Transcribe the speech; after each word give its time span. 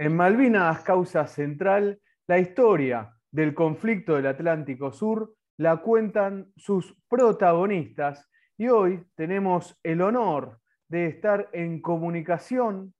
En 0.00 0.14
Malvinas, 0.14 0.82
causa 0.82 1.26
central, 1.26 2.00
la 2.28 2.38
historia 2.38 3.12
del 3.32 3.52
conflicto 3.52 4.14
del 4.14 4.28
Atlántico 4.28 4.92
Sur 4.92 5.34
la 5.56 5.78
cuentan 5.78 6.52
sus 6.54 6.94
protagonistas 7.08 8.30
y 8.56 8.68
hoy 8.68 9.02
tenemos 9.16 9.76
el 9.82 10.00
honor 10.02 10.60
de 10.86 11.06
estar 11.06 11.48
en 11.52 11.82
comunicación 11.82 12.94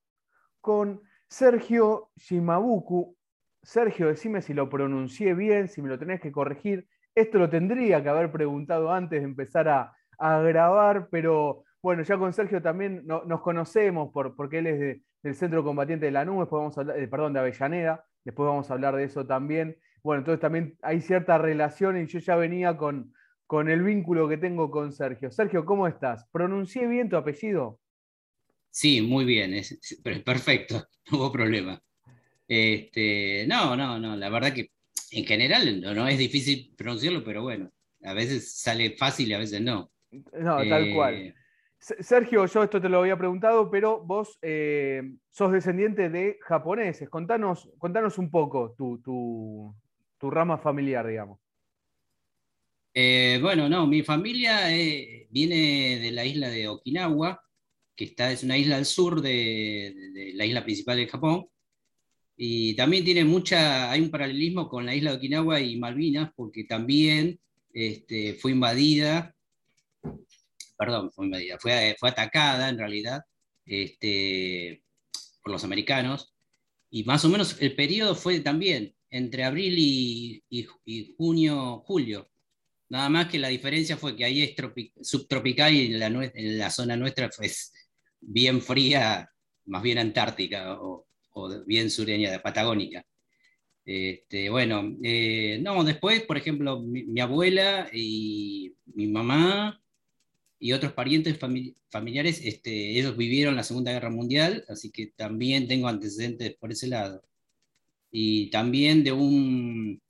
con 0.61 1.01
Sergio 1.29 2.11
Shimabuku. 2.17 3.17
Sergio, 3.63 4.09
decime 4.09 4.43
si 4.43 4.53
lo 4.53 4.69
pronuncié 4.69 5.35
bien, 5.35 5.69
si 5.69 5.81
me 5.81 5.91
lo 5.91 6.01
tenés 6.01 6.21
que 6.21 6.33
corregir. 6.33 6.89
Esto 7.15 7.39
lo 7.39 7.49
tendría 7.49 8.03
que 8.03 8.09
haber 8.09 8.33
preguntado 8.33 8.93
antes 8.93 9.21
de 9.21 9.25
empezar 9.25 9.69
a, 9.69 9.95
grabar, 10.19 11.07
pero 11.13 11.63
bueno, 11.81 12.03
ya 12.03 12.19
con 12.19 12.33
Sergio 12.33 12.61
también 12.61 13.07
nos 13.07 13.41
conocemos 13.41 14.11
por, 14.13 14.35
porque 14.35 14.59
él 14.59 14.67
es 14.67 15.01
del 15.23 15.35
Centro 15.35 15.65
Combatiente 15.65 16.07
de 16.07 16.13
la 16.13 16.25
Nube, 16.25 16.41
después 16.41 16.61
vamos 16.61 16.79
a 16.79 16.81
hablar, 16.83 16.99
eh, 16.99 17.09
perdón, 17.09 17.33
de 17.33 17.41
Avellaneda, 17.41 18.05
después 18.25 18.47
vamos 18.47 18.71
a 18.71 18.75
hablar 18.75 18.97
de 18.97 19.05
eso 19.05 19.27
también. 19.27 19.77
Bueno, 20.03 20.21
entonces 20.21 20.41
también 20.41 20.77
hay 20.83 21.01
cierta 21.01 21.39
relación 21.39 22.01
y 22.01 22.07
yo 22.07 22.19
ya 22.19 22.37
venía 22.37 22.77
con, 22.77 23.13
con 23.47 23.69
el 23.69 23.83
vínculo 23.83 24.29
que 24.29 24.37
tengo 24.37 24.71
con 24.71 24.93
Sergio. 24.93 25.31
Sergio, 25.31 25.65
¿cómo 25.65 25.87
estás? 25.89 26.27
¿Pronuncié 26.31 26.87
bien 26.87 27.09
tu 27.09 27.17
apellido? 27.17 27.81
Sí, 28.71 29.01
muy 29.01 29.25
bien, 29.25 29.55
es, 29.55 30.01
perfecto, 30.25 30.87
no 31.11 31.19
hubo 31.19 31.33
problema. 31.33 31.81
Este, 32.47 33.45
no, 33.47 33.77
no, 33.77 33.99
no, 33.99 34.17
la 34.17 34.29
verdad 34.31 34.53
que 34.53 34.71
en 35.11 35.25
general 35.25 35.81
no, 35.81 36.07
es 36.07 36.19
difícil 36.19 36.75
pronunciarlo, 36.77 37.25
pero 37.25 37.43
bueno, 37.43 37.73
a 38.05 38.13
veces 38.13 38.55
sale 38.55 38.97
fácil 38.97 39.29
y 39.29 39.35
a 39.35 39.39
veces 39.39 39.61
no. 39.61 39.91
No, 40.11 40.57
tal 40.69 40.95
cual. 40.95 41.35
Sergio, 41.81 42.45
yo 42.47 42.63
esto 42.65 42.81
te 42.81 42.89
lo 42.89 42.99
había 42.99 43.17
preguntado, 43.17 43.71
pero 43.71 44.03
vos 44.05 44.37
eh, 44.43 45.15
sos 45.31 45.53
descendiente 45.53 46.11
de 46.11 46.39
japoneses. 46.43 47.09
Contanos, 47.09 47.69
un 48.19 48.31
poco 48.31 48.75
tu, 48.77 49.75
rama 50.21 50.59
familiar, 50.59 51.07
digamos. 51.07 51.39
Eh, 52.93 53.39
bueno, 53.41 53.69
no, 53.69 53.87
mi 53.87 54.03
familia 54.03 54.75
eh, 54.77 55.29
viene 55.31 56.01
de 56.01 56.11
la 56.11 56.25
isla 56.25 56.49
de 56.49 56.67
Okinawa, 56.67 57.41
que 57.95 58.07
está, 58.07 58.33
es 58.33 58.43
una 58.43 58.59
isla 58.59 58.77
al 58.77 58.85
sur 58.85 59.21
de, 59.21 60.33
la 60.35 60.45
isla 60.45 60.65
principal 60.65 60.97
de 60.97 61.07
Japón. 61.07 61.47
Y 62.37 62.75
también 62.75 63.05
tiene 63.05 63.25
mucha, 63.25 63.91
hay 63.91 64.01
un 64.01 64.11
paralelismo 64.11 64.69
con 64.69 64.85
la 64.85 64.97
isla 64.97 65.13
de 65.13 65.17
Okinawa 65.19 65.61
y 65.61 65.77
Malvinas, 65.77 66.33
porque 66.35 66.65
también 66.65 67.39
este, 67.73 68.35
fue 68.35 68.51
invadida 68.51 69.37
perdón, 70.79 71.11
fue 71.13 71.29
fue, 71.61 71.97
fue 71.99 72.09
atacada 72.09 72.69
en 72.69 72.79
realidad 72.79 73.23
este, 73.67 74.83
por 75.43 75.53
los 75.53 75.65
americanos, 75.65 76.35
y 76.91 77.05
más 77.05 77.25
o 77.25 77.29
menos 77.29 77.57
el 77.61 77.75
periodo 77.75 78.15
fue 78.15 78.41
también 78.41 78.95
entre 79.11 79.45
abril 79.45 79.75
y, 79.79 80.67
junio, 81.17 81.83
julio. 81.85 82.31
Nada 82.89 83.09
más 83.11 83.29
que 83.29 83.39
la 83.39 83.49
diferencia 83.49 83.97
fue 83.97 84.17
que 84.17 84.25
ahí 84.25 84.43
es 84.43 84.55
subtropical 85.03 85.75
y 85.75 85.95
en 85.95 86.59
la, 86.59 86.71
zona 86.71 86.97
nuestra 86.97 87.31
fue 87.31 87.51
bien 88.21 88.63
fría, 88.63 89.31
más 89.67 89.83
bien 89.83 89.99
antártica 89.99 90.79
o, 90.81 91.07
bien 91.67 91.91
sureña, 91.91 92.31
de 92.31 92.41
patagónica. 92.41 93.05
Este, 93.85 94.51
bueno, 94.51 94.97
eh, 95.03 95.59
no, 95.63 95.85
después, 95.85 96.23
por 96.23 96.37
ejemplo, 96.37 96.81
mi, 96.81 97.21
abuela 97.21 97.89
y 97.93 98.75
mi 98.87 99.07
mamá 99.07 99.81
y 100.59 100.73
otros 100.73 100.93
parientes 100.93 101.39
familiares, 101.91 102.41
este, 102.45 102.99
ellos 102.99 103.17
vivieron 103.17 103.55
la 103.55 103.63
Segunda 103.63 103.93
Guerra 103.93 104.11
Mundial, 104.11 104.65
así 104.69 104.91
que 104.91 105.07
también 105.07 105.69
tengo 105.69 105.87
antecedentes 105.89 106.55
por 106.57 106.73
ese 106.73 106.89
lado. 106.89 107.23
Y 108.11 108.51
también 108.51 109.05
de 109.05 109.13
un 109.13 110.03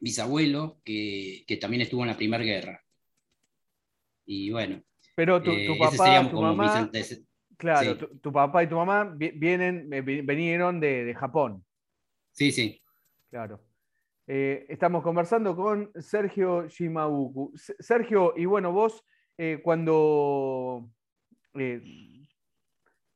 bisabuelo 0.00 0.80
que, 0.84 1.44
que 1.46 1.56
también 1.56 1.82
estuvo 1.82 2.02
en 2.02 2.08
la 2.08 2.16
Primera 2.16 2.42
Guerra. 2.42 2.82
Y 4.26 4.50
bueno. 4.50 4.82
Pero 5.14 5.42
tu, 5.42 5.50
eh, 5.50 5.68
papá, 5.78 6.28
tu 6.30 6.40
mamá, 6.40 6.90
claro, 7.56 7.96
tu, 7.96 8.32
papá 8.32 8.64
y 8.64 8.68
tu 8.68 8.76
mamá 8.76 9.14
vienen, 9.14 9.88
vinieron 9.90 10.80
de, 10.80 11.04
de 11.04 11.14
Japón. 11.14 11.64
Sí, 12.32 12.50
sí. 12.50 12.80
Claro. 13.30 13.60
Eh, 14.26 14.66
estamos 14.68 15.02
conversando 15.02 15.54
con 15.54 15.92
Sergio 16.00 16.66
Shimabuku. 16.66 17.52
Sergio, 17.56 18.32
y 18.36 18.46
bueno, 18.46 18.72
vos 18.72 19.04
eh, 19.38 19.60
cuando 19.62 20.90
eh, 21.54 21.82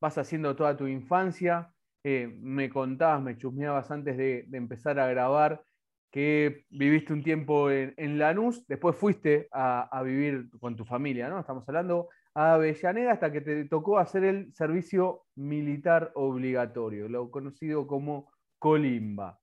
vas 0.00 0.18
haciendo 0.18 0.56
toda 0.56 0.76
tu 0.76 0.86
infancia, 0.86 1.72
eh, 2.04 2.34
me 2.40 2.70
contabas, 2.70 3.22
me 3.22 3.36
chusmeabas 3.36 3.90
antes 3.90 4.16
de, 4.16 4.46
empezar 4.52 4.98
a 4.98 5.08
grabar 5.08 5.62
que 6.10 6.64
viviste 6.70 7.12
un 7.12 7.22
tiempo 7.22 7.70
en, 7.70 8.18
Lanús, 8.18 8.66
después 8.68 8.96
fuiste 8.96 9.48
a, 9.52 10.02
vivir 10.04 10.48
con 10.60 10.76
tu 10.76 10.84
familia, 10.84 11.28
¿no? 11.28 11.40
Estamos 11.40 11.68
hablando 11.68 12.08
a 12.32 12.54
Avellaneda 12.54 13.12
hasta 13.12 13.32
que 13.32 13.40
te 13.40 13.64
tocó 13.66 13.98
hacer 13.98 14.24
el 14.24 14.54
servicio 14.54 15.24
militar 15.34 16.12
obligatorio, 16.14 17.08
lo 17.08 17.30
conocido 17.30 17.86
como 17.86 18.30
Colimba. 18.58 19.38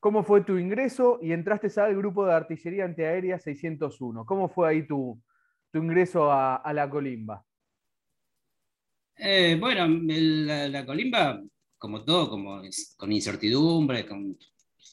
¿Cómo 0.00 0.22
fue 0.22 0.42
tu 0.42 0.58
ingreso 0.58 1.18
y 1.22 1.32
entraste 1.32 1.80
al 1.80 1.96
grupo 1.96 2.26
de 2.26 2.34
artillería 2.34 2.84
antiaérea 2.84 3.38
601? 3.38 4.26
¿Cómo 4.26 4.48
fue 4.48 4.68
ahí 4.68 4.86
tu, 4.86 5.20
tu 5.70 5.78
ingreso 5.78 6.30
a, 6.30 6.72
la 6.72 6.88
colimba? 6.88 7.44
Eh, 9.16 9.56
bueno, 9.58 9.86
la, 9.88 10.86
colimba, 10.86 11.42
como 11.76 12.04
todo, 12.04 12.30
como 12.30 12.62
con 12.96 13.12
incertidumbre, 13.12 14.06
con, 14.06 14.38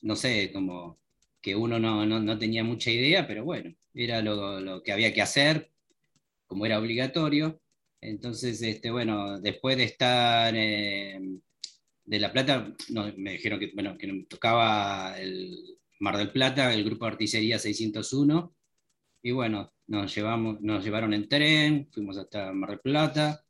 no 0.01 0.15
sé, 0.15 0.51
como 0.51 0.99
que 1.41 1.55
uno 1.55 1.79
no, 1.79 2.37
tenía 2.39 2.63
mucha 2.63 2.89
idea, 2.91 3.27
pero 3.27 3.43
bueno, 3.43 3.73
era 3.93 4.21
lo, 4.21 4.81
que 4.83 4.91
había 4.91 5.13
que 5.13 5.21
hacer, 5.21 5.71
como 6.47 6.65
era 6.65 6.79
obligatorio. 6.79 7.61
Entonces, 8.01 8.61
este, 8.61 8.91
bueno, 8.91 9.39
después 9.39 9.77
de 9.77 9.83
estar 9.83 10.53
de 10.53 12.19
La 12.19 12.31
Plata, 12.31 12.73
me 13.17 13.33
dijeron 13.33 13.59
que, 13.59 13.71
bueno, 13.73 13.97
que 13.97 14.25
tocaba 14.27 15.19
el 15.19 15.77
Mar 15.99 16.17
del 16.17 16.31
Plata, 16.31 16.73
el 16.73 16.83
grupo 16.83 17.05
de 17.05 17.11
artillería 17.11 17.59
601, 17.59 18.55
y 19.25 19.31
bueno, 19.31 19.73
nos, 19.87 20.13
llevamos, 20.13 20.61
nos 20.61 20.83
llevaron 20.83 21.11
en 21.11 21.27
tren, 21.27 21.89
fuimos 21.91 22.15
hasta 22.15 22.53
Mar 22.53 22.69
del 22.69 22.79
Plata 22.79 23.43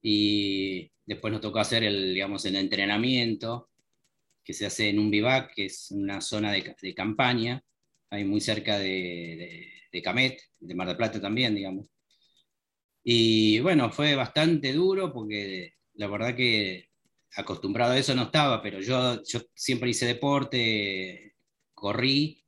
y 0.00 0.90
después 1.04 1.30
nos 1.30 1.42
tocó 1.42 1.58
hacer 1.58 1.84
el, 1.84 2.14
digamos, 2.14 2.42
el 2.46 2.56
entrenamiento 2.56 3.68
que 4.42 4.54
se 4.54 4.64
hace 4.64 4.88
en 4.88 4.98
un 4.98 5.10
vivac, 5.10 5.52
que 5.54 5.66
es 5.66 5.90
una 5.90 6.22
zona 6.22 6.52
de, 6.52 6.94
campaña, 6.94 7.62
ahí 8.08 8.24
muy 8.24 8.40
cerca 8.40 8.78
de, 8.78 9.68
de, 9.92 10.02
Camet, 10.02 10.40
de 10.58 10.74
Mar 10.74 10.88
del 10.88 10.96
Plata 10.96 11.20
también, 11.20 11.54
digamos. 11.54 11.84
Y 13.02 13.60
bueno, 13.60 13.90
fue 13.90 14.14
bastante 14.14 14.72
duro 14.72 15.12
porque 15.12 15.74
la 15.96 16.06
verdad 16.06 16.34
que 16.34 16.88
acostumbrado 17.36 17.92
a 17.92 17.98
eso 17.98 18.14
no 18.14 18.22
estaba, 18.22 18.62
pero 18.62 18.80
yo, 18.80 19.22
yo 19.22 19.42
siempre 19.54 19.90
hice 19.90 20.06
deporte, 20.06 21.34
corrí, 21.74 22.42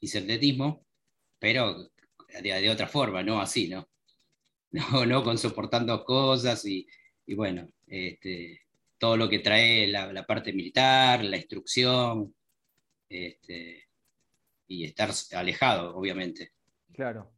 hice 0.00 0.18
atletismo, 0.18 0.84
pero 1.38 1.93
de, 2.42 2.70
otra 2.70 2.86
forma, 2.86 3.22
no 3.22 3.40
así, 3.40 3.68
¿no? 3.68 3.88
No, 4.74 5.06
no 5.06 5.22
con 5.22 5.38
soportando 5.38 6.04
cosas 6.04 6.64
y, 6.66 6.86
bueno, 7.36 7.68
este, 7.86 8.62
todo 8.98 9.16
lo 9.16 9.28
que 9.28 9.38
trae 9.38 9.86
la, 9.86 10.26
parte 10.26 10.52
militar, 10.52 11.22
la 11.22 11.36
instrucción, 11.36 12.34
este, 13.08 13.84
y 14.66 14.84
estar 14.84 15.10
alejado, 15.36 15.96
obviamente. 15.96 16.50
Claro. 16.92 17.32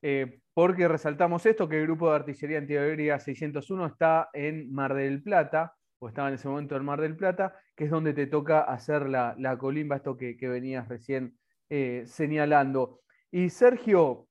Eh, 0.00 0.40
porque 0.54 0.88
resaltamos 0.88 1.44
esto, 1.44 1.68
que 1.68 1.80
el 1.80 1.86
grupo 1.86 2.08
de 2.08 2.16
artillería 2.16 2.58
antiaérea 2.58 3.18
601 3.18 3.86
está 3.86 4.30
en 4.32 4.72
Mar 4.72 4.94
del 4.94 5.22
Plata, 5.22 5.74
o 5.98 6.08
estaba 6.08 6.28
en 6.28 6.34
ese 6.34 6.48
momento 6.48 6.76
en 6.76 6.84
Mar 6.84 7.00
del 7.00 7.16
Plata, 7.16 7.54
que 7.74 7.84
es 7.84 7.90
donde 7.90 8.14
te 8.14 8.26
toca 8.26 8.60
hacer 8.60 9.08
la, 9.08 9.56
colimba, 9.58 9.96
esto 9.96 10.16
que, 10.16 10.36
venías 10.40 10.88
recién 10.88 11.36
eh, 11.68 12.04
señalando. 12.06 13.00
Y 13.30 13.50
Sergio, 13.50 14.28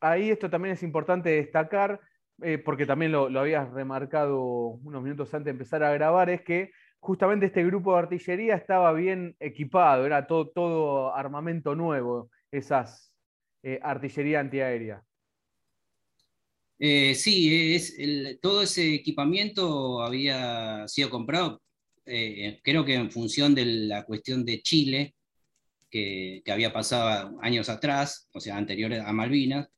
ahí 0.00 0.30
esto 0.30 0.50
también 0.50 0.74
es 0.74 0.82
importante 0.82 1.30
destacar, 1.30 2.00
eh, 2.42 2.58
porque 2.58 2.86
también 2.86 3.12
lo, 3.12 3.26
habías 3.38 3.70
remarcado 3.70 4.42
unos 4.42 5.02
minutos 5.02 5.32
antes 5.34 5.46
de 5.46 5.50
empezar 5.50 5.82
a 5.82 5.92
grabar, 5.92 6.30
es 6.30 6.42
que 6.42 6.72
justamente 6.98 7.46
este 7.46 7.64
grupo 7.64 7.92
de 7.92 8.00
artillería 8.00 8.54
estaba 8.54 8.92
bien 8.92 9.36
equipado, 9.40 10.06
era 10.06 10.26
todo, 10.26 10.48
todo 10.48 11.14
armamento 11.14 11.74
nuevo, 11.74 12.30
esas 12.50 13.12
eh, 13.62 13.78
artillería 13.82 14.40
antiaérea. 14.40 15.02
Eh, 16.78 17.14
sí, 17.14 17.74
es 17.74 17.94
todo 18.40 18.62
ese 18.62 18.94
equipamiento 18.94 20.02
había 20.02 20.88
sido 20.88 21.10
comprado, 21.10 21.60
creo 22.04 22.84
que 22.86 22.94
en 22.94 23.10
función 23.10 23.54
de 23.54 23.66
la 23.66 24.04
cuestión 24.04 24.46
de 24.46 24.62
Chile, 24.62 25.14
que, 25.90 26.40
que, 26.42 26.52
había 26.52 26.72
pasado 26.72 27.38
años 27.42 27.68
atrás, 27.68 28.28
o 28.32 28.40
sea, 28.40 28.56
anteriores 28.56 29.02
a 29.04 29.12
Malvinas, 29.12 29.68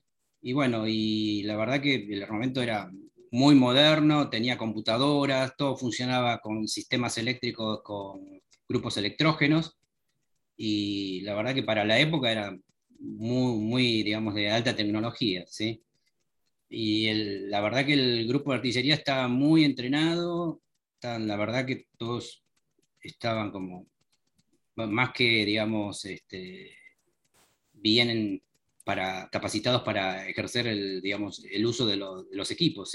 y 0.42 0.52
bueno, 0.52 0.88
y 0.88 1.44
la 1.44 1.56
verdad 1.56 1.80
que 1.80 1.94
el 1.94 2.22
armamento 2.22 2.60
era 2.62 2.90
muy 3.30 3.54
moderno, 3.54 4.28
tenía 4.28 4.58
computadoras, 4.58 5.54
todo 5.56 5.76
funcionaba 5.76 6.40
con 6.40 6.66
sistemas 6.66 7.16
eléctricos, 7.16 7.80
con 7.82 8.42
grupos 8.68 8.96
electrógenos, 8.96 9.78
y 10.56 11.20
la 11.22 11.34
verdad 11.34 11.54
que 11.54 11.62
para 11.62 11.84
la 11.84 11.98
época 11.98 12.30
era 12.32 12.58
muy, 12.98 13.58
muy 13.58 14.02
digamos, 14.02 14.34
de 14.34 14.50
alta 14.50 14.74
tecnología, 14.76 15.44
¿sí? 15.46 15.82
Y 16.68 17.12
la 17.48 17.60
verdad 17.60 17.86
que 17.86 17.94
el 17.94 18.26
grupo 18.26 18.50
de 18.50 18.56
artillería 18.56 18.94
estaba 18.94 19.28
muy 19.28 19.64
entrenado, 19.64 20.60
la 21.02 21.36
verdad 21.36 21.66
que 21.66 21.86
todos 21.96 22.44
estaban 23.00 23.52
como 23.52 23.86
más 24.74 25.12
que, 25.12 25.44
digamos, 25.44 26.04
este, 26.04 26.70
bien 27.72 28.42
para, 28.84 29.28
capacitados 29.30 29.82
para 29.82 30.28
ejercer 30.28 30.66
el, 30.66 31.00
digamos, 31.00 31.44
el 31.50 31.64
uso 31.66 31.86
de, 31.86 31.96
los 31.96 32.50
equipos. 32.50 32.92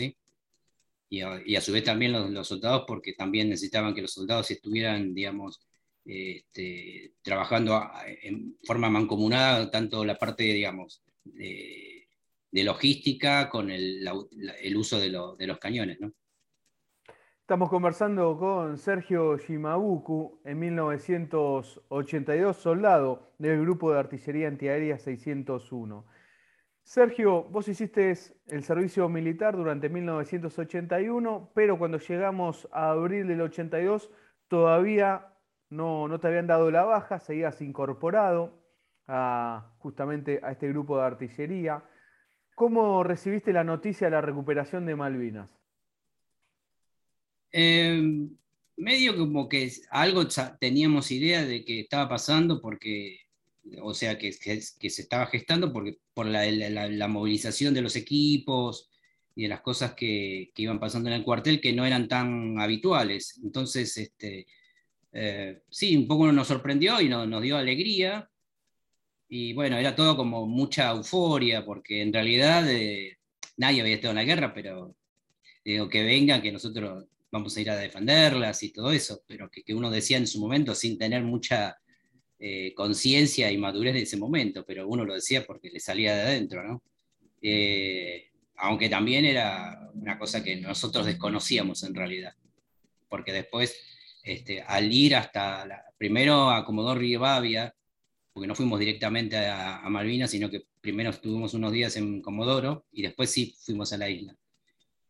Y 1.09 1.21
a, 1.21 1.61
su 1.61 1.71
vez 1.71 1.83
también 1.83 2.11
los, 2.33 2.47
soldados, 2.47 2.83
porque 2.87 3.13
también 3.13 3.49
necesitaban 3.49 3.95
que 3.95 4.01
los 4.01 4.11
soldados 4.11 4.51
estuvieran, 4.51 5.13
digamos, 5.13 5.59
este, 6.05 7.13
trabajando 7.21 7.89
en 8.21 8.57
forma 8.63 8.89
mancomunada, 8.89 9.69
tanto 9.71 10.03
la 10.05 10.17
parte, 10.17 10.43
digamos, 10.43 11.01
de, 11.23 12.07
logística 12.51 13.49
con 13.49 13.69
el, 13.69 14.07
uso 14.75 14.99
de, 14.99 15.09
de 15.37 15.47
los 15.47 15.59
cañones. 15.59 15.99
Estamos 17.47 17.69
conversando 17.69 18.37
con 18.37 18.77
Sergio 18.77 19.37
Shimabuku, 19.37 20.41
en 20.43 20.59
1982 20.59 22.57
soldado 22.57 23.31
del 23.37 23.61
Grupo 23.61 23.93
de 23.93 23.99
Artillería 23.99 24.49
Antiaérea 24.49 24.97
601. 24.97 26.05
Sergio, 26.83 27.45
vos 27.45 27.69
hiciste 27.69 28.13
el 28.47 28.63
servicio 28.63 29.07
militar 29.07 29.55
durante 29.55 29.87
1981, 29.87 31.51
pero 31.55 31.79
cuando 31.79 31.99
llegamos 31.99 32.67
a 32.73 32.89
abril 32.89 33.29
del 33.29 33.39
82 33.39 34.11
todavía 34.49 35.27
no, 35.69 36.09
no 36.09 36.19
te 36.19 36.27
habían 36.27 36.47
dado 36.47 36.69
la 36.69 36.83
baja, 36.83 37.19
seguías 37.19 37.61
incorporado 37.61 38.59
a, 39.07 39.71
justamente 39.77 40.41
a 40.43 40.51
este 40.51 40.67
grupo 40.67 40.97
de 40.97 41.05
artillería. 41.05 41.81
¿Cómo 42.55 43.05
recibiste 43.05 43.53
la 43.53 43.63
noticia 43.63 44.07
de 44.07 44.11
la 44.11 44.19
recuperación 44.19 44.85
de 44.85 44.97
Malvinas? 44.97 45.57
Eh, 47.51 48.01
medio 48.77 49.17
como 49.17 49.49
que 49.49 49.71
algo 49.89 50.27
teníamos 50.59 51.11
idea 51.11 51.45
de 51.45 51.65
que 51.65 51.81
estaba 51.81 52.07
pasando 52.07 52.61
porque, 52.61 53.21
o 53.81 53.93
sea, 53.93 54.17
que, 54.17 54.31
se 54.31 55.01
estaba 55.01 55.25
gestando 55.27 55.73
porque, 55.73 55.97
por 56.13 56.25
la, 56.27 57.07
movilización 57.07 57.73
de 57.73 57.81
los 57.81 57.95
equipos 57.95 58.89
y 59.35 59.43
de 59.43 59.49
las 59.49 59.61
cosas 59.61 59.93
que, 59.93 60.51
que, 60.53 60.63
iban 60.63 60.79
pasando 60.79 61.09
en 61.09 61.15
el 61.15 61.23
cuartel 61.23 61.61
que 61.61 61.73
no 61.73 61.85
eran 61.85 62.07
tan 62.07 62.59
habituales. 62.59 63.39
Entonces, 63.43 63.97
este, 63.97 64.47
eh, 65.19 65.61
sí, 65.69 65.95
un 65.97 66.07
poco 66.07 66.31
nos 66.31 66.47
sorprendió 66.47 67.01
y 67.01 67.09
nos 67.09 67.41
dio 67.41 67.57
alegría. 67.57 68.29
Y 69.29 69.53
bueno, 69.53 69.77
era 69.77 69.95
todo 69.95 70.15
como 70.15 70.45
mucha 70.45 70.91
euforia 70.91 71.65
porque 71.65 72.01
en 72.01 72.13
realidad 72.13 72.69
eh, 72.69 73.17
nadie 73.57 73.81
había 73.81 73.95
estado 73.95 74.11
en 74.11 74.17
la 74.17 74.23
guerra, 74.23 74.53
pero 74.53 74.95
digo, 75.65 75.89
que 75.89 76.03
venga, 76.03 76.41
que 76.41 76.51
nosotros 76.51 77.05
vamos 77.31 77.55
a 77.55 77.61
ir 77.61 77.69
a 77.69 77.75
defenderlas 77.75 78.63
y 78.63 78.71
todo 78.71 78.91
eso, 78.91 79.21
pero 79.27 79.49
que, 79.49 79.73
uno 79.73 79.89
decía 79.89 80.17
en 80.17 80.27
su 80.27 80.39
momento 80.39 80.73
sin 80.75 80.97
tener 80.97 81.23
mucha 81.23 81.77
eh, 82.39 82.73
conciencia 82.75 83.51
y 83.51 83.57
madurez 83.57 83.93
de 83.93 84.01
ese 84.03 84.17
momento, 84.17 84.63
pero 84.65 84.87
uno 84.87 85.05
lo 85.05 85.13
decía 85.13 85.45
porque 85.45 85.69
le 85.69 85.79
salía 85.79 86.15
de 86.15 86.21
adentro, 86.21 86.63
¿no? 86.63 86.83
Eh, 87.41 88.31
aunque 88.55 88.89
también 88.89 89.25
era 89.25 89.91
una 89.93 90.17
cosa 90.17 90.43
que 90.43 90.55
nosotros 90.55 91.05
desconocíamos 91.05 91.83
en 91.83 91.93
realidad, 91.93 92.33
porque 93.09 93.31
después, 93.31 93.77
este, 94.23 94.61
al 94.61 94.91
ir 94.91 95.15
hasta, 95.15 95.85
primero 95.97 96.49
a 96.49 96.65
Comodoro 96.65 96.99
Rivadavia, 96.99 97.73
porque 98.33 98.47
no 98.47 98.55
fuimos 98.55 98.79
directamente 98.79 99.37
a, 99.37 99.79
a 99.79 99.89
Malvinas, 99.89 100.31
sino 100.31 100.49
que 100.49 100.63
primero 100.81 101.09
estuvimos 101.09 101.53
unos 101.53 101.71
días 101.71 101.95
en 101.97 102.21
Comodoro 102.21 102.85
y 102.91 103.01
después 103.01 103.31
sí 103.31 103.55
fuimos 103.59 103.93
a 103.93 103.97
la 103.97 104.09
isla 104.09 104.35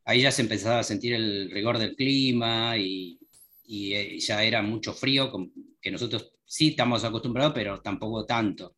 ahí 0.07 0.21
ya 0.21 0.31
se 0.31 0.41
empezaba 0.41 0.79
a 0.79 0.83
sentir 0.83 1.13
el 1.13 1.51
rigor 1.51 1.77
del 1.77 1.95
clima 1.95 2.77
y, 2.77 3.19
eh, 3.67 4.17
ya 4.19 4.41
era 4.41 4.61
mucho 4.61 4.93
frío, 4.93 5.29
que 5.81 5.91
nosotros 5.91 6.31
sí 6.45 6.69
estamos 6.69 7.03
acostumbrados, 7.03 7.53
pero 7.53 7.81
tampoco 7.81 8.25
tanto. 8.25 8.77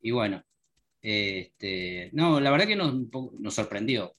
Y 0.00 0.12
bueno, 0.12 0.44
este, 1.00 2.10
no, 2.12 2.40
la 2.40 2.52
verdad 2.52 2.68
que 2.68 2.76
nos, 2.76 2.94
nos 3.40 3.54
sorprendió. 3.54 4.14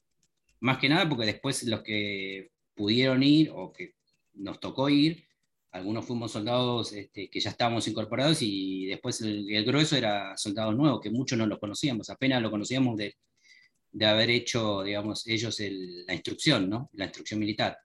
Más 0.60 0.78
que 0.78 0.90
nada 0.90 1.08
porque 1.08 1.24
después 1.24 1.62
los 1.64 1.82
que 1.82 2.50
pudieron 2.74 3.22
ir 3.22 3.50
o 3.54 3.72
que 3.72 3.94
nos 4.34 4.60
tocó 4.60 4.90
ir, 4.90 5.24
algunos 5.72 6.04
fuimos 6.04 6.32
soldados 6.32 6.92
este, 6.92 7.30
que 7.30 7.40
ya 7.40 7.50
estábamos 7.50 7.88
incorporados 7.88 8.42
y 8.42 8.86
después 8.86 9.22
el, 9.22 9.50
el, 9.50 9.64
grueso 9.64 9.96
era 9.96 10.36
soldados 10.36 10.76
nuevos, 10.76 11.00
que 11.00 11.10
muchos 11.10 11.38
no 11.38 11.46
los 11.46 11.58
conocíamos, 11.58 12.10
apenas 12.10 12.42
lo 12.42 12.50
conocíamos 12.50 12.96
de, 12.96 13.16
de 13.94 14.06
haber 14.06 14.28
hecho, 14.28 14.82
digamos, 14.82 15.26
ellos 15.28 15.62
la 16.06 16.14
instrucción, 16.14 16.68
¿no? 16.68 16.90
La 16.94 17.04
instrucción 17.04 17.38
militar. 17.38 17.78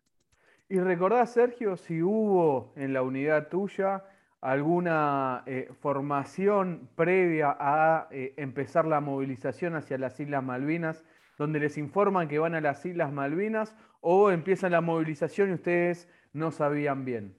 ¿Y 0.67 0.79
recordás, 0.79 1.33
Sergio, 1.33 1.77
si 1.77 2.01
hubo 2.01 2.73
en 2.75 2.94
la 2.94 3.03
unidad 3.03 3.47
tuya 3.47 4.03
alguna 4.41 5.44
eh, 5.45 5.69
formación 5.81 6.89
previa 6.95 7.56
a 7.59 8.07
eh, 8.11 8.33
empezar 8.38 8.85
la 8.85 9.01
movilización 9.01 9.75
hacia 9.75 9.97
las 9.97 10.19
Islas 10.19 10.44
Malvinas, 10.44 11.03
donde 11.38 11.59
les 11.59 11.77
informan 11.77 12.27
que 12.27 12.39
van 12.39 12.56
a 12.56 12.61
las 12.61 12.83
Islas 12.85 13.13
Malvinas, 13.13 13.75
o 14.01 14.31
empiezan 14.31 14.71
la 14.71 14.81
movilización 14.81 15.51
y 15.51 15.53
ustedes 15.53 16.07
no 16.33 16.51
sabían 16.51 17.06
bien? 17.06 17.35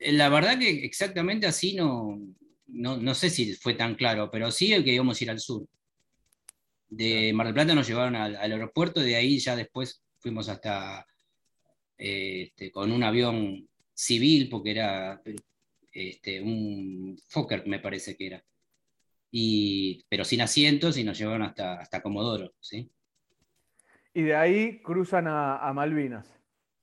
La 0.00 0.30
verdad 0.30 0.58
que 0.58 0.84
exactamente 0.84 1.46
así 1.46 1.74
no, 1.74 2.18
no, 2.68 2.96
no 2.96 3.14
sé 3.14 3.28
si 3.28 3.54
fue 3.54 3.74
tan 3.74 3.94
claro, 3.94 4.30
pero 4.30 4.50
sí 4.50 4.72
el 4.72 4.84
que 4.84 4.94
íbamos 4.94 5.20
a 5.20 5.24
ir 5.24 5.30
al 5.30 5.40
sur. 5.40 5.66
De 6.88 7.32
Mar 7.32 7.46
del 7.46 7.54
Plata 7.54 7.74
nos 7.74 7.86
llevaron 7.86 8.16
al, 8.16 8.36
aeropuerto, 8.36 9.00
de 9.00 9.16
ahí 9.16 9.38
ya 9.38 9.56
después 9.56 10.02
fuimos 10.18 10.48
hasta 10.48 11.06
este, 11.96 12.70
con 12.70 12.92
un 12.92 13.02
avión 13.02 13.68
civil, 13.94 14.48
porque 14.48 14.70
era 14.72 15.22
este, 15.92 16.40
un 16.40 17.18
Fokker, 17.28 17.66
me 17.66 17.78
parece 17.78 18.16
que 18.16 18.26
era. 18.26 18.44
Y, 19.30 20.04
pero 20.08 20.24
sin 20.24 20.40
asientos 20.40 20.96
y 20.96 21.04
nos 21.04 21.18
llevaron 21.18 21.42
hasta, 21.42 21.80
hasta 21.80 22.02
Comodoro. 22.02 22.54
¿sí? 22.60 22.90
Y 24.12 24.22
de 24.22 24.36
ahí 24.36 24.80
cruzan 24.80 25.26
a, 25.28 25.72
Malvinas. 25.74 26.32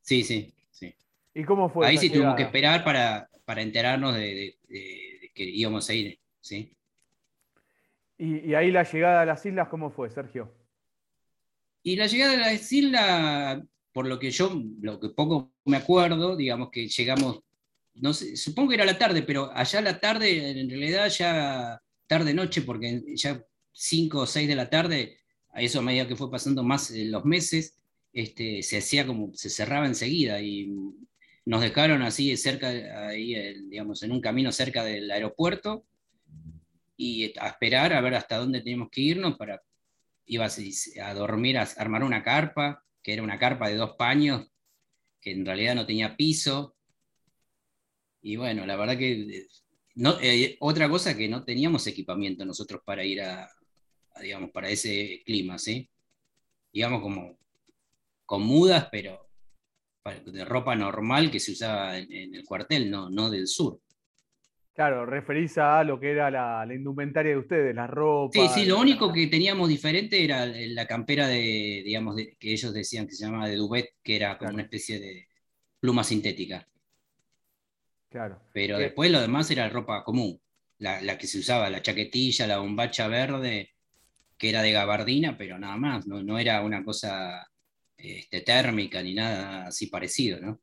Sí, 0.02 0.24
sí, 0.24 0.54
sí. 0.72 0.94
¿Y 1.34 1.44
cómo 1.44 1.70
fue? 1.70 1.88
Ahí 1.88 1.98
sí 1.98 2.10
tuvimos 2.10 2.36
que 2.36 2.44
esperar 2.44 2.84
para, 2.84 3.30
para 3.46 3.62
enterarnos 3.62 4.16
de, 4.16 4.58
de, 4.68 5.32
que 5.34 5.44
íbamos 5.44 5.90
a 5.90 5.94
ir. 5.94 6.20
¿sí? 6.42 6.76
Y, 8.24 8.54
ahí 8.54 8.70
la 8.70 8.84
llegada 8.84 9.24
a 9.24 9.26
las 9.26 9.44
islas, 9.48 9.68
¿cómo 9.68 9.90
fue, 9.90 10.12
Sergio? 10.12 10.54
Y 11.82 11.96
la 11.96 12.06
llegada 12.06 12.34
a 12.34 12.52
las 12.52 12.72
islas, 12.72 13.64
por 13.92 14.06
lo 14.06 14.20
que 14.20 14.30
yo, 14.30 14.62
lo 14.80 15.00
que 15.00 15.10
poco 15.10 15.52
me 15.66 15.78
acuerdo, 15.78 16.36
digamos 16.36 16.70
que 16.70 16.88
llegamos, 16.88 17.40
no 17.96 18.14
sé, 18.14 18.38
supongo 18.38 18.70
que 18.70 18.76
era 18.76 18.86
la 18.86 19.00
tarde, 19.00 19.24
pero 19.24 19.50
allá 19.52 19.82
la 19.82 20.00
tarde, 20.00 20.52
en 20.52 20.70
realidad 20.70 21.10
ya 21.10 21.82
tarde-noche, 22.06 22.62
porque 22.62 23.02
ya 23.16 23.44
5 23.72 24.20
o 24.20 24.28
6 24.28 24.48
de 24.48 24.56
la 24.56 24.70
tarde, 24.70 25.18
a 25.50 25.64
eso 25.64 25.80
a 25.80 25.82
medida 25.82 26.08
que 26.08 26.16
fue 26.16 26.30
pasando 26.30 26.64
más 26.64 26.92
los 26.92 27.26
meses, 27.26 27.76
este, 28.14 28.62
se 28.62 28.78
hacía 28.78 29.08
como, 29.08 29.34
se 29.34 29.50
cerraba 29.50 29.88
enseguida 29.88 30.40
y 30.40 30.72
nos 31.46 31.62
dejaron 31.62 32.04
así 32.04 32.38
cerca, 32.38 32.70
ahí, 33.08 33.34
digamos, 33.68 34.04
en 34.04 34.12
un 34.12 34.22
camino 34.22 34.52
cerca 34.52 34.84
del 34.84 35.10
aeropuerto, 35.10 35.88
y 37.02 37.34
a 37.40 37.48
esperar 37.48 37.94
a 37.94 38.02
ver 38.02 38.14
hasta 38.14 38.38
dónde 38.38 38.62
teníamos 38.62 38.90
que 38.92 39.02
irnos 39.02 39.36
para, 39.36 39.60
ibas 40.28 40.62
a 41.02 41.14
dormir, 41.16 41.58
a 41.58 41.64
armar 41.64 42.04
una 42.04 42.22
carpa, 42.22 42.86
que 43.02 43.14
era 43.14 43.24
una 43.24 43.40
carpa 43.40 43.70
de 43.70 43.76
dos 43.76 43.96
paños, 43.98 44.48
que 45.20 45.32
en 45.32 45.44
realidad 45.44 45.74
no 45.74 45.88
tenía 45.88 46.16
piso. 46.16 46.76
Y 48.22 48.36
bueno, 48.36 48.68
la 48.68 48.76
verdad 48.76 49.00
que 49.00 49.48
eh, 50.22 50.58
otra 50.60 50.88
cosa 50.88 51.18
que 51.18 51.28
no 51.28 51.44
teníamos 51.44 51.88
equipamiento 51.88 52.46
nosotros 52.46 52.84
para 52.86 53.04
ir 53.04 53.24
a, 53.24 53.50
digamos, 54.22 54.52
para 54.52 54.70
ese 54.70 55.24
clima, 55.26 55.58
¿sí? 55.58 55.90
Digamos 56.72 57.02
como 57.02 57.36
con 58.28 58.44
mudas, 58.44 58.90
pero 58.92 59.28
de 60.04 60.46
ropa 60.46 60.76
normal 60.76 61.32
que 61.32 61.40
se 61.40 61.54
usaba 61.54 61.98
en, 61.98 62.14
en 62.14 62.36
el 62.36 62.46
cuartel, 62.46 62.92
no, 62.92 63.10
no 63.10 63.32
del 63.32 63.48
sur. 63.48 63.82
Claro, 64.74 65.06
referís 65.06 65.58
a 65.58 65.84
lo 65.84 66.00
que 66.00 66.12
era 66.12 66.32
la, 66.32 66.66
indumentaria 66.74 67.34
de 67.34 67.38
ustedes, 67.38 67.76
la 67.76 67.88
ropa. 67.88 68.40
Sí, 68.40 68.62
sí, 68.62 68.66
lo 68.66 68.80
único 68.80 69.12
que 69.12 69.28
teníamos 69.28 69.68
diferente 69.68 70.24
era 70.24 70.46
la 70.46 70.88
campera 70.88 71.28
de, 71.28 71.82
digamos, 71.84 72.16
que 72.16 72.54
ellos 72.54 72.74
decían 72.74 73.06
que 73.06 73.14
se 73.14 73.26
llamaba 73.26 73.50
de 73.50 73.58
Duvet, 73.58 73.96
que 74.02 74.16
era 74.16 74.38
como 74.38 74.54
una 74.54 74.64
especie 74.64 75.00
de 75.00 75.28
pluma 75.80 76.06
sintética. 76.06 76.66
Claro. 78.10 78.42
Pero 78.54 78.78
después 78.78 79.12
lo 79.12 79.20
demás 79.20 79.52
era 79.52 79.68
ropa 79.68 80.04
común, 80.06 80.40
la, 80.78 81.18
que 81.18 81.28
se 81.28 81.40
usaba, 81.40 81.70
la 81.70 81.82
chaquetilla, 81.82 82.48
la 82.48 82.60
bombacha 82.60 83.08
verde, 83.10 83.74
que 84.38 84.50
era 84.50 84.62
de 84.62 84.72
gabardina, 84.72 85.38
pero 85.38 85.60
nada 85.60 85.76
más, 85.76 86.08
no, 86.08 86.24
no 86.24 86.40
era 86.40 86.62
una 86.62 86.84
cosa 86.84 87.46
este, 87.98 88.42
térmica 88.42 89.04
ni 89.04 89.14
nada 89.14 89.68
así 89.68 89.88
parecido, 89.88 90.40
¿no? 90.40 90.62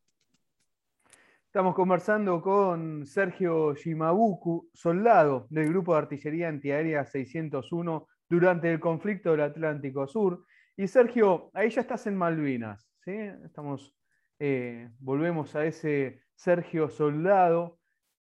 Estamos 1.49 1.75
conversando 1.75 2.43
con 2.43 3.07
Sergio 3.07 3.75
Shimabuku, 3.75 4.69
soldado 4.75 5.47
del 5.49 5.71
Grupo 5.71 5.95
de 5.95 6.01
Artillería 6.01 6.47
Antiaérea 6.47 7.07
601 7.07 8.07
durante 8.29 8.71
el 8.71 8.79
conflicto 8.79 9.31
del 9.31 9.41
Atlántico 9.41 10.07
Sur. 10.07 10.45
Y 10.77 10.87
Sergio, 10.87 11.51
ahí 11.55 11.71
ya 11.71 11.81
estás 11.81 12.07
en 12.07 12.17
Malvinas, 12.17 12.87
¿sí? 13.03 13.13
Estamos, 13.47 13.97
eh, 14.39 14.91
volvemos 14.99 15.57
a 15.57 15.65
ese 15.65 16.21
Sergio 16.35 16.91
Soldado, 16.91 17.79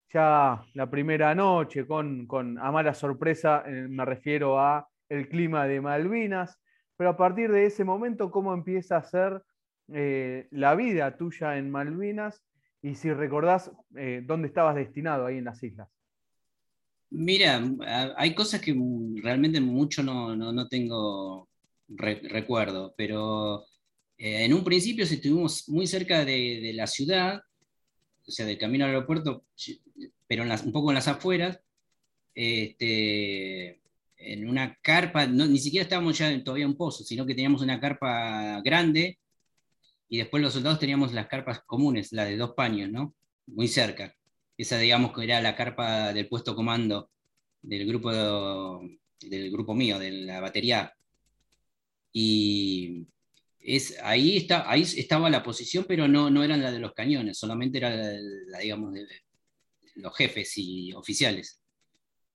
ya 0.08 0.62
la 0.74 0.88
primera 0.88 1.34
noche 1.34 1.84
con, 1.84 2.28
con 2.28 2.60
a 2.60 2.70
mala 2.70 2.94
sorpresa, 2.94 3.64
eh, 3.66 3.88
me 3.88 4.04
refiero 4.04 4.60
a 4.60 4.88
el 5.08 5.28
clima 5.28 5.66
de 5.66 5.80
Malvinas, 5.80 6.60
pero 6.96 7.10
a 7.10 7.16
partir 7.16 7.50
de 7.50 7.66
ese 7.66 7.82
momento, 7.82 8.30
¿cómo 8.30 8.54
empieza 8.54 8.98
a 8.98 9.02
ser 9.02 9.42
eh, 9.88 10.46
la 10.52 10.76
vida 10.76 11.16
tuya 11.16 11.58
en 11.58 11.72
Malvinas? 11.72 12.45
Y 12.86 12.94
si 12.94 13.12
recordás 13.12 13.72
dónde 13.90 14.46
estabas 14.46 14.76
destinado 14.76 15.26
ahí 15.26 15.38
en 15.38 15.44
las 15.44 15.60
islas. 15.60 15.88
Mira, 17.10 17.60
hay 18.16 18.32
cosas 18.32 18.60
que 18.60 18.76
realmente 19.24 19.60
mucho 19.60 20.04
no, 20.04 20.68
tengo 20.68 21.48
recuerdo, 21.88 22.94
pero 22.96 23.64
eh, 24.16 24.44
en 24.44 24.54
un 24.54 24.62
principio 24.62 25.02
estuvimos 25.02 25.68
muy 25.68 25.88
cerca 25.88 26.24
de, 26.24 26.70
la 26.74 26.86
ciudad, 26.86 27.40
o 28.24 28.30
sea, 28.30 28.46
del 28.46 28.56
camino 28.56 28.84
al 28.84 28.92
aeropuerto, 28.92 29.44
pero 30.28 30.44
un 30.44 30.72
poco 30.72 30.92
en 30.92 30.94
las 30.94 31.08
afueras, 31.08 31.58
este, 32.36 33.80
en 34.16 34.48
una 34.48 34.78
carpa, 34.80 35.26
ni 35.26 35.58
siquiera 35.58 35.82
estábamos 35.82 36.18
ya 36.18 36.44
todavía 36.44 36.66
en 36.66 36.76
pozo, 36.76 37.02
sino 37.02 37.26
que 37.26 37.34
teníamos 37.34 37.62
una 37.62 37.80
carpa 37.80 38.60
grande 38.62 39.18
y 40.08 40.18
después 40.18 40.42
los 40.42 40.52
soldados 40.52 40.78
teníamos 40.78 41.12
las 41.12 41.26
carpas 41.26 41.62
comunes, 41.64 42.12
la 42.12 42.24
de 42.24 42.36
dos 42.36 42.52
paños, 42.54 42.90
¿no? 42.90 43.14
Muy 43.46 43.68
cerca. 43.68 44.14
Esa, 44.56 44.78
digamos, 44.78 45.12
que 45.12 45.24
era 45.24 45.40
la 45.40 45.54
carpa 45.56 46.12
del 46.12 46.28
puesto 46.28 46.54
comando 46.54 47.10
del 47.62 47.86
grupo, 47.86 48.10
del 49.20 49.50
grupo 49.50 49.74
mío, 49.74 49.98
de 49.98 50.10
la 50.12 50.40
batería. 50.40 50.92
Y 52.12 53.06
es, 53.58 53.98
ahí, 54.02 54.36
está, 54.36 54.70
ahí 54.70 54.82
estaba 54.82 55.28
la 55.28 55.42
posición, 55.42 55.84
pero 55.88 56.06
no, 56.08 56.30
no 56.30 56.44
eran 56.44 56.62
la 56.62 56.70
de 56.70 56.78
los 56.78 56.94
cañones, 56.94 57.38
solamente 57.38 57.78
era 57.78 57.90
la, 57.90 58.58
digamos, 58.60 58.94
de 58.94 59.06
los 59.96 60.16
jefes 60.16 60.52
y 60.56 60.92
oficiales. 60.92 61.60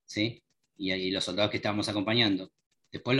¿sí? 0.05 0.43
Y, 0.77 1.11
los 1.11 1.23
soldados 1.23 1.51
que 1.51 1.57
estábamos 1.57 1.87
acompañando. 1.87 2.51
Después 2.91 3.15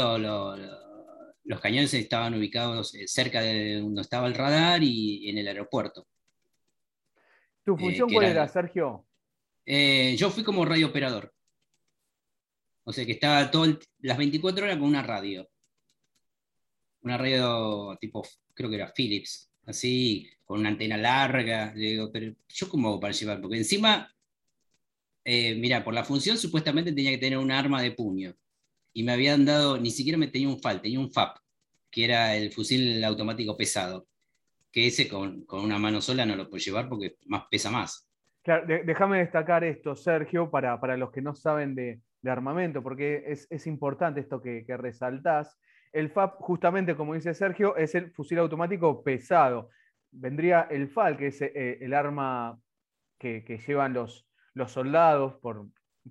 los 1.44 1.60
cañones 1.60 1.94
estaban 1.94 2.34
ubicados 2.36 2.96
eh, 2.96 3.08
cerca 3.08 3.42
de 3.42 3.80
donde 3.80 4.02
estaba 4.02 4.28
el 4.28 4.36
radar 4.36 4.84
y 4.84 5.30
en 5.30 5.38
el 5.38 5.48
aeropuerto. 5.48 6.08
¿Tu 7.64 7.78
función 7.78 8.10
cuál 8.12 8.28
era, 8.28 8.48
Sergio? 8.48 9.06
Eh, 9.66 10.16
yo 10.18 10.30
fui 10.30 10.44
como 10.44 10.66
radio 10.66 10.88
operador. 10.88 11.34
O 12.84 12.92
sea 12.92 13.06
que 13.06 13.12
estaba 13.12 13.52
todo 13.52 13.78
las 14.00 14.18
24 14.18 14.66
horas 14.66 14.78
con 14.78 14.88
una 14.88 15.04
radio. 15.04 15.48
Una 17.04 17.18
radio 17.18 17.98
tipo, 18.00 18.28
creo 18.54 18.70
que 18.70 18.76
era 18.76 18.92
Philips, 18.92 19.52
así, 19.66 20.30
con 20.44 20.60
una 20.60 20.70
antena 20.70 20.98
larga. 20.98 21.74
Le 21.76 21.92
digo, 21.92 22.12
pero 22.12 22.34
yo 22.48 22.70
cómo 22.70 22.90
hago 22.90 23.00
para 23.00 23.14
llevar, 23.14 23.40
porque 23.42 23.58
encima, 23.58 24.14
eh, 25.24 25.56
mira, 25.56 25.84
por 25.84 25.94
la 25.94 26.04
función 26.04 26.38
supuestamente 26.38 26.92
tenía 26.92 27.12
que 27.12 27.18
tener 27.18 27.38
un 27.38 27.52
arma 27.52 27.82
de 27.82 27.92
puño. 27.92 28.36
Y 28.94 29.04
me 29.04 29.14
habían 29.14 29.46
dado, 29.46 29.78
ni 29.78 29.92
siquiera 29.92 30.18
me 30.18 30.28
tenía 30.28 30.50
un 30.50 30.60
FAL, 30.60 30.82
tenía 30.82 31.00
un 31.00 31.12
FAP, 31.12 31.38
que 31.90 32.06
era 32.06 32.36
el 32.36 32.52
fusil 32.52 33.04
automático 33.04 33.56
pesado 33.56 34.08
que 34.72 34.88
ese 34.88 35.08
con, 35.08 35.46
una 35.52 35.78
mano 35.78 36.02
sola 36.02 36.26
no 36.26 36.36
lo 36.36 36.50
puede 36.50 36.64
llevar 36.64 36.88
porque 36.88 37.18
más 37.28 37.44
pesa 37.52 37.70
más. 37.70 38.08
Claro, 38.44 38.66
déjame 38.86 39.20
destacar 39.20 39.64
esto, 39.64 39.96
Sergio, 39.96 40.50
para, 40.50 40.80
para 40.80 40.98
los 40.98 41.12
que 41.12 41.22
no 41.22 41.36
saben 41.36 41.76
de, 41.76 42.02
armamento, 42.26 42.82
porque 42.84 43.24
es, 43.28 43.68
importante 43.68 44.20
esto 44.20 44.42
que, 44.42 44.64
que, 44.66 44.78
resaltás. 44.78 45.60
El 45.92 46.10
FAP, 46.10 46.36
justamente 46.40 46.96
como 46.96 47.14
dice 47.14 47.34
Sergio, 47.34 47.76
es 47.76 47.94
el 47.96 48.12
fusil 48.12 48.40
automático 48.40 49.04
pesado. 49.04 49.70
Vendría 50.12 50.68
el 50.70 50.88
FAL, 50.88 51.18
que 51.18 51.28
es 51.28 51.42
eh, 51.42 51.80
el 51.82 51.94
arma 51.94 52.60
que, 53.20 53.44
llevan 53.68 53.94
los, 53.94 54.28
los 54.54 54.72
soldados, 54.72 55.36
por, 55.42 55.68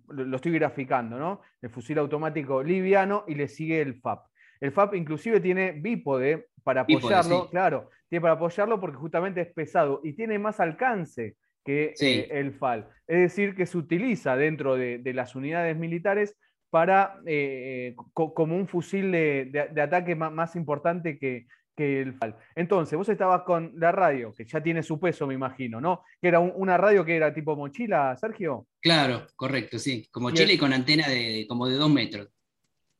lo 0.08 0.36
estoy 0.36 0.52
graficando, 0.52 1.18
¿no? 1.18 1.40
El 1.60 1.70
fusil 1.70 1.98
automático 1.98 2.62
liviano 2.62 3.24
y 3.26 3.34
le 3.34 3.48
sigue 3.48 3.80
el 3.80 3.94
FAP. 3.94 4.26
El 4.60 4.72
FAP 4.72 4.94
inclusive 4.94 5.40
tiene 5.40 5.72
bípode 5.72 6.48
para 6.62 6.82
apoyarlo, 6.82 7.48
claro, 7.50 7.90
tiene 8.08 8.20
para 8.20 8.34
apoyarlo 8.34 8.78
porque 8.78 8.96
justamente 8.96 9.40
es 9.40 9.52
pesado 9.52 10.00
y 10.04 10.12
tiene 10.12 10.38
más 10.38 10.60
alcance 10.60 11.36
que 11.64 11.94
eh, 12.00 12.28
el 12.30 12.52
FAL. 12.52 12.88
Es 13.06 13.18
decir, 13.20 13.54
que 13.54 13.66
se 13.66 13.78
utiliza 13.78 14.36
dentro 14.36 14.76
de, 14.76 15.00
las 15.14 15.34
unidades 15.34 15.76
militares 15.76 16.36
para 16.70 17.18
eh, 17.26 17.96
como 18.12 18.56
un 18.56 18.68
fusil 18.68 19.10
de, 19.10 19.80
ataque 19.82 20.14
más, 20.14 20.56
importante 20.56 21.18
que, 21.18 21.46
el 21.80 22.14
FAL. 22.14 22.36
Entonces, 22.54 22.96
vos 22.96 23.08
estabas 23.08 23.42
con 23.42 23.72
la 23.76 23.92
radio, 23.92 24.32
que 24.32 24.44
ya 24.44 24.62
tiene 24.62 24.82
su 24.82 24.98
peso, 24.98 25.26
me 25.26 25.34
imagino, 25.34 25.80
¿no? 25.80 26.04
Que 26.20 26.28
era 26.28 26.40
una 26.40 26.76
radio 26.76 27.04
que 27.04 27.16
era 27.16 27.32
tipo 27.32 27.56
mochila, 27.56 28.16
Sergio. 28.16 28.66
Claro, 28.80 29.26
correcto, 29.36 29.78
sí. 29.78 30.08
Como 30.10 30.28
mochila 30.28 30.52
y, 30.52 30.58
con 30.58 30.72
antena 30.72 31.08
de 31.08 31.46
como 31.48 31.66
de 31.66 31.76
dos 31.76 31.90
metros 31.90 32.28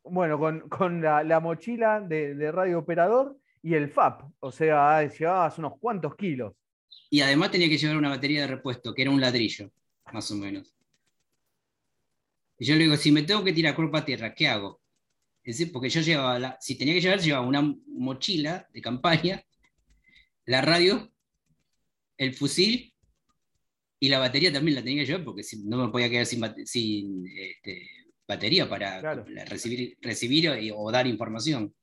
bueno, 0.04 0.38
con, 0.68 1.02
la, 1.02 1.40
mochila 1.40 2.00
de, 2.00 2.52
radio 2.52 2.78
operador 2.78 3.38
y 3.62 3.74
el 3.74 3.90
FAP, 3.90 4.22
o 4.40 4.50
sea, 4.50 5.06
llevabas 5.06 5.58
unos 5.58 5.78
cuantos 5.78 6.16
kilos. 6.16 6.54
Y 7.10 7.20
además 7.20 7.50
tenía 7.50 7.68
que 7.68 7.78
llevar 7.78 7.96
una 7.96 8.08
batería 8.08 8.42
de 8.42 8.46
repuesto, 8.48 8.94
que 8.94 9.02
era 9.02 9.10
un 9.10 9.20
ladrillo, 9.20 9.70
más 10.12 10.30
o 10.30 10.36
menos. 10.36 10.74
Y 12.58 12.64
yo 12.64 12.74
le 12.74 12.84
digo, 12.84 12.96
si 12.96 13.10
me 13.10 13.22
tengo 13.22 13.42
que 13.42 13.52
tirar 13.52 13.74
cuerpo 13.74 13.96
a 13.96 14.04
tierra, 14.04 14.34
¿qué 14.34 14.48
hago? 14.48 14.79
Es 15.42 15.58
decir, 15.58 15.72
porque 15.72 15.88
yo 15.88 16.00
llevaba, 16.00 16.56
si 16.60 16.76
tenía 16.76 16.94
que 16.94 17.00
llevar, 17.00 17.20
llevaba 17.20 17.46
una 17.46 17.74
mochila 17.86 18.68
de 18.72 18.80
campaña, 18.80 19.42
la 20.46 20.60
radio, 20.60 21.10
el 22.18 22.34
fusil 22.34 22.94
y 23.98 24.08
la 24.08 24.18
batería 24.18 24.52
también 24.52 24.76
la 24.76 24.82
tenía 24.82 25.02
que 25.02 25.06
llevar, 25.06 25.24
porque 25.24 25.42
no 25.64 25.86
me 25.86 25.92
podía 25.92 26.10
quedar 26.10 26.26
sin, 26.26 26.42
sin 26.66 27.26
este, 27.26 27.88
batería 28.26 28.68
para 28.68 29.00
recibir, 29.46 29.98
recibir 30.00 30.72
o 30.74 30.90
dar 30.92 31.06
información. 31.06 31.74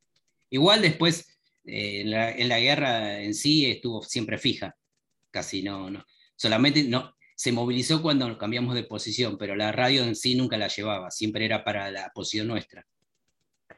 Igual 0.49 0.81
después, 0.81 1.37
eh, 1.65 2.01
en, 2.01 2.49
la, 2.49 2.59
guerra 2.59 3.21
en 3.21 3.33
sí 3.33 3.65
estuvo 3.65 4.01
siempre 4.01 4.37
fija, 4.37 4.75
casi 5.31 5.61
no, 5.61 5.89
no. 5.89 6.05
Solamente 6.35 6.83
no, 6.83 7.13
se 7.35 7.51
movilizó 7.51 8.01
cuando 8.01 8.37
cambiamos 8.37 8.75
de 8.75 8.83
posición, 8.83 9.37
pero 9.37 9.55
la 9.55 9.71
radio 9.71 10.03
en 10.03 10.15
sí 10.15 10.35
nunca 10.35 10.57
la 10.57 10.69
llevaba, 10.69 11.11
siempre 11.11 11.45
era 11.45 11.63
para 11.63 11.91
la 11.91 12.11
posición 12.13 12.47
nuestra. 12.47 12.85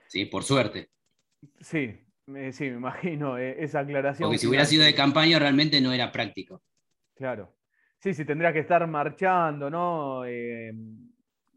Sí, 0.09 0.25
por 0.25 0.43
suerte. 0.43 0.89
Sí, 1.61 1.95
sí, 2.51 2.63
me 2.63 2.77
imagino 2.77 3.37
eh, 3.37 3.63
esa 3.63 3.81
aclaración. 3.81 4.27
Porque 4.27 4.39
si 4.39 4.47
hubiera 4.47 4.65
sido 4.65 4.83
de 4.83 4.95
campaña 4.95 5.37
realmente 5.37 5.79
no 5.81 5.93
era 5.93 6.11
práctico. 6.11 6.63
Claro. 7.15 7.55
Sí, 7.99 8.15
sí, 8.15 8.25
tendría 8.25 8.51
que 8.51 8.59
estar 8.59 8.85
marchando, 8.87 9.69
¿no? 9.69 10.25
Eh, 10.25 10.73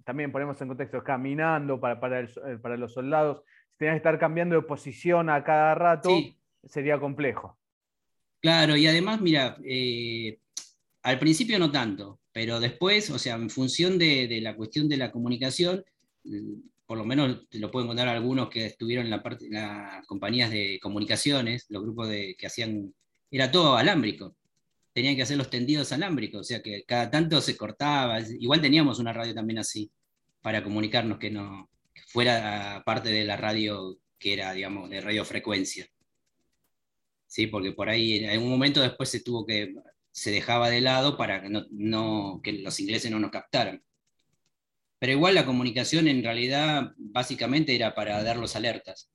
también 0.04 0.30
ponemos 0.30 0.60
en 0.60 0.68
contexto, 0.68 1.02
caminando 1.02 1.80
para, 1.80 1.98
para, 1.98 2.20
eh, 2.20 2.58
para 2.60 2.76
los 2.76 2.92
soldados, 2.92 3.42
si 3.70 3.78
tenías 3.78 3.94
que 3.94 3.98
estar 3.98 4.18
cambiando 4.18 4.56
de 4.56 4.62
posición 4.62 5.30
a 5.30 5.42
cada 5.42 5.74
rato, 5.74 6.10
sería 6.64 7.00
complejo. 7.00 7.58
Claro, 8.40 8.76
y 8.76 8.86
además, 8.86 9.20
mira, 9.20 9.56
al 11.02 11.18
principio 11.18 11.58
no 11.58 11.70
tanto, 11.70 12.20
pero 12.32 12.60
después, 12.60 13.08
o 13.10 13.18
sea, 13.18 13.36
en 13.36 13.48
función 13.48 13.98
de, 13.98 14.40
la 14.42 14.56
cuestión 14.56 14.88
de 14.88 14.96
la 14.98 15.10
comunicación, 15.10 15.84
por 16.92 16.98
lo 16.98 17.06
menos 17.06 17.46
lo 17.52 17.70
pueden 17.70 17.88
contar 17.88 18.06
algunos 18.06 18.50
que 18.50 18.66
estuvieron 18.66 19.06
en 19.06 19.10
la 19.12 19.22
parte, 19.22 19.48
las 19.48 20.06
compañías 20.06 20.50
de 20.50 20.78
comunicaciones, 20.78 21.64
los 21.70 21.82
grupos 21.82 22.10
de, 22.10 22.36
que 22.36 22.46
hacían, 22.46 22.92
era 23.30 23.50
todo 23.50 23.78
alámbrico 23.78 24.36
tenían 24.92 25.16
que 25.16 25.22
hacer 25.22 25.38
los 25.38 25.48
tendidos 25.48 25.90
alámbricos, 25.90 26.42
o 26.42 26.44
sea 26.44 26.60
que 26.60 26.84
cada 26.84 27.10
tanto 27.10 27.40
se 27.40 27.56
cortaba. 27.56 28.20
Igual 28.20 28.60
teníamos 28.60 28.98
una 28.98 29.14
radio 29.14 29.32
también 29.32 29.58
así, 29.58 29.90
para 30.42 30.62
comunicarnos 30.62 31.16
que 31.18 31.30
no 31.30 31.70
fuera 32.08 32.82
parte 32.84 33.08
de 33.08 33.24
la 33.24 33.38
radio 33.38 33.98
que 34.18 34.34
era, 34.34 34.52
digamos, 34.52 34.90
de 34.90 35.00
radiofrecuencia. 35.00 35.88
Sí, 37.26 37.46
porque 37.46 37.72
por 37.72 37.88
ahí 37.88 38.22
en 38.22 38.42
un 38.42 38.50
momento 38.50 38.82
después 38.82 39.08
se 39.08 39.20
tuvo 39.20 39.46
que, 39.46 39.74
se 40.10 40.30
dejaba 40.30 40.68
de 40.68 40.82
lado 40.82 41.16
para 41.16 41.40
que, 41.40 41.48
no, 41.70 42.42
que 42.44 42.52
los 42.52 42.78
ingleses 42.80 43.10
no 43.10 43.18
nos 43.18 43.30
captaran. 43.30 43.82
Pero 45.02 45.14
igual 45.14 45.34
la 45.34 45.44
comunicación 45.44 46.06
en 46.06 46.22
realidad 46.22 46.92
básicamente 46.96 47.74
era 47.74 47.92
para 47.92 48.22
dar 48.22 48.36
los 48.36 48.54
alertas. 48.54 49.12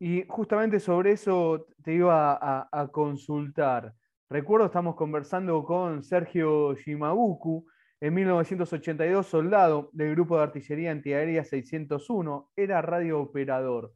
Y 0.00 0.24
justamente 0.26 0.80
sobre 0.80 1.12
eso 1.12 1.68
te 1.84 1.94
iba 1.94 2.36
a, 2.68 2.88
consultar. 2.88 3.94
Recuerdo, 4.28 4.66
estamos 4.66 4.96
conversando 4.96 5.62
con 5.64 6.02
Sergio 6.02 6.74
Shimabuku, 6.74 7.64
En 8.00 8.14
1982, 8.14 9.24
soldado 9.24 9.88
del 9.92 10.10
Grupo 10.16 10.36
de 10.36 10.42
Artillería 10.42 10.90
Antiaérea 10.90 11.44
601, 11.44 12.50
era 12.56 12.82
radiooperador. 12.82 13.94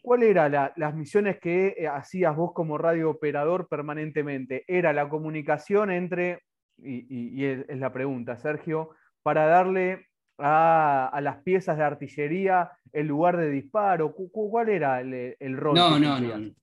¿Cuáles 0.00 0.30
eran 0.30 0.70
las 0.76 0.94
misiones 0.94 1.40
que 1.40 1.74
eh, 1.76 1.88
hacías 1.88 2.36
vos 2.36 2.52
como 2.54 2.78
radiooperador 2.78 3.66
permanentemente? 3.66 4.62
¿Era 4.68 4.92
la 4.92 5.08
comunicación 5.08 5.90
entre, 5.90 6.44
y, 6.78 7.44
es, 7.44 7.66
la 7.68 7.92
pregunta, 7.92 8.36
Sergio, 8.36 8.90
para 9.22 9.46
darle 9.46 10.08
a, 10.38 11.18
las 11.22 11.42
piezas 11.42 11.76
de 11.76 11.84
artillería 11.84 12.70
el 12.92 13.06
lugar 13.06 13.36
de 13.36 13.50
disparo? 13.50 14.14
¿Cuál 14.14 14.68
era 14.68 15.00
el, 15.00 15.56
rol? 15.56 15.74
No, 15.74 15.98
no, 15.98 16.20
no. 16.20 16.54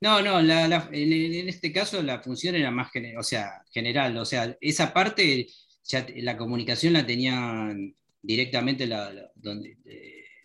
No, 0.00 0.22
no, 0.22 0.38
en, 0.40 1.48
este 1.48 1.72
caso 1.72 2.02
la 2.02 2.20
función 2.20 2.54
era 2.54 2.70
más 2.70 2.90
o 3.18 3.22
sea, 3.22 3.62
general, 3.72 4.16
o 4.16 4.24
sea, 4.24 4.56
esa 4.60 4.92
parte, 4.92 5.46
ya 5.82 6.06
la 6.18 6.36
comunicación 6.36 6.92
la 6.92 7.04
tenían 7.04 7.94
directamente 8.22 8.86
donde, 9.34 9.76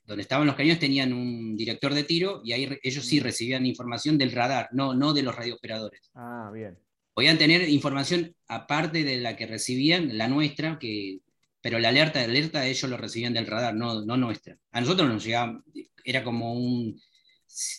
donde 0.05 0.21
estaban 0.21 0.47
los 0.47 0.55
cañones, 0.55 0.79
tenían 0.79 1.13
un 1.13 1.55
director 1.55 1.93
de 1.93 2.03
tiro 2.03 2.41
y 2.43 2.53
ahí 2.53 2.79
ellos 2.81 3.05
sí 3.05 3.19
mm. 3.19 3.23
recibían 3.23 3.65
información 3.65 4.17
del 4.17 4.31
radar, 4.31 4.69
no, 4.71 4.93
no 4.93 5.13
de 5.13 5.23
los 5.23 5.35
radiooperadores. 5.35 6.11
Ah, 6.15 6.49
bien. 6.53 6.77
Podían 7.13 7.37
tener 7.37 7.67
información 7.69 8.35
aparte 8.47 9.03
de 9.03 9.17
la 9.17 9.35
que 9.35 9.47
recibían, 9.47 10.17
la 10.17 10.27
nuestra, 10.27 10.79
que, 10.79 11.19
pero 11.61 11.79
la 11.79 11.89
alerta, 11.89 12.19
de 12.19 12.25
alerta 12.25 12.65
ellos 12.65 12.89
lo 12.89 12.97
recibían 12.97 13.33
del 13.33 13.47
radar, 13.47 13.75
no, 13.75 14.03
no 14.03 14.17
nuestra. 14.17 14.57
A 14.71 14.81
nosotros 14.81 15.07
nos 15.09 15.23
llegaba, 15.23 15.63
era 16.03 16.23
como 16.23 16.53
un, 16.53 16.99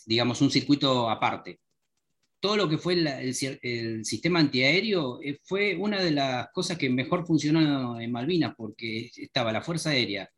digamos, 0.06 0.40
un 0.40 0.50
circuito 0.50 1.10
aparte 1.10 1.60
todo 2.44 2.58
lo 2.58 2.68
que 2.68 2.76
fue 2.76 2.92
el, 2.92 4.04
sistema 4.04 4.38
antiaéreo 4.38 5.18
eh, 5.22 5.38
fue 5.44 5.76
una 5.76 6.02
de 6.02 6.10
las 6.10 6.48
cosas 6.52 6.76
que 6.76 6.90
mejor 6.90 7.26
funcionó 7.26 7.98
en 7.98 8.12
Malvinas, 8.12 8.54
porque 8.54 9.10
estaba 9.16 9.50
la 9.50 9.62
Fuerza 9.62 9.88
Aérea, 9.88 10.30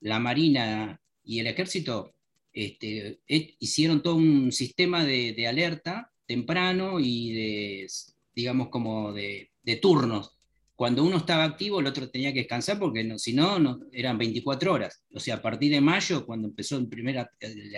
la 0.00 0.18
Marina 0.18 1.00
y 1.22 1.38
el 1.40 1.46
Ejército, 1.46 2.16
este, 2.52 3.18
hicieron 3.26 4.02
todo 4.02 4.16
un 4.16 4.52
sistema 4.52 5.06
de, 5.06 5.46
alerta 5.48 6.12
temprano 6.26 7.00
y 7.00 7.32
de, 7.32 7.86
digamos, 8.34 8.68
como 8.68 9.12
de, 9.12 9.50
turnos. 9.80 10.36
Cuando 10.76 11.04
uno 11.04 11.18
estaba 11.18 11.44
activo, 11.44 11.80
el 11.80 11.86
otro 11.86 12.10
tenía 12.10 12.32
que 12.32 12.40
descansar 12.40 12.78
porque 12.78 13.04
no, 13.04 13.18
si 13.18 13.32
no, 13.32 13.80
eran 13.92 14.18
24 14.18 14.72
horas. 14.72 15.04
O 15.12 15.20
sea, 15.20 15.36
a 15.36 15.42
partir 15.42 15.70
de 15.70 15.80
mayo, 15.80 16.26
cuando 16.26 16.48
empezó 16.48 16.76
el 16.76 16.88
primer 16.88 17.18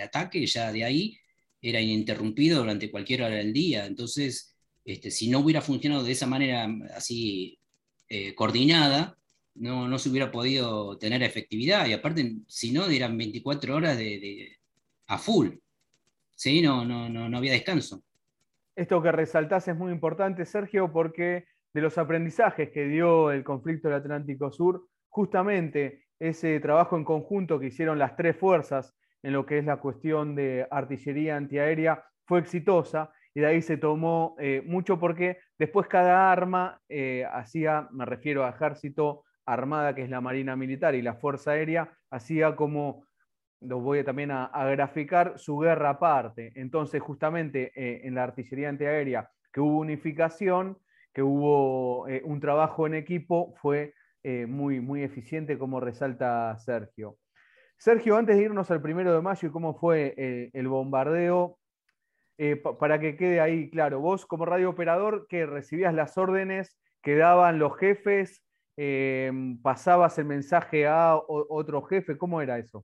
ataque, 0.01 0.45
ya 0.45 0.71
de 0.71 0.83
ahí 0.83 1.17
era 1.61 1.81
ininterrumpido 1.81 2.59
durante 2.59 2.89
cualquier 2.89 3.23
hora 3.23 3.35
del 3.35 3.53
día. 3.53 3.85
Entonces, 3.85 4.55
este, 4.83 5.11
si 5.11 5.29
no 5.29 5.39
hubiera 5.39 5.61
funcionado 5.61 6.03
de 6.03 6.11
esa 6.11 6.27
manera 6.27 6.67
así 6.95 7.59
eh, 8.09 8.33
coordinada, 8.33 9.17
no, 9.55 9.87
no, 9.87 9.99
se 9.99 10.09
hubiera 10.09 10.31
podido 10.31 10.97
tener 10.97 11.23
efectividad. 11.23 11.87
Y 11.87 11.93
aparte, 11.93 12.37
si 12.47 12.71
no, 12.71 12.87
eran 12.87 13.17
24 13.17 13.75
horas 13.75 13.97
de, 13.97 14.57
a 15.07 15.17
full. 15.17 15.49
¿Sí? 16.35 16.61
No, 16.61 16.85
no, 16.85 17.09
no, 17.09 17.27
no 17.29 17.37
había 17.37 17.53
descanso. 17.53 18.03
Esto 18.77 19.01
que 19.01 19.11
resaltás 19.11 19.67
es 19.67 19.75
muy 19.75 19.91
importante, 19.91 20.45
Sergio, 20.45 20.93
porque 20.93 21.45
de 21.73 21.81
los 21.81 21.97
aprendizajes 21.97 22.69
que 22.69 22.85
dio 22.85 23.31
el 23.31 23.43
conflicto 23.43 23.87
del 23.87 23.97
Atlántico 23.97 24.51
Sur, 24.51 24.85
justamente 25.09 26.03
ese 26.19 26.59
trabajo 26.59 26.95
en 26.95 27.03
conjunto 27.03 27.59
que 27.59 27.65
hicieron 27.65 27.97
las 27.97 28.15
tres 28.15 28.37
fuerzas 28.37 28.95
en 29.23 29.33
lo 29.33 29.47
que 29.47 29.57
es 29.57 29.65
la 29.65 29.77
cuestión 29.77 30.35
de 30.35 30.67
artillería 30.69 31.37
antiaérea 31.37 32.03
fue 32.27 32.37
exitosa 32.37 33.11
y 33.33 33.39
de 33.39 33.47
ahí 33.47 33.63
se 33.63 33.77
tomó 33.77 34.35
eh, 34.37 34.61
mucho 34.63 34.99
porque 34.99 35.39
después 35.57 35.87
cada 35.87 36.31
arma 36.31 36.79
eh, 36.87 37.25
hacía, 37.33 37.87
me 37.91 38.05
refiero 38.05 38.45
a 38.45 38.49
ejército, 38.49 39.23
armada 39.43 39.95
que 39.95 40.03
es 40.03 40.09
la 40.11 40.21
Marina 40.21 40.55
Militar 40.55 40.93
y 40.93 41.01
la 41.01 41.15
Fuerza 41.15 41.51
Aérea, 41.51 41.91
hacía 42.11 42.55
como, 42.55 43.06
lo 43.61 43.79
voy 43.79 44.03
también 44.03 44.31
a, 44.31 44.49
graficar, 44.71 45.37
su 45.37 45.57
guerra 45.57 45.91
aparte. 45.91 46.51
Entonces 46.55 47.01
justamente 47.01 47.71
eh, 47.75 48.01
en 48.07 48.15
la 48.15 48.23
artillería 48.23 48.69
antiaérea 48.69 49.29
que 49.51 49.61
hubo 49.61 49.79
unificación, 49.79 50.77
que 51.13 51.23
hubo 51.23 52.03
un 52.03 52.39
trabajo 52.39 52.85
en 52.85 52.93
equipo, 52.93 53.55
fue 53.55 53.95
muy, 54.47 54.81
muy 54.81 55.01
eficiente 55.01 55.57
como 55.57 55.79
resalta 55.79 56.55
Sergio. 56.59 57.17
Sergio, 57.79 58.17
antes 58.17 58.35
de 58.35 58.43
irnos 58.43 58.71
al 58.71 58.81
primero 58.81 59.13
de 59.13 59.21
mayo 59.21 59.47
y 59.47 59.51
cómo 59.51 59.75
fue 59.75 60.15
eh, 60.17 60.49
el 60.53 60.67
bombardeo, 60.67 61.59
eh, 62.39 62.55
para 62.55 62.99
que 62.99 63.15
quede 63.15 63.39
ahí 63.39 63.69
claro, 63.69 63.99
vos 63.99 64.25
como 64.25 64.45
radiooperador 64.45 65.27
que 65.27 65.45
recibías 65.45 65.93
las 65.93 66.17
órdenes 66.17 66.77
que 67.03 67.15
daban 67.15 67.59
los 67.59 67.77
jefes, 67.77 68.43
eh, 68.77 69.31
pasabas 69.61 70.17
el 70.17 70.25
mensaje 70.25 70.87
a 70.87 71.19
otro 71.27 71.83
jefe, 71.83 72.17
¿cómo 72.17 72.41
era 72.41 72.57
eso? 72.57 72.83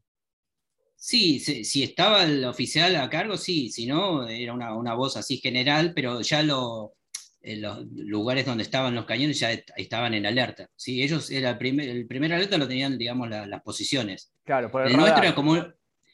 Sí, 1.06 1.42
si, 1.42 1.84
estaba 1.84 2.24
el 2.24 2.46
oficial 2.46 2.96
a 2.96 3.10
cargo, 3.10 3.36
sí, 3.36 3.70
si 3.70 3.86
no, 3.86 4.26
era 4.26 4.54
una, 4.54 4.74
una 4.74 4.94
voz 4.94 5.18
así 5.18 5.36
general, 5.36 5.92
pero 5.94 6.22
ya 6.22 6.42
lo, 6.44 6.96
en 7.42 7.62
los 7.62 7.86
lugares 7.92 8.46
donde 8.46 8.63
estaban 8.63 8.96
los 8.96 9.04
cañones 9.04 9.38
ya 9.38 9.52
estaban 9.52 10.13
en 10.13 10.26
alerta. 10.26 10.70
¿sí? 10.78 11.04
Ellos, 11.04 11.30
era 11.30 11.50
el, 11.50 11.58
primer, 11.58 11.89
el 11.89 12.08
primer 12.08 12.32
alerta 12.32 12.58
lo 12.58 12.70
tenían, 12.70 12.98
digamos, 12.98 13.30
las 13.30 13.62
posiciones. 13.63 14.32
Claro, 14.46 14.72
por 14.72 14.88
el, 14.88 14.96
nuestro 14.96 15.24
era 15.24 15.36
como 15.36 15.58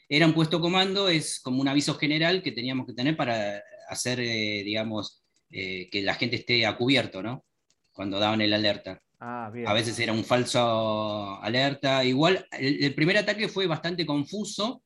era 0.08 0.26
un 0.26 0.34
puesto 0.34 0.60
comando, 0.60 1.08
es 1.08 1.38
como 1.38 1.60
un 1.60 1.68
aviso 1.68 1.94
general 1.94 2.42
que 2.42 2.50
teníamos 2.50 2.84
que 2.84 2.94
tener 2.94 3.16
para 3.16 3.62
hacer, 3.88 4.18
eh, 4.18 4.64
digamos, 4.64 5.22
eh, 5.50 5.88
que 5.88 6.02
la 6.02 6.14
gente 6.14 6.34
esté 6.34 6.66
a 6.66 6.76
cubierto, 6.76 7.22
¿no? 7.22 7.44
Cuando 7.92 8.18
daban 8.18 8.40
el 8.40 8.52
alerta. 8.52 9.00
Ah, 9.22 9.52
a 9.66 9.72
veces 9.74 9.98
era 9.98 10.14
un 10.14 10.24
falso 10.24 11.38
alerta. 11.42 12.04
Igual, 12.04 12.46
el, 12.52 12.94
primer 12.94 13.18
ataque 13.18 13.48
fue 13.48 13.66
bastante 13.66 14.06
confuso 14.06 14.82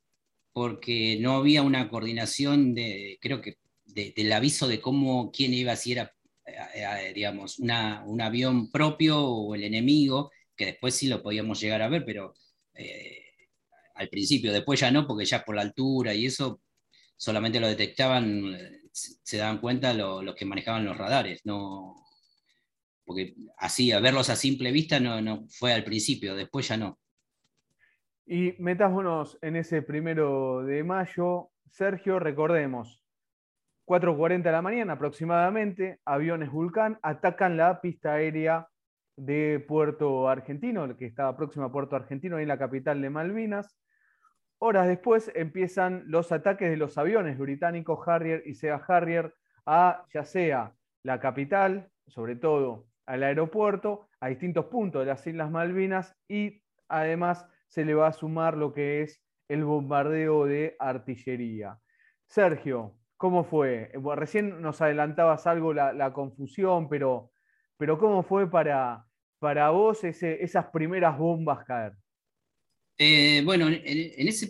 porque 0.52 1.18
no 1.20 1.36
había 1.36 1.62
una 1.62 1.88
coordinación 1.88 2.74
de, 2.74 3.16
creo 3.20 3.40
que, 3.40 3.58
del 3.86 4.32
aviso 4.32 4.66
de 4.66 4.80
cómo, 4.80 5.30
quién 5.30 5.54
iba, 5.54 5.76
si 5.76 5.92
era 5.92 6.12
eh, 6.46 7.12
digamos, 7.14 7.58
un 7.58 8.20
avión 8.20 8.70
propio 8.70 9.20
o 9.24 9.54
el 9.54 9.64
enemigo, 9.64 10.30
que 10.56 10.66
después 10.66 10.94
sí 10.94 11.08
lo 11.08 11.22
podíamos 11.22 11.60
llegar 11.60 11.82
a 11.82 11.88
ver, 11.88 12.04
pero 12.04 12.34
eh, 12.74 13.24
al 13.94 14.08
principio, 14.08 14.52
después 14.52 14.80
ya 14.80 14.90
no, 14.90 15.06
porque 15.06 15.24
ya 15.24 15.44
por 15.44 15.54
la 15.54 15.62
altura 15.62 16.12
y 16.14 16.26
eso 16.26 16.60
solamente 17.16 17.60
lo 17.60 17.68
detectaban, 17.68 18.56
se 18.92 19.36
daban 19.36 19.60
cuenta 19.60 19.94
los 19.94 20.34
que 20.34 20.44
manejaban 20.44 20.84
los 20.84 20.96
radares, 20.96 21.40
no, 21.44 22.03
porque 23.04 23.34
así, 23.58 23.92
a 23.92 24.00
verlos 24.00 24.30
a 24.30 24.36
simple 24.36 24.72
vista 24.72 24.98
no, 25.00 25.20
no 25.20 25.46
fue 25.48 25.72
al 25.72 25.84
principio, 25.84 26.34
después 26.34 26.68
ya 26.68 26.76
no. 26.76 26.98
Y 28.26 28.54
metámonos 28.58 29.38
en 29.42 29.56
ese 29.56 29.82
primero 29.82 30.62
de 30.62 30.82
mayo, 30.82 31.50
Sergio, 31.70 32.18
recordemos, 32.18 33.04
4.40 33.86 34.42
de 34.42 34.52
la 34.52 34.62
mañana 34.62 34.94
aproximadamente, 34.94 36.00
aviones 36.06 36.50
Vulcán 36.50 36.98
atacan 37.02 37.58
la 37.58 37.82
pista 37.82 38.14
aérea 38.14 38.68
de 39.16 39.62
Puerto 39.68 40.28
Argentino, 40.28 40.96
que 40.96 41.04
estaba 41.04 41.36
próxima 41.36 41.66
a 41.66 41.72
Puerto 41.72 41.96
Argentino, 41.96 42.36
ahí 42.36 42.42
en 42.42 42.48
la 42.48 42.58
capital 42.58 43.02
de 43.02 43.10
Malvinas. 43.10 43.78
Horas 44.58 44.88
después 44.88 45.30
empiezan 45.34 46.04
los 46.06 46.32
ataques 46.32 46.70
de 46.70 46.78
los 46.78 46.96
aviones 46.96 47.38
británicos 47.38 48.00
Harrier 48.08 48.42
y 48.46 48.54
Sea 48.54 48.76
Harrier 48.88 49.34
a 49.66 50.04
ya 50.12 50.24
sea 50.24 50.74
la 51.02 51.20
capital, 51.20 51.90
sobre 52.06 52.36
todo 52.36 52.86
al 53.06 53.22
aeropuerto, 53.22 54.08
a 54.20 54.28
distintos 54.28 54.66
puntos 54.66 55.02
de 55.02 55.06
las 55.06 55.26
Islas 55.26 55.50
Malvinas 55.50 56.16
y 56.28 56.62
además 56.88 57.46
se 57.68 57.84
le 57.84 57.94
va 57.94 58.08
a 58.08 58.12
sumar 58.12 58.56
lo 58.56 58.72
que 58.72 59.02
es 59.02 59.22
el 59.48 59.64
bombardeo 59.64 60.46
de 60.46 60.76
artillería. 60.78 61.78
Sergio, 62.26 62.96
¿Cómo 63.24 63.44
fue? 63.44 63.90
Eh, 63.94 64.16
recién 64.16 64.60
nos 64.60 64.82
adelantabas 64.82 65.46
algo 65.46 65.72
la, 65.72 66.12
confusión, 66.12 66.88
pero, 66.88 67.32
pero 67.76 67.98
¿cómo 67.98 68.22
fue 68.22 68.50
para, 68.50 69.06
para 69.38 69.70
vos 69.70 70.04
esas 70.04 70.66
primeras 70.66 71.16
bombas 71.16 71.64
caer? 71.64 71.94
Eh, 72.98 73.42
bueno, 73.44 73.68
en, 73.68 74.28
ese, 74.28 74.46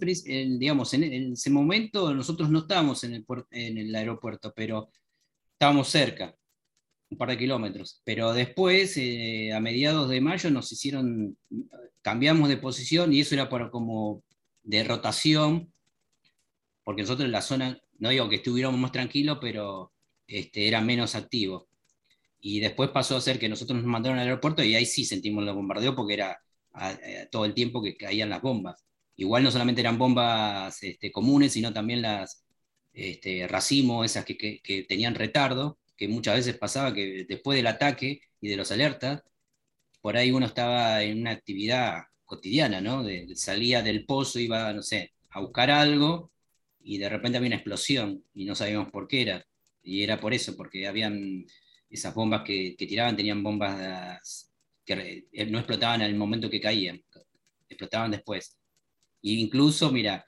digamos, 0.59 0.93
en, 0.93 1.33
ese 1.33 1.51
momento 1.51 2.13
nosotros 2.13 2.51
no 2.51 2.61
estábamos 2.61 3.05
en 3.05 3.15
el, 3.15 3.25
en 3.53 3.79
el 3.79 3.95
aeropuerto, 3.95 4.53
pero 4.55 4.91
estábamos 5.53 5.89
cerca, 5.89 6.35
un 7.15 7.19
par 7.19 7.31
de 7.31 7.39
kilómetros. 7.39 8.03
Pero 8.05 8.33
después, 8.33 8.97
eh, 8.97 9.53
a 9.53 9.61
mediados 9.61 10.09
de 10.09 10.21
mayo, 10.21 10.51
nos 10.51 10.71
hicieron, 10.73 11.37
cambiamos 12.03 12.49
de 12.49 12.57
posición 12.57 13.13
y 13.13 13.21
eso 13.21 13.35
era 13.35 13.49
por 13.49 13.71
como 13.71 14.23
de 14.63 14.85
rotación, 14.85 15.73
porque 16.85 17.03
nosotros 17.03 17.27
en 17.27 17.33
la 17.33 17.43
zona 17.43 17.81
no 17.99 18.11
digo 18.11 18.29
que 18.29 18.37
estuviéramos 18.37 18.79
más 18.79 18.93
tranquilos, 18.93 19.39
pero 19.41 19.93
este, 20.27 20.69
era 20.69 20.81
menos 20.81 21.15
activo. 21.15 21.69
Y 22.41 22.61
después 22.61 22.91
pasó 22.91 23.17
a 23.17 23.21
ser 23.21 23.39
que 23.39 23.49
nosotros 23.49 23.79
nos 23.79 23.87
mandaron 23.87 24.19
al 24.19 24.27
aeropuerto 24.27 24.63
y 24.63 24.75
ahí 24.75 24.85
sí 24.85 25.05
sentimos 25.05 25.47
el 25.47 25.55
bombardeo 25.55 25.95
porque 25.95 26.15
era 26.15 26.41
todo 27.31 27.45
el 27.45 27.55
tiempo 27.55 27.83
que 27.83 27.97
caían 27.97 28.29
las 28.29 28.43
bombas. 28.43 28.85
Igual 29.17 29.45
no 29.45 29.51
solamente 29.51 29.81
eran 29.81 29.97
bombas 29.97 30.83
este, 30.83 31.13
comunes, 31.13 31.53
sino 31.53 31.73
también 31.73 32.03
las 32.03 32.45
este, 32.93 33.47
racimos, 33.49 34.05
esas 34.07 34.25
que, 34.25 34.87
tenían 34.89 35.15
retardo, 35.15 35.79
que 35.97 36.09
muchas 36.09 36.37
veces 36.37 36.59
pasaba 36.59 36.93
que 36.95 37.25
después 37.29 37.57
del 37.57 37.67
ataque 37.67 38.21
y 38.41 38.49
de 38.49 38.57
los 38.57 38.71
alertas, 38.73 39.23
por 40.01 40.17
ahí 40.17 40.31
uno 40.33 40.47
estaba 40.47 41.03
en 41.03 41.21
una 41.21 41.31
actividad 41.33 42.05
cotidiana, 42.25 42.81
¿no? 42.81 43.05
Salía 43.35 43.83
del 43.83 44.05
pozo, 44.07 44.39
iba, 44.39 44.73
no 44.73 44.83
sé, 44.83 45.15
a 45.31 45.41
buscar 45.41 45.71
algo 45.71 46.31
y 46.83 46.99
de 46.99 47.09
repente 47.09 47.39
había 47.39 47.49
una 47.49 47.57
explosión 47.57 48.25
y 48.35 48.45
no 48.45 48.55
sabíamos 48.55 48.91
por 48.91 49.09
qué 49.09 49.23
era. 49.23 49.47
Y 49.83 50.03
era 50.03 50.21
por 50.21 50.35
eso, 50.35 50.57
porque 50.57 50.87
habían 50.87 51.47
esas 51.91 52.15
bombas 52.15 52.43
que, 52.45 52.75
tiraban, 52.79 53.17
tenían 53.17 53.43
bombas 53.43 54.51
que 54.85 55.27
eh, 55.33 55.47
no 55.47 55.59
explotaban 55.59 56.03
el 56.03 56.15
momento 56.15 56.51
que 56.51 56.61
caían, 56.61 57.03
explotaban 57.69 58.11
después. 58.11 58.59
E 59.23 59.33
incluso, 59.33 59.91
mira, 59.91 60.27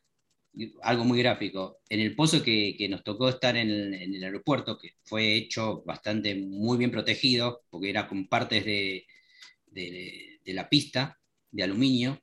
algo 0.83 1.05
muy 1.05 1.19
gráfico, 1.19 1.81
en 1.89 2.01
el 2.01 2.15
pozo 2.17 2.43
que, 2.43 2.87
nos 2.91 3.05
tocó 3.05 3.29
estar 3.29 3.57
en 3.57 3.71
el, 3.71 4.25
aeropuerto, 4.25 4.79
que 4.79 4.95
fue 5.05 5.35
hecho 5.35 5.83
bastante 5.85 6.35
muy 6.35 6.79
bien 6.79 6.91
protegido, 6.91 7.63
porque 7.71 7.91
era 7.91 8.09
con 8.09 8.29
partes 8.29 8.65
de, 8.65 9.07
de 9.73 10.53
la 10.55 10.69
pista, 10.69 11.19
de 11.51 11.63
aluminio, 11.63 12.23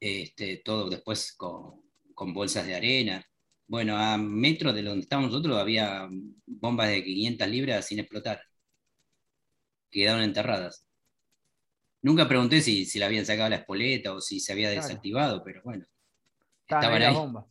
este, 0.00 0.58
todo 0.58 0.88
después 0.88 1.32
con, 1.36 1.82
con, 2.14 2.32
bolsas 2.32 2.66
de 2.66 2.74
arena. 2.74 3.24
Bueno, 3.66 3.96
a 3.96 4.16
metros 4.16 4.74
de 4.74 4.82
donde 4.82 5.02
estábamos 5.02 5.30
nosotros 5.30 5.58
había 5.58 6.08
bombas 6.46 6.88
de 6.88 7.04
500 7.04 7.48
libras 7.48 7.86
sin 7.86 7.98
explotar. 7.98 8.40
Quedaron 9.90 10.22
enterradas. 10.22 10.84
Nunca 12.02 12.28
pregunté 12.28 12.60
si, 12.60 12.86
si 12.86 12.98
le 12.98 13.04
habían 13.04 13.26
sacado 13.26 13.50
la 13.50 13.56
espoleta 13.56 14.14
o 14.14 14.20
si 14.20 14.40
se 14.40 14.52
había 14.52 14.70
desactivado, 14.70 15.42
pero 15.44 15.62
bueno. 15.64 15.84
Estaban 16.68 17.02
ahí. 17.02 17.14
Bomba, 17.14 17.46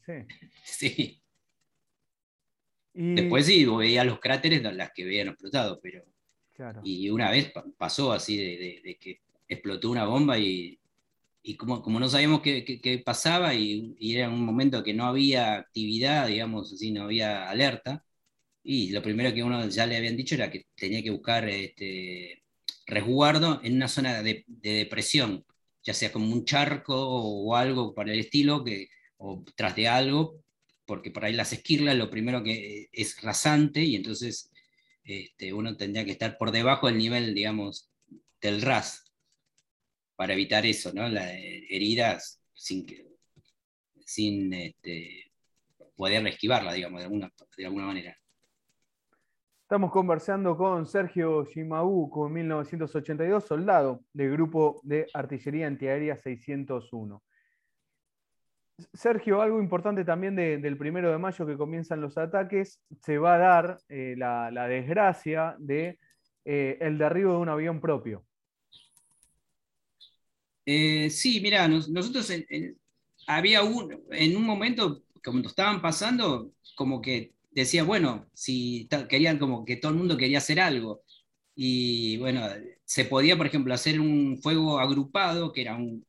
sí. 0.63 1.21
Después 2.93 3.45
sí, 3.45 3.63
veía 3.65 4.03
los 4.03 4.19
cráteres 4.19 4.63
las 4.63 4.91
que 4.91 5.03
habían 5.03 5.27
explotado, 5.27 5.80
pero. 5.82 6.03
Y 6.84 7.10
una 7.12 7.30
vez 7.30 7.53
pasó 7.77 8.12
así 8.12 8.36
de 8.38 8.97
que 8.99 9.21
explotó 9.47 9.89
una 9.89 10.06
bomba 10.06 10.38
y, 10.38 10.80
como, 11.58 11.82
como, 11.82 11.99
no 11.99 12.10
sabíamos 12.10 12.41
qué, 12.41 13.01
pasaba 13.06 13.53
y, 13.53 13.95
era 13.99 14.30
un 14.30 14.43
momento 14.43 14.84
que 14.84 14.93
no 14.93 15.06
había 15.06 15.56
actividad, 15.56 16.27
digamos 16.27 16.73
así, 16.73 16.91
no 16.91 17.03
había 17.03 17.49
alerta, 17.49 18.03
y 18.63 18.91
lo 18.91 19.01
primero 19.01 19.34
que 19.34 19.43
uno 19.43 19.67
ya 19.69 19.86
le 19.86 19.97
habían 19.97 20.17
dicho 20.17 20.36
era 20.36 20.51
que 20.51 20.65
tenía 20.75 21.01
que 21.01 21.12
buscar 21.12 21.47
este, 21.47 22.43
resguardo 22.86 23.62
en 23.63 23.75
una 23.75 23.88
zona 23.88 24.21
de, 24.21 24.43
depresión, 24.47 25.45
ya 25.84 25.93
sea 25.93 26.12
como 26.12 26.34
un 26.34 26.45
charco 26.45 26.95
o, 26.97 27.56
algo 27.56 27.93
para 27.93 28.12
el 28.13 28.19
estilo, 28.19 28.63
que, 28.63 28.89
o 29.17 29.43
tras 29.56 29.75
de 29.75 29.88
algo, 29.88 30.43
porque 30.86 31.12
por 31.12 31.25
ahí 31.25 31.34
las 31.34 31.53
esquirlas 31.53 31.95
lo 31.95 32.10
primero 32.10 32.43
que 32.43 32.89
es 32.91 33.21
rasante 33.21 33.82
y 33.84 33.95
entonces 33.95 34.51
este, 35.03 35.53
uno 35.53 35.75
tendría 35.75 36.06
que 36.06 36.12
estar 36.12 36.38
por 36.38 36.51
debajo 36.51 36.88
del 36.88 36.97
nivel, 36.97 37.34
digamos, 37.34 37.89
del 38.41 38.62
ras 38.62 39.03
para 40.15 40.34
evitar 40.34 40.65
eso, 40.65 40.91
¿no? 40.93 41.08
Las 41.08 41.32
heridas 41.32 42.41
sin, 42.53 42.86
sin 44.06 44.53
este, 44.53 45.32
poder 45.95 46.25
esquivarla, 46.27 46.73
digamos, 46.73 46.99
de 46.99 47.06
alguna, 47.06 47.34
de 47.58 47.65
alguna 47.65 47.86
manera. 47.86 48.17
Estamos 49.62 49.91
conversando 49.91 50.56
con 50.56 50.86
Sergio 50.86 51.43
Shimauco, 51.43 52.27
en 52.27 52.34
1982, 52.34 53.43
soldado 53.43 54.01
del 54.13 54.32
Grupo 54.32 54.80
de 54.84 55.08
Artillería 55.13 55.67
Antiaérea 55.67 56.15
601. 56.15 57.21
Sergio, 58.93 59.41
algo 59.41 59.59
importante 59.59 60.05
también 60.05 60.35
del 60.35 60.77
primero 60.77 61.11
de 61.11 61.17
mayo 61.17 61.45
que 61.45 61.57
comienzan 61.57 62.01
los 62.01 62.17
ataques, 62.17 62.79
se 63.01 63.17
va 63.17 63.35
a 63.35 63.37
dar 63.37 63.77
eh, 63.89 64.15
la, 64.17 64.67
desgracia 64.67 65.55
de 65.59 65.97
eh, 66.45 66.77
derribo 66.97 67.33
de 67.33 67.37
un 67.37 67.49
avión 67.49 67.81
propio. 67.81 68.23
Eh, 70.65 71.09
sí, 71.09 71.39
mira, 71.41 71.67
nosotros 71.67 72.31
había 73.25 73.63
un, 73.63 74.03
en 74.11 74.35
un 74.35 74.43
momento, 74.43 75.03
cuando 75.23 75.47
estaban 75.47 75.81
pasando, 75.81 76.51
como 76.75 77.01
que 77.01 77.33
decía, 77.51 77.83
bueno, 77.83 78.27
si 78.33 78.87
querían 79.09 79.39
como 79.39 79.65
que 79.65 79.77
todo 79.77 79.91
el 79.91 79.97
mundo 79.97 80.17
quería 80.17 80.37
hacer 80.37 80.59
algo. 80.59 81.03
Y 81.55 82.17
bueno, 82.17 82.47
se 82.85 83.05
podía, 83.05 83.35
por 83.35 83.47
ejemplo, 83.47 83.73
hacer 83.73 83.99
un 83.99 84.39
fuego 84.41 84.79
agrupado, 84.79 85.51
que 85.51 85.61
era 85.61 85.75
un, 85.75 86.05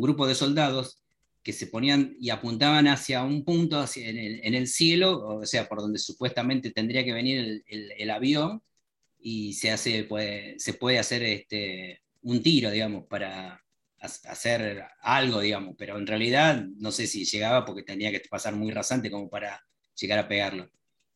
grupo 0.00 0.26
de 0.26 0.34
soldados 0.34 1.02
que 1.48 1.54
se 1.54 1.68
ponían 1.68 2.14
y 2.20 2.28
apuntaban 2.28 2.86
hacia 2.88 3.22
un 3.24 3.42
punto 3.42 3.80
hacia, 3.80 4.06
en, 4.06 4.54
el, 4.54 4.68
cielo, 4.68 5.38
o 5.38 5.46
sea, 5.46 5.66
por 5.66 5.78
donde 5.80 5.98
supuestamente 5.98 6.72
tendría 6.72 7.06
que 7.06 7.14
venir 7.14 7.64
el, 7.66 8.10
avión, 8.10 8.62
y 9.18 9.54
se, 9.54 9.70
hace, 9.70 10.04
puede, 10.04 10.58
se 10.58 10.74
puede 10.74 10.98
hacer 10.98 11.22
este, 11.22 12.02
un 12.20 12.42
tiro, 12.42 12.70
digamos, 12.70 13.06
para 13.06 13.64
hacer 13.98 14.84
algo, 15.00 15.40
digamos, 15.40 15.74
pero 15.78 15.96
en 15.96 16.06
realidad 16.06 16.66
no 16.76 16.92
sé 16.92 17.06
si 17.06 17.24
llegaba 17.24 17.64
porque 17.64 17.82
tenía 17.82 18.12
que 18.12 18.20
pasar 18.28 18.54
muy 18.54 18.70
rasante 18.70 19.10
como 19.10 19.30
para 19.30 19.64
llegar 19.98 20.18
a 20.18 20.28
pegarlo. 20.28 20.70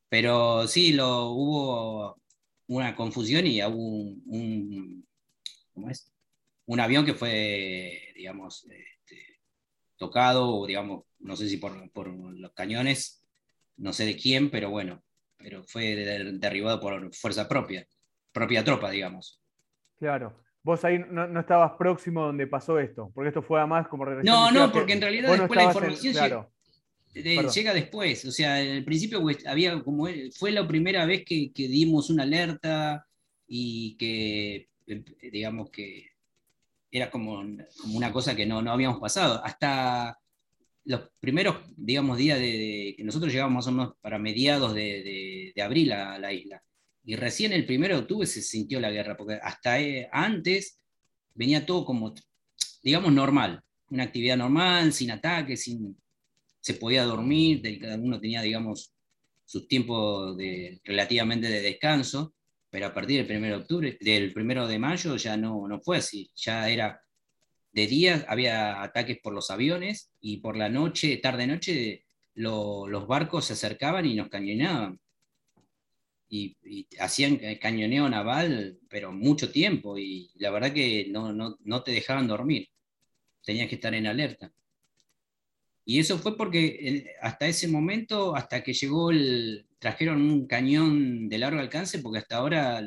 Pero 0.08 0.66
sí, 0.66 0.94
lo, 0.94 1.26
hubo 1.32 2.22
una 2.68 2.96
confusión 2.96 3.46
y 3.46 3.62
hubo 3.62 3.76
un, 3.76 5.06
¿cómo 5.74 5.90
es? 5.90 6.10
un 6.64 6.80
avión 6.80 7.04
que 7.04 7.12
fue, 7.12 8.14
digamos, 8.16 8.64
este, 8.64 8.91
tocado, 10.02 10.48
o 10.48 10.66
digamos, 10.66 11.04
no 11.20 11.36
sé 11.36 11.48
si 11.48 11.56
por, 11.56 11.90
por, 11.92 12.08
los 12.08 12.52
cañones, 12.52 13.24
no 13.76 13.92
sé 13.92 14.04
de 14.04 14.16
quién, 14.16 14.50
pero 14.50 14.68
bueno, 14.70 15.02
pero 15.38 15.62
fue 15.64 15.94
derribado 15.94 16.80
por 16.80 17.14
fuerza 17.14 17.48
propia, 17.48 17.86
propia 18.32 18.64
tropa, 18.64 18.90
digamos. 18.90 19.40
Claro. 19.98 20.42
Vos 20.64 20.84
ahí 20.84 20.98
no, 20.98 21.40
estabas 21.40 21.72
próximo 21.78 22.26
donde 22.26 22.46
pasó 22.46 22.78
esto, 22.78 23.10
porque 23.14 23.28
esto 23.28 23.42
fue 23.42 23.58
además 23.58 23.88
como 23.88 24.04
No, 24.04 24.50
no, 24.50 24.72
porque 24.72 24.92
en 24.92 25.00
realidad 25.00 25.30
después 25.30 25.56
la 25.56 25.64
información 25.64 26.48
llega, 27.52 27.72
después. 27.74 28.24
O 28.24 28.30
sea, 28.32 28.56
al 28.56 28.84
principio 28.84 29.20
pues, 29.20 29.46
había 29.46 29.80
como 29.82 30.06
fue 30.36 30.52
la 30.52 30.66
primera 30.66 31.04
vez 31.04 31.24
que, 31.24 31.50
dimos 31.54 32.10
una 32.10 32.22
alerta 32.22 33.06
y 33.46 33.96
que, 33.96 34.68
eh, 34.86 35.04
digamos 35.32 35.70
que 35.70 36.11
era 36.92 37.10
como, 37.10 37.42
como 37.80 37.96
una 37.96 38.12
cosa 38.12 38.36
que 38.36 38.46
no, 38.46 38.60
no 38.62 38.70
habíamos 38.70 39.00
pasado. 39.00 39.42
Hasta 39.42 40.18
los 40.84 41.08
primeros, 41.18 41.56
digamos, 41.76 42.18
días 42.18 42.38
de, 42.38 42.96
nosotros 42.98 43.32
llegamos 43.32 43.54
más 43.54 43.66
o 43.66 43.72
menos 43.72 43.94
para 44.00 44.18
mediados 44.18 44.74
de, 44.74 45.52
abril 45.62 45.92
a 45.92 46.18
la 46.18 46.32
isla. 46.32 46.62
Y 47.04 47.16
recién 47.16 47.52
el 47.52 47.66
1 47.68 47.88
de 47.88 47.94
octubre 47.94 48.26
se 48.26 48.42
sintió 48.42 48.78
la 48.78 48.90
guerra, 48.90 49.16
porque 49.16 49.34
hasta 49.42 49.80
eh, 49.80 50.08
antes 50.12 50.78
venía 51.34 51.64
todo 51.66 51.84
como, 51.84 52.14
digamos, 52.82 53.12
normal, 53.12 53.62
una 53.90 54.04
actividad 54.04 54.36
normal, 54.36 54.92
sin 54.92 55.10
ataques, 55.10 55.62
sin, 55.62 55.96
se 56.60 56.74
podía 56.74 57.04
dormir, 57.04 57.62
cada 57.80 57.96
uno 57.96 58.20
tenía, 58.20 58.42
digamos, 58.42 58.92
sus 59.44 59.66
tiempos 59.66 60.36
de, 60.36 60.80
relativamente 60.84 61.48
de 61.48 61.60
descanso, 61.60 62.34
pero 62.72 62.86
a 62.86 62.94
partir 62.94 63.26
del 63.26 63.36
1 63.36 63.46
de 63.48 63.54
octubre, 63.54 63.98
del 64.00 64.32
1 64.34 64.66
de 64.66 64.78
mayo 64.78 65.16
ya 65.16 65.36
no, 65.36 65.68
no 65.68 65.78
fue 65.78 65.98
así, 65.98 66.30
ya 66.34 66.70
era 66.70 67.02
de 67.70 67.86
día 67.86 68.24
había 68.28 68.82
ataques 68.82 69.18
por 69.22 69.34
los 69.34 69.50
aviones 69.50 70.10
y 70.20 70.38
por 70.38 70.56
la 70.56 70.70
noche, 70.70 71.18
tarde 71.18 71.46
noche, 71.46 72.06
los 72.34 73.06
barcos 73.06 73.44
se 73.44 73.52
acercaban 73.52 74.06
y 74.06 74.14
nos 74.14 74.30
cañonaban. 74.30 74.98
Y, 76.30 76.56
hacían 76.98 77.38
cañoneo 77.60 78.08
naval, 78.08 78.78
pero 78.88 79.12
mucho 79.12 79.52
tiempo, 79.52 79.98
y 79.98 80.30
la 80.36 80.50
verdad 80.50 80.72
que 80.72 81.08
no, 81.10 81.30
no, 81.30 81.58
no, 81.60 81.82
te 81.82 81.92
dejaban 81.92 82.26
dormir, 82.26 82.70
tenías 83.44 83.68
que 83.68 83.74
estar 83.74 83.92
en 83.92 84.06
alerta. 84.06 84.50
Y 85.84 85.98
eso 85.98 86.18
fue 86.18 86.36
porque 86.36 86.64
eh, 86.80 87.06
hasta 87.20 87.46
ese 87.46 87.68
momento, 87.68 88.36
hasta 88.36 88.62
que 88.62 88.72
llegó 88.72 89.10
el, 89.10 89.66
trajeron 89.78 90.22
un 90.22 90.46
cañón 90.46 91.28
de 91.28 91.38
largo 91.38 91.60
alcance, 91.60 91.98
porque 91.98 92.18
hasta 92.18 92.36
ahora 92.36 92.84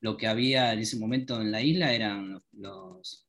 lo 0.00 0.16
que 0.16 0.28
había 0.28 0.72
en 0.72 0.78
ese 0.78 0.96
momento 0.96 1.40
en 1.40 1.50
la 1.50 1.60
isla 1.60 1.92
eran 1.92 2.40
los, 2.52 3.26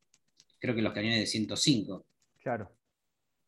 creo 0.59 0.75
que 0.75 0.83
los 0.83 0.93
cañones 0.93 1.19
de 1.19 1.25
105. 1.25 2.05
Claro. 2.43 2.71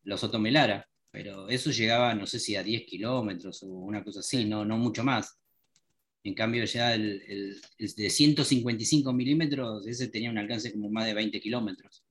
Los 0.04 0.24
Otomelara, 0.24 0.90
pero 1.12 1.50
eso 1.50 1.70
llegaba, 1.70 2.16
no 2.16 2.26
sé 2.26 2.40
si 2.40 2.56
a 2.56 2.64
10 2.64 2.86
kilómetros 2.86 3.62
o 3.62 3.68
una 3.68 4.04
cosa 4.04 4.22
así, 4.22 4.46
no, 4.46 4.66
no 4.66 4.78
mucho 4.78 5.04
más. 5.04 5.38
En 6.24 6.34
cambio, 6.34 6.66
ya 6.66 6.96
el, 6.96 7.62
de 7.78 8.10
155 8.10 9.14
milímetros, 9.14 9.86
ese 9.86 10.08
tenía 10.08 10.32
un 10.32 10.38
alcance 10.38 10.72
como 10.72 10.90
más 10.90 11.06
de 11.06 11.14
20 11.14 11.40
kilómetros. 11.40 12.04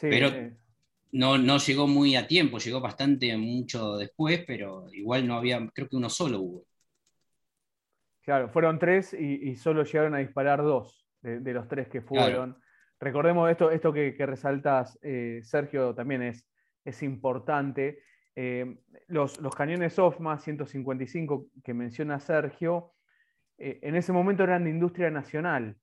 pero 0.00 0.56
no, 1.12 1.38
no 1.38 1.58
llegó 1.58 1.86
muy 1.86 2.16
a 2.16 2.26
tiempo, 2.26 2.58
llegó 2.58 2.80
bastante 2.80 3.36
mucho 3.36 3.96
después, 3.96 4.42
pero 4.46 4.86
igual 4.92 5.26
no 5.26 5.36
había, 5.36 5.66
creo 5.72 5.88
que 5.88 5.96
uno 5.96 6.08
solo 6.08 6.40
hubo. 6.40 6.64
Claro, 8.22 8.48
fueron 8.48 8.78
tres 8.78 9.12
y, 9.14 9.56
solo 9.56 9.84
llegaron 9.84 10.14
a 10.14 10.18
disparar 10.18 10.62
dos 10.62 11.06
de, 11.20 11.52
los 11.52 11.68
tres 11.68 11.88
que 11.88 12.00
fueron. 12.00 12.56
Recordemos 13.00 13.50
esto, 13.50 13.70
esto 13.70 13.92
que, 13.92 14.14
resaltas, 14.20 14.98
eh, 15.02 15.40
Sergio, 15.42 15.92
también 15.94 16.22
es, 16.22 16.46
es 16.84 17.02
importante. 17.02 18.00
Eh, 18.34 18.78
los, 19.08 19.38
cañones 19.56 19.98
OFMA 19.98 20.38
155 20.38 21.48
que 21.64 21.74
menciona 21.74 22.20
Sergio, 22.20 22.92
eh, 23.58 23.80
en 23.82 23.96
ese 23.96 24.12
momento 24.12 24.44
eran 24.44 24.64
de 24.64 24.70
industria 24.70 25.10
nacional. 25.10 25.76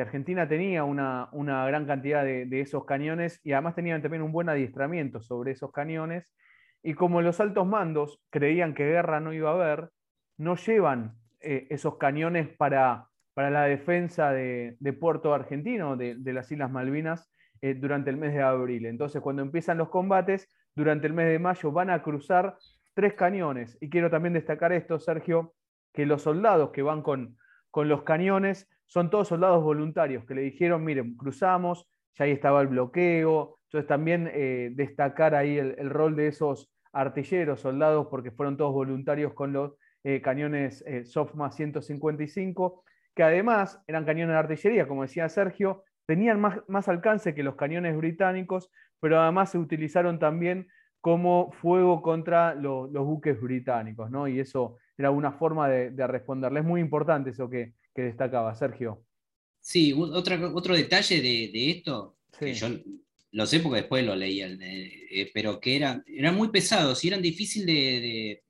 Argentina 0.00 0.48
tenía 0.48 0.84
una, 0.84 1.28
gran 1.32 1.86
cantidad 1.86 2.24
de, 2.24 2.60
esos 2.60 2.84
cañones 2.84 3.40
y 3.44 3.52
además 3.52 3.74
tenían 3.74 4.02
también 4.02 4.22
un 4.22 4.32
buen 4.32 4.48
adiestramiento 4.48 5.20
sobre 5.20 5.52
esos 5.52 5.72
cañones. 5.72 6.34
Y 6.82 6.94
como 6.94 7.22
los 7.22 7.40
altos 7.40 7.66
mandos 7.66 8.22
creían 8.30 8.74
que 8.74 8.86
guerra 8.86 9.20
no 9.20 9.32
iba 9.32 9.50
a 9.50 9.54
haber, 9.54 9.90
no 10.36 10.56
llevan 10.56 11.16
eh, 11.40 11.66
esos 11.70 11.96
cañones 11.96 12.48
para, 12.56 13.08
para 13.34 13.50
la 13.50 13.64
defensa 13.64 14.30
de, 14.32 14.76
Puerto 15.00 15.34
Argentino, 15.34 15.96
de, 15.96 16.16
las 16.32 16.50
Islas 16.50 16.70
Malvinas, 16.70 17.32
eh, 17.60 17.74
durante 17.74 18.10
el 18.10 18.16
mes 18.16 18.34
de 18.34 18.42
abril. 18.42 18.86
Entonces, 18.86 19.20
cuando 19.20 19.42
empiezan 19.42 19.78
los 19.78 19.88
combates, 19.88 20.48
durante 20.74 21.06
el 21.06 21.12
mes 21.12 21.28
de 21.28 21.38
mayo 21.38 21.72
van 21.72 21.90
a 21.90 22.02
cruzar 22.02 22.56
tres 22.94 23.14
cañones. 23.14 23.76
Y 23.80 23.90
quiero 23.90 24.10
también 24.10 24.32
destacar 24.32 24.72
esto, 24.72 24.98
Sergio, 24.98 25.54
que 25.92 26.06
los 26.06 26.22
soldados 26.22 26.70
que 26.70 26.82
van 26.82 27.02
con, 27.02 27.36
con 27.70 27.88
los 27.88 28.02
cañones 28.02 28.68
son 28.88 29.10
todos 29.10 29.28
soldados 29.28 29.62
voluntarios 29.62 30.24
que 30.24 30.34
le 30.34 30.42
dijeron, 30.42 30.82
miren, 30.82 31.14
cruzamos, 31.14 31.86
ya 32.18 32.24
ahí 32.24 32.32
estaba 32.32 32.60
el 32.62 32.68
bloqueo. 32.68 33.58
Entonces 33.64 33.86
también 33.86 34.30
eh, 34.32 34.70
destacar 34.72 35.34
ahí 35.34 35.58
el, 35.58 35.90
rol 35.90 36.16
de 36.16 36.28
esos 36.28 36.72
artilleros, 36.92 37.60
soldados, 37.60 38.08
porque 38.10 38.30
fueron 38.30 38.56
todos 38.56 38.72
voluntarios 38.72 39.34
con 39.34 39.52
los 39.52 39.74
eh, 40.04 40.22
cañones 40.22 40.82
eh, 40.86 41.04
SOFMA 41.04 41.50
155, 41.50 42.82
que 43.14 43.22
además 43.22 43.78
eran 43.86 44.06
cañones 44.06 44.32
de 44.32 44.38
artillería, 44.38 44.88
como 44.88 45.02
decía 45.02 45.28
Sergio, 45.28 45.84
tenían 46.06 46.40
más, 46.40 46.60
más 46.66 46.88
alcance 46.88 47.34
que 47.34 47.42
los 47.42 47.56
cañones 47.56 47.94
británicos, 47.94 48.70
pero 49.00 49.20
además 49.20 49.50
se 49.50 49.58
utilizaron 49.58 50.18
también 50.18 50.68
como 51.00 51.52
fuego 51.52 52.02
contra 52.02 52.54
los 52.54 52.90
buques 52.90 53.40
británicos, 53.40 54.10
¿no? 54.10 54.28
Y 54.28 54.40
eso 54.40 54.76
era 54.96 55.10
una 55.10 55.32
forma 55.32 55.68
de, 55.68 55.90
de 55.90 56.06
responderle. 56.06 56.60
Es 56.60 56.66
muy 56.66 56.80
importante 56.80 57.30
eso 57.30 57.48
que, 57.48 57.74
que 57.94 58.02
destacaba, 58.02 58.54
Sergio. 58.54 59.04
Sí, 59.60 59.92
otro 59.92 60.74
detalle 60.76 61.20
de, 61.20 61.70
esto, 61.70 62.16
que 62.38 62.54
yo 62.54 62.68
lo 63.32 63.46
sé 63.46 63.60
porque 63.60 63.80
después 63.80 64.04
lo 64.06 64.16
leía, 64.16 64.48
eh, 64.48 65.30
pero 65.34 65.60
que 65.60 65.76
era, 65.76 66.02
eran 66.06 66.36
muy 66.36 66.48
pesados 66.48 67.04
y 67.04 67.08
eran 67.08 67.20
difíciles 67.20 67.66
de, 67.66 68.44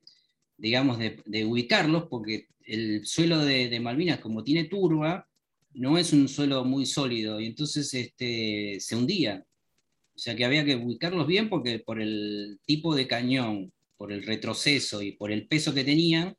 digamos, 0.56 0.98
de, 0.98 1.44
ubicarlos 1.44 2.04
porque 2.10 2.48
el 2.60 3.04
suelo 3.06 3.38
de, 3.38 3.80
Malvinas, 3.80 4.20
como 4.20 4.44
tiene 4.44 4.64
turba, 4.64 5.26
no 5.72 5.98
es 5.98 6.12
un 6.12 6.28
suelo 6.28 6.64
muy 6.64 6.86
sólido 6.86 7.40
y 7.40 7.46
entonces 7.46 7.92
este, 7.94 8.76
se 8.80 8.96
hundía. 8.96 9.44
O 10.18 10.20
sea 10.20 10.34
que 10.34 10.44
había 10.44 10.64
que 10.64 10.74
ubicarlos 10.74 11.28
bien 11.28 11.48
porque 11.48 11.78
por 11.78 12.00
el 12.00 12.58
tipo 12.64 12.96
de 12.96 13.06
cañón, 13.06 13.72
por 13.96 14.10
el 14.10 14.24
retroceso 14.24 15.00
y 15.00 15.12
por 15.12 15.30
el 15.30 15.46
peso 15.46 15.72
que 15.72 15.84
tenían, 15.84 16.34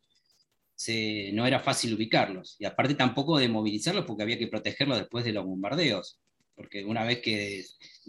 no 1.32 1.48
era 1.48 1.62
fácil 1.62 1.94
ubicarlos. 1.94 2.58
Y 2.60 2.65
aparte 2.65 2.94
tampoco 2.96 3.38
de 3.38 3.48
movilizarlos 3.48 4.04
porque 4.04 4.24
había 4.24 4.38
que 4.38 4.48
protegerlos 4.48 4.98
después 4.98 5.24
de 5.24 5.32
los 5.32 5.46
bombardeos. 5.46 6.20
Porque 6.56 6.84
una 6.84 7.06
vez 7.06 7.22
que 7.22 7.63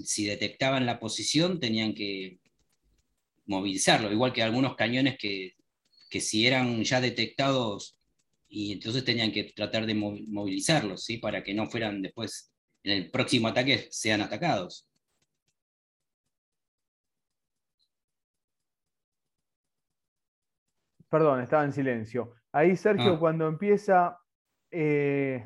si 0.05 0.25
detectaban 0.25 0.87
la 0.87 0.99
posición 0.99 1.61
tenían 1.61 1.95
que 1.95 2.41
movilizarlo, 3.47 4.11
igual 4.11 4.33
que 4.33 4.43
algunos 4.43 4.75
cañones 4.75 5.19
que, 5.19 5.55
que 6.11 6.21
si 6.21 6.49
eran 6.49 6.83
ya 6.83 7.01
detectados 7.01 7.97
y 8.49 8.73
entonces 8.73 9.05
tenían 9.05 9.31
que 9.31 9.45
tratar 9.45 9.87
de 9.87 9.95
movilizarlos, 9.95 11.05
¿sí? 11.05 11.19
para 11.19 11.45
que 11.45 11.55
no 11.55 11.71
fueran 11.71 12.03
después, 12.03 12.51
en 12.83 12.91
el 12.91 13.11
próximo 13.13 13.47
ataque, 13.47 13.87
sean 13.93 14.21
atacados. 14.21 14.90
Perdón, 21.11 21.41
estaba 21.41 21.65
en 21.65 21.73
silencio. 21.73 22.35
Ahí 22.53 22.77
Sergio, 22.77 23.15
ah. 23.15 23.19
cuando 23.19 23.49
empieza 23.49 24.19
eh, 24.71 25.45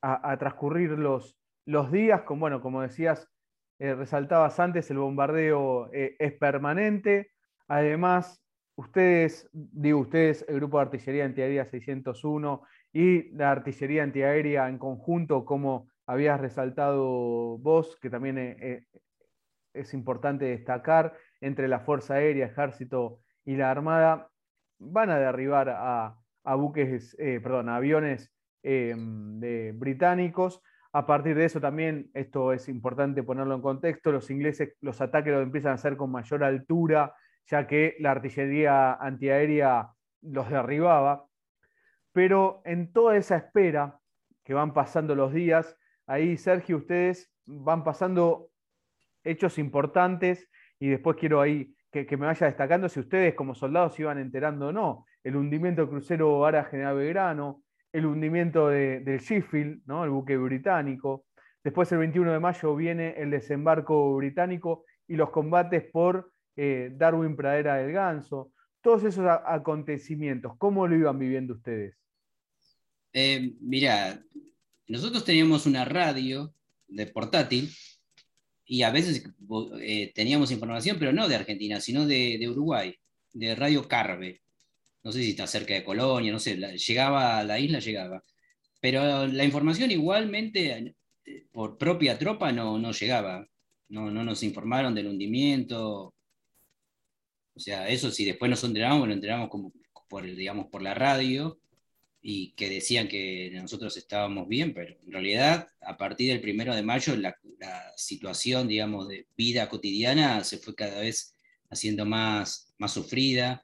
a, 0.00 0.36
transcurrir 0.38 0.90
los, 0.92 1.38
los 1.66 1.92
días, 1.92 2.22
como, 2.22 2.40
bueno, 2.40 2.62
como 2.62 2.80
decías, 2.80 3.30
eh, 3.78 3.94
resaltabas 3.94 4.58
antes, 4.58 4.90
el 4.90 4.98
bombardeo 4.98 5.92
eh, 5.92 6.16
es 6.18 6.32
permanente. 6.32 7.30
Además, 7.68 8.42
ustedes, 8.74 9.50
digo 9.52 10.00
ustedes, 10.00 10.46
el 10.48 10.56
grupo 10.56 10.78
de 10.78 10.84
artillería 10.84 11.26
antiaérea 11.26 11.66
601 11.66 12.62
y 12.94 13.30
la 13.34 13.50
artillería 13.50 14.02
antiaérea 14.02 14.68
en 14.68 14.78
conjunto, 14.78 15.44
como 15.44 15.90
habías 16.06 16.40
resaltado 16.40 17.58
vos, 17.58 17.98
que 18.00 18.08
también 18.08 18.86
es 19.74 19.94
importante 19.94 20.46
destacar, 20.46 21.14
entre 21.40 21.68
la 21.68 21.80
Fuerza 21.80 22.14
Aérea, 22.14 22.46
Ejército 22.46 23.20
y 23.44 23.56
la 23.56 23.70
Armada, 23.70 24.30
van 24.78 25.10
a 25.10 25.18
derribar 25.18 25.68
a, 25.70 26.16
buques, 26.54 27.16
eh, 27.18 27.40
perdón, 27.42 27.68
aviones 27.68 28.32
eh, 28.62 28.94
británicos. 29.74 30.60
A 30.92 31.06
partir 31.06 31.34
de 31.36 31.46
eso 31.46 31.60
también, 31.60 32.10
esto 32.12 32.52
es 32.52 32.68
importante 32.68 33.22
ponerlo 33.22 33.54
en 33.54 33.62
contexto, 33.62 34.12
los 34.12 34.30
ingleses 34.30 34.76
los 34.80 35.00
ataques 35.00 35.32
los 35.32 35.42
empiezan 35.42 35.72
a 35.72 35.76
hacer 35.76 35.96
con 35.96 36.10
mayor 36.10 36.44
altura, 36.44 37.14
ya 37.46 37.66
que 37.66 37.96
la 37.98 38.10
artillería 38.10 38.94
antiaérea 38.94 39.90
los 40.20 40.50
derribaba. 40.50 41.26
Pero 42.12 42.60
en 42.64 42.92
toda 42.92 43.16
esa 43.16 43.36
espera 43.36 43.98
que 44.44 44.54
van 44.54 44.74
pasando 44.74 45.14
los 45.14 45.32
días, 45.32 45.78
ahí 46.06 46.36
Sergio, 46.36 46.76
ustedes 46.76 47.32
van 47.46 47.84
pasando 47.84 48.50
hechos 49.24 49.58
importantes 49.58 50.48
y 50.78 50.88
después 50.88 51.16
quiero 51.16 51.40
ahí 51.40 51.74
que, 51.92 52.16
me 52.16 52.26
vaya 52.26 52.46
destacando 52.46 52.88
si 52.88 53.00
ustedes 53.00 53.34
como 53.34 53.54
soldados 53.54 53.94
se 53.94 54.02
iban 54.02 54.18
enterando 54.18 54.68
o 54.68 54.72
no. 54.72 55.06
El 55.22 55.36
hundimiento 55.36 55.82
del 55.82 55.90
crucero 55.90 56.44
Ara 56.46 56.64
General 56.64 56.96
Belgrano, 56.96 57.62
el 57.92 58.06
hundimiento 58.06 58.68
del 58.68 59.18
Sheffield, 59.18 59.82
¿no? 59.84 60.02
el 60.02 60.10
buque 60.10 60.36
británico. 60.38 61.26
Después, 61.62 61.92
el 61.92 61.98
21 61.98 62.32
de 62.32 62.40
mayo, 62.40 62.74
viene 62.74 63.14
el 63.18 63.30
desembarco 63.30 64.16
británico 64.16 64.84
y 65.06 65.16
los 65.16 65.30
combates 65.30 65.84
por 65.92 66.32
eh, 66.56 66.90
Darwin 66.94 67.36
Pradera 67.36 67.76
del 67.76 67.92
Ganso. 67.92 68.52
Todos 68.80 69.04
esos 69.04 69.26
acontecimientos, 69.28 70.54
¿cómo 70.58 70.88
lo 70.88 70.96
iban 70.96 71.18
viviendo 71.18 71.54
ustedes? 71.54 71.94
Eh, 73.12 73.52
nosotros 74.88 75.24
teníamos 75.24 75.66
una 75.66 75.84
radio 75.84 76.52
de 76.88 77.06
portátil 77.06 77.68
y 78.72 78.84
a 78.84 78.90
veces 78.90 79.22
eh, 79.82 80.12
teníamos 80.14 80.50
información, 80.50 80.96
pero 80.98 81.12
no 81.12 81.28
de 81.28 81.34
Argentina, 81.34 81.78
sino 81.78 82.06
de, 82.06 82.48
Uruguay, 82.48 82.94
de 83.34 83.54
Radio 83.54 83.86
Carve. 83.86 84.40
No 85.02 85.12
sé 85.12 85.22
si 85.22 85.30
está 85.32 85.46
cerca 85.46 85.74
de 85.74 85.84
Colonia, 85.84 86.32
no 86.32 86.38
sé, 86.38 86.56
llegaba 86.56 87.38
a 87.38 87.44
la 87.44 87.58
isla, 87.58 87.80
llegaba. 87.80 88.24
Pero 88.80 89.26
la 89.26 89.44
información 89.44 89.90
igualmente 89.90 90.94
eh, 91.26 91.46
por 91.52 91.76
propia 91.76 92.18
tropa 92.18 92.50
no, 92.50 92.78
no 92.78 92.92
llegaba. 92.92 93.46
No, 93.90 94.10
no 94.10 94.24
nos 94.24 94.42
informaron 94.42 94.94
del 94.94 95.08
hundimiento. 95.08 96.14
O 97.54 97.60
sea, 97.60 97.86
eso 97.90 98.10
sí, 98.10 98.24
después 98.24 98.50
nos 98.50 98.64
enteramos, 98.64 99.06
lo 99.06 99.12
enteramos 99.12 99.50
como 99.50 99.74
por, 100.08 100.24
digamos, 100.24 100.68
por 100.68 100.80
la 100.80 100.94
radio, 100.94 101.58
y 102.24 102.52
que 102.52 102.70
decían 102.70 103.08
que 103.08 103.50
nosotros 103.52 103.96
estábamos 103.96 104.48
bien, 104.48 104.72
pero 104.72 104.94
en 105.04 105.12
realidad 105.12 105.68
a 105.80 105.96
partir 105.96 106.28
del 106.28 106.40
primero 106.40 106.74
de 106.74 106.82
mayo 106.84 107.16
la, 107.16 107.36
situación, 107.96 108.66
digamos, 108.66 109.08
de 109.08 109.26
vida 109.36 109.68
cotidiana 109.68 110.42
se 110.42 110.58
fue 110.58 110.74
cada 110.74 111.00
vez 111.00 111.36
haciendo 111.70 112.04
más, 112.04 112.72
más 112.78 112.92
sufrida, 112.92 113.62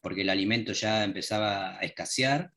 porque 0.00 0.20
el 0.22 0.30
alimento 0.30 0.72
ya 0.72 1.02
empezaba 1.02 1.78
a 1.78 1.80
escasear, 1.80 2.52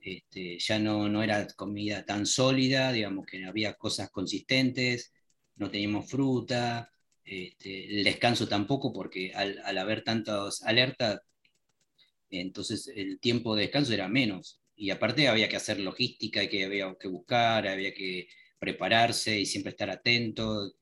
este, 0.00 0.58
ya 0.58 0.80
no, 0.80 1.08
no 1.08 1.22
era 1.22 1.46
comida 1.54 2.04
tan 2.04 2.26
sólida, 2.26 2.90
digamos 2.90 3.26
que 3.26 3.44
había 3.44 3.74
cosas 3.74 4.10
consistentes, 4.10 5.12
no 5.56 5.70
teníamos 5.70 6.10
fruta, 6.10 6.90
este, 7.24 7.98
el 7.98 8.04
descanso 8.04 8.48
tampoco, 8.48 8.92
porque 8.92 9.32
al, 9.32 9.60
al 9.64 9.78
haber 9.78 10.02
tantas 10.02 10.62
alertas, 10.62 11.20
entonces 12.30 12.90
el 12.94 13.20
tiempo 13.20 13.54
de 13.54 13.62
descanso 13.62 13.92
era 13.92 14.08
menos 14.08 14.59
y 14.80 14.88
aparte 14.90 15.28
había 15.28 15.46
que 15.46 15.56
hacer 15.56 15.78
logística, 15.78 16.48
que 16.48 16.64
había 16.64 16.96
que 16.98 17.06
buscar, 17.06 17.68
había 17.68 17.92
que 17.92 18.28
prepararse 18.58 19.38
y 19.38 19.44
siempre 19.44 19.72
estar 19.72 19.90
atento. 19.90 20.72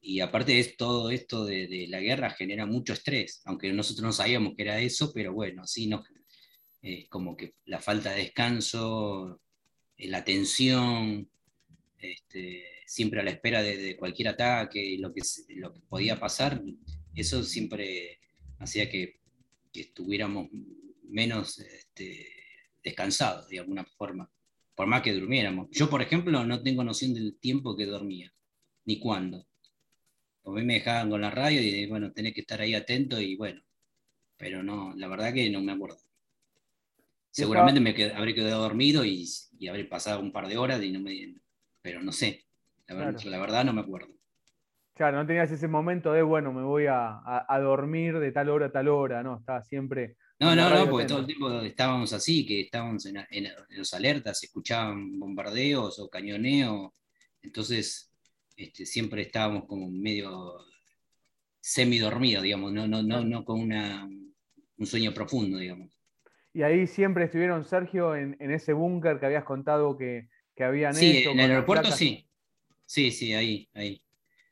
Y 0.00 0.20
aparte 0.20 0.52
de 0.52 0.62
todo 0.78 1.10
esto 1.10 1.44
de, 1.44 1.86
la 1.88 1.98
guerra 1.98 2.30
genera 2.30 2.66
mucho 2.66 2.92
estrés, 2.92 3.42
aunque 3.44 3.72
nosotros 3.72 4.04
no 4.04 4.12
sabíamos 4.12 4.54
que 4.54 4.62
era 4.62 4.78
eso, 4.78 5.12
pero 5.12 5.32
bueno, 5.32 5.66
sí, 5.66 5.88
no, 5.88 6.04
eh, 6.82 7.08
como 7.08 7.36
que 7.36 7.54
la 7.64 7.80
falta 7.80 8.12
de 8.12 8.22
descanso, 8.22 9.40
eh, 9.96 10.06
la 10.06 10.24
tensión, 10.24 11.28
este, 11.98 12.64
siempre 12.86 13.20
a 13.20 13.24
la 13.24 13.32
espera 13.32 13.60
de, 13.60 13.96
cualquier 13.96 14.28
ataque, 14.28 14.98
lo 15.00 15.12
que, 15.12 15.22
lo 15.56 15.72
que 15.72 15.80
podía 15.80 16.20
pasar, 16.20 16.62
eso 17.12 17.42
siempre 17.42 18.20
hacía 18.60 18.88
que, 18.88 19.20
que 19.72 19.80
estuviéramos 19.80 20.48
menos 21.08 21.58
este, 21.58 22.41
descansados 22.82 23.48
de 23.48 23.60
alguna 23.60 23.84
forma, 23.84 24.30
por 24.74 24.86
más 24.86 25.02
que 25.02 25.12
durmiéramos. 25.12 25.68
Yo, 25.70 25.88
por 25.88 26.02
ejemplo, 26.02 26.44
no 26.44 26.62
tengo 26.62 26.84
noción 26.84 27.14
del 27.14 27.38
tiempo 27.38 27.76
que 27.76 27.86
dormía, 27.86 28.32
ni 28.84 28.98
cuándo. 28.98 29.46
A 30.44 30.50
mí 30.50 30.62
me 30.62 30.74
dejaban 30.74 31.10
con 31.10 31.20
la 31.20 31.30
radio 31.30 31.60
y 31.60 31.86
bueno, 31.86 32.12
tenés 32.12 32.34
que 32.34 32.40
estar 32.40 32.60
ahí 32.60 32.74
atento 32.74 33.20
y 33.20 33.36
bueno, 33.36 33.62
pero 34.36 34.62
no, 34.62 34.92
la 34.96 35.06
verdad 35.06 35.32
que 35.32 35.48
no 35.50 35.60
me 35.60 35.72
acuerdo. 35.72 35.98
Seguramente 37.30 37.80
me 37.80 38.12
habré 38.14 38.34
quedado 38.34 38.62
dormido 38.62 39.04
y, 39.04 39.26
habré 39.68 39.84
pasado 39.84 40.20
un 40.20 40.32
par 40.32 40.48
de 40.48 40.58
horas, 40.58 40.82
y 40.82 40.92
no 40.92 41.00
me, 41.00 41.36
pero 41.80 42.02
no 42.02 42.12
sé. 42.12 42.44
La, 42.88 43.38
verdad 43.38 43.64
no 43.64 43.72
me 43.72 43.80
acuerdo. 43.80 44.12
Claro, 44.94 45.16
no 45.16 45.26
tenías 45.26 45.50
ese 45.50 45.66
momento 45.66 46.12
de, 46.12 46.22
bueno, 46.22 46.52
me 46.52 46.62
voy 46.62 46.86
a, 46.90 47.22
dormir 47.60 48.18
de 48.18 48.32
tal 48.32 48.50
hora 48.50 48.66
a 48.66 48.72
tal 48.72 48.88
hora, 48.88 49.22
¿no? 49.22 49.38
Estaba 49.38 49.62
siempre... 49.62 50.16
No, 50.38 50.56
no, 50.56 50.70
no, 50.70 50.90
porque 50.90 51.06
todo 51.06 51.20
el 51.20 51.26
tiempo 51.26 51.60
estábamos 51.60 52.12
así, 52.12 52.44
que 52.44 52.62
estábamos 52.62 53.06
en, 53.06 53.48
los 53.70 53.94
alertas, 53.94 54.42
escuchaban 54.42 55.18
bombardeos 55.18 55.98
o 56.00 56.10
cañoneo, 56.10 56.94
entonces 57.42 58.10
este, 58.56 58.84
siempre 58.84 59.22
estábamos 59.22 59.66
como 59.66 59.88
medio 59.88 60.58
semi 61.60 61.98
dormido, 61.98 62.42
digamos, 62.42 62.72
no, 62.72 62.88
no, 62.88 63.02
no, 63.02 63.24
no 63.24 63.44
con 63.44 63.60
una, 63.60 64.08
un 64.76 64.86
sueño 64.86 65.14
profundo, 65.14 65.58
digamos. 65.58 65.96
Y 66.52 66.62
ahí 66.62 66.86
siempre 66.86 67.24
estuvieron, 67.24 67.64
Sergio, 67.64 68.14
en, 68.14 68.36
ese 68.38 68.72
búnker 68.72 69.20
que 69.20 69.26
habías 69.26 69.44
contado 69.44 69.96
que, 69.96 70.28
que 70.54 70.64
habían 70.64 70.94
sí, 70.94 71.24
en 71.24 71.38
el 71.38 71.50
aeropuerto 71.50 71.90
sí. 71.92 72.26
Sí, 72.84 73.10
sí, 73.10 73.32
ahí, 73.32 73.70
ahí. 73.72 74.02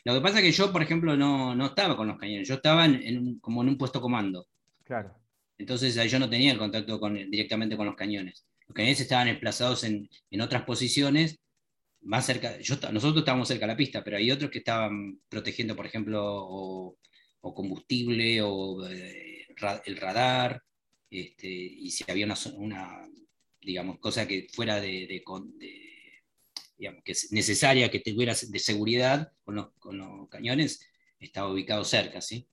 Lo 0.05 0.15
que 0.15 0.21
pasa 0.23 0.39
es 0.39 0.45
que 0.45 0.53
yo, 0.53 0.73
por 0.73 0.83
ejemplo, 0.83 1.15
no, 1.17 1.67
estaba 1.67 1.97
con 1.97 2.09
los 2.09 2.19
cañones, 2.19 2.49
yo 2.49 2.55
estaba 2.55 2.87
en, 2.87 3.39
como 3.41 3.63
en 3.63 3.69
un 3.69 3.77
puesto 3.77 4.01
comando. 4.01 4.47
Claro. 4.85 5.20
Entonces 5.61 5.95
yo 6.11 6.19
no 6.19 6.31
tenía 6.31 6.53
el 6.53 6.59
contacto 6.59 6.99
con, 6.99 7.15
directamente 7.15 7.77
con 7.77 7.85
los 7.85 7.95
cañones. 7.95 8.47
Los 8.67 8.75
cañones 8.75 9.01
estaban 9.01 9.29
emplazados 9.29 9.85
en, 9.85 10.09
otras 10.41 10.63
posiciones, 10.63 11.39
más 12.01 12.25
cerca, 12.25 12.59
yo, 12.61 12.77
nosotros 12.93 13.19
estábamos 13.19 13.47
cerca 13.47 13.67
de 13.67 13.73
la 13.73 13.77
pista, 13.77 14.03
pero 14.03 14.17
hay 14.17 14.31
otros 14.31 14.51
que 14.51 14.61
estaban 14.61 15.21
protegiendo, 15.29 15.77
por 15.77 15.85
ejemplo, 15.85 16.19
o, 16.25 16.97
combustible 17.43 18.41
o 18.41 18.89
eh, 18.89 19.47
el 19.85 19.97
radar, 19.97 20.63
este, 21.11 21.49
y 21.49 21.91
si 21.91 22.05
había 22.11 22.27
una, 22.55 23.07
digamos, 23.61 23.99
cosa 23.99 24.27
que 24.27 24.47
fuera 24.51 24.81
de, 24.81 25.23
que 27.05 27.13
es 27.13 27.33
necesaria 27.33 27.91
que 27.91 28.01
tuviera 28.01 28.35
de 28.35 28.59
seguridad 28.59 29.31
con 29.45 29.57
los, 29.57 30.29
cañones, 30.31 30.81
estaba 31.19 31.53
ubicado 31.53 31.85
cerca, 31.85 32.23
¿sí? 32.23 32.49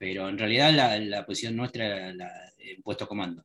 Pero 0.00 0.30
en 0.30 0.38
realidad 0.38 0.72
la, 0.98 1.26
posición 1.26 1.54
nuestra 1.54 2.14
la, 2.14 2.32
el 2.56 2.82
puesto 2.82 3.06
comando. 3.06 3.44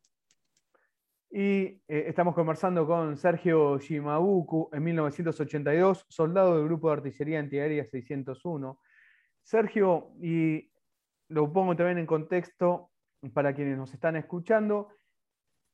Y 1.30 1.82
eh, 1.90 2.06
estamos 2.08 2.34
conversando 2.34 2.88
con 2.88 3.18
Sergio 3.18 3.78
Shimabuku, 3.78 4.70
en 4.72 4.82
1982, 4.82 6.06
soldado 6.08 6.56
del 6.56 6.64
Grupo 6.64 6.88
de 6.88 6.94
Artillería 6.94 7.40
Antiaérea 7.42 7.84
601. 7.84 8.80
Sergio, 9.44 10.14
y 10.22 10.72
lo 11.28 11.52
pongo 11.52 11.76
también 11.76 11.98
en 11.98 12.06
contexto, 12.06 12.90
para 13.34 13.54
quienes 13.54 13.78
nos 13.78 13.94
están 13.94 14.16
escuchando, 14.16 14.88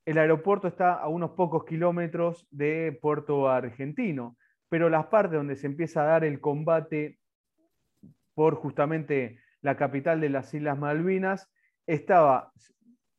el 0.04 0.17
aeropuerto 0.17 0.67
está 0.67 0.96
a 0.96 1.08
unos 1.10 1.34
pocos 1.34 1.63
kilómetros 1.63 2.48
de 2.50 2.98
Puerto 3.00 3.48
Argentino, 3.48 4.36
pero 4.67 4.89
las 4.89 5.06
partes 5.06 5.38
donde 5.38 5.56
se 5.56 5.67
empieza 5.67 6.02
a 6.02 6.06
dar 6.06 6.24
el 6.24 6.41
combate 6.41 7.20
por 8.34 8.56
justamente 8.56 9.38
la 9.62 9.78
capital 9.78 10.21
de 10.21 10.30
las 10.30 10.54
Islas 10.54 10.78
Malvinas 10.78 11.50
estaba 11.88 12.52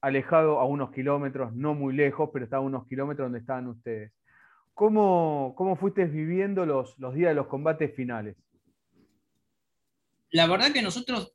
alejado 0.00 0.58
a 0.58 0.64
unos 0.64 0.90
kilómetros, 0.92 1.52
no 1.54 1.74
muy 1.74 1.94
lejos, 1.94 2.30
pero 2.32 2.44
estaba 2.44 2.62
a 2.62 2.66
unos 2.66 2.86
kilómetros 2.88 3.26
donde 3.26 3.38
estaban 3.38 3.68
ustedes. 3.68 4.12
¿Cómo, 4.74 5.54
cómo 5.56 5.76
fuiste 5.76 6.04
viviendo 6.06 6.66
los, 6.66 6.98
los 6.98 7.14
días 7.14 7.30
de 7.30 7.34
los 7.34 7.46
combates 7.46 7.94
finales? 7.94 8.36
La 10.30 10.46
verdad 10.46 10.72
que 10.72 10.82
nosotros 10.82 11.34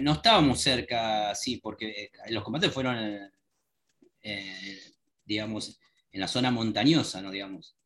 no 0.00 0.12
estábamos 0.12 0.60
cerca, 0.60 1.34
sí, 1.34 1.58
porque 1.62 1.88
eh, 2.04 2.10
los 2.30 2.44
combates 2.44 2.72
fueron, 2.72 2.96
eh, 4.22 4.80
digamos, 5.24 5.80
en 6.12 6.20
la 6.20 6.28
zona 6.28 6.50
montañosa, 6.50 7.22
¿no? 7.22 7.30
Digamos, 7.30 7.76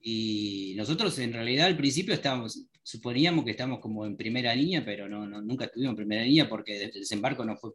Y 0.00 0.74
nosotros 0.76 1.18
en 1.18 1.32
realidad 1.32 1.66
al 1.66 1.76
principio 1.76 2.14
estábamos, 2.14 2.67
suponíamos 2.88 3.44
que 3.44 3.50
estábamos 3.50 3.80
como 3.80 4.06
en 4.06 4.16
primera 4.16 4.54
línea, 4.54 4.82
pero 4.82 5.10
no, 5.10 5.26
nunca 5.26 5.66
estuvimos 5.66 5.90
en 5.90 5.96
primera 5.96 6.22
línea 6.22 6.48
porque 6.48 6.84
el 6.84 6.90
desembarco 6.90 7.44
no 7.44 7.54
fue 7.54 7.72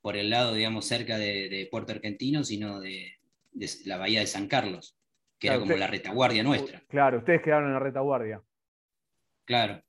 por 0.00 0.16
el 0.16 0.30
lado, 0.30 0.54
digamos, 0.54 0.86
cerca 0.86 1.18
de, 1.18 1.68
Puerto 1.70 1.92
Argentino, 1.92 2.42
sino 2.42 2.80
de, 2.80 3.12
la 3.84 3.98
bahía 3.98 4.20
de 4.20 4.26
San 4.26 4.48
Carlos, 4.48 4.96
que 5.38 5.48
era 5.48 5.58
como 5.58 5.76
la 5.76 5.86
retaguardia 5.86 6.42
nuestra. 6.42 6.82
Claro, 6.88 7.18
ustedes 7.18 7.42
quedaron 7.42 7.66
en 7.66 7.74
la 7.74 7.78
retaguardia. 7.78 8.42
Claro. 9.44 9.82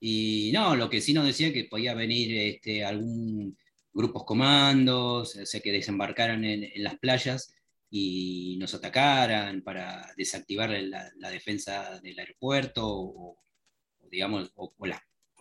Y 0.00 0.50
no, 0.54 0.74
lo 0.76 0.88
que 0.88 1.02
sí 1.02 1.12
nos 1.12 1.26
decía 1.26 1.52
que 1.52 1.64
podía 1.64 1.92
venir 1.92 2.54
este, 2.54 2.86
algún 2.86 3.58
grupos 3.92 4.24
comandos, 4.24 5.36
o 5.36 5.44
sea, 5.44 5.60
que 5.60 5.72
desembarcaran 5.72 6.42
en, 6.42 6.70
las 6.76 6.98
playas 6.98 7.54
y 7.90 8.56
nos 8.58 8.72
atacaran 8.72 9.60
para 9.60 10.10
desactivar 10.16 10.70
la, 10.70 11.30
defensa 11.30 12.00
del 12.00 12.18
aeropuerto, 12.18 12.82
o, 12.86 13.45
digamos, 14.10 14.52
o, 14.54 14.72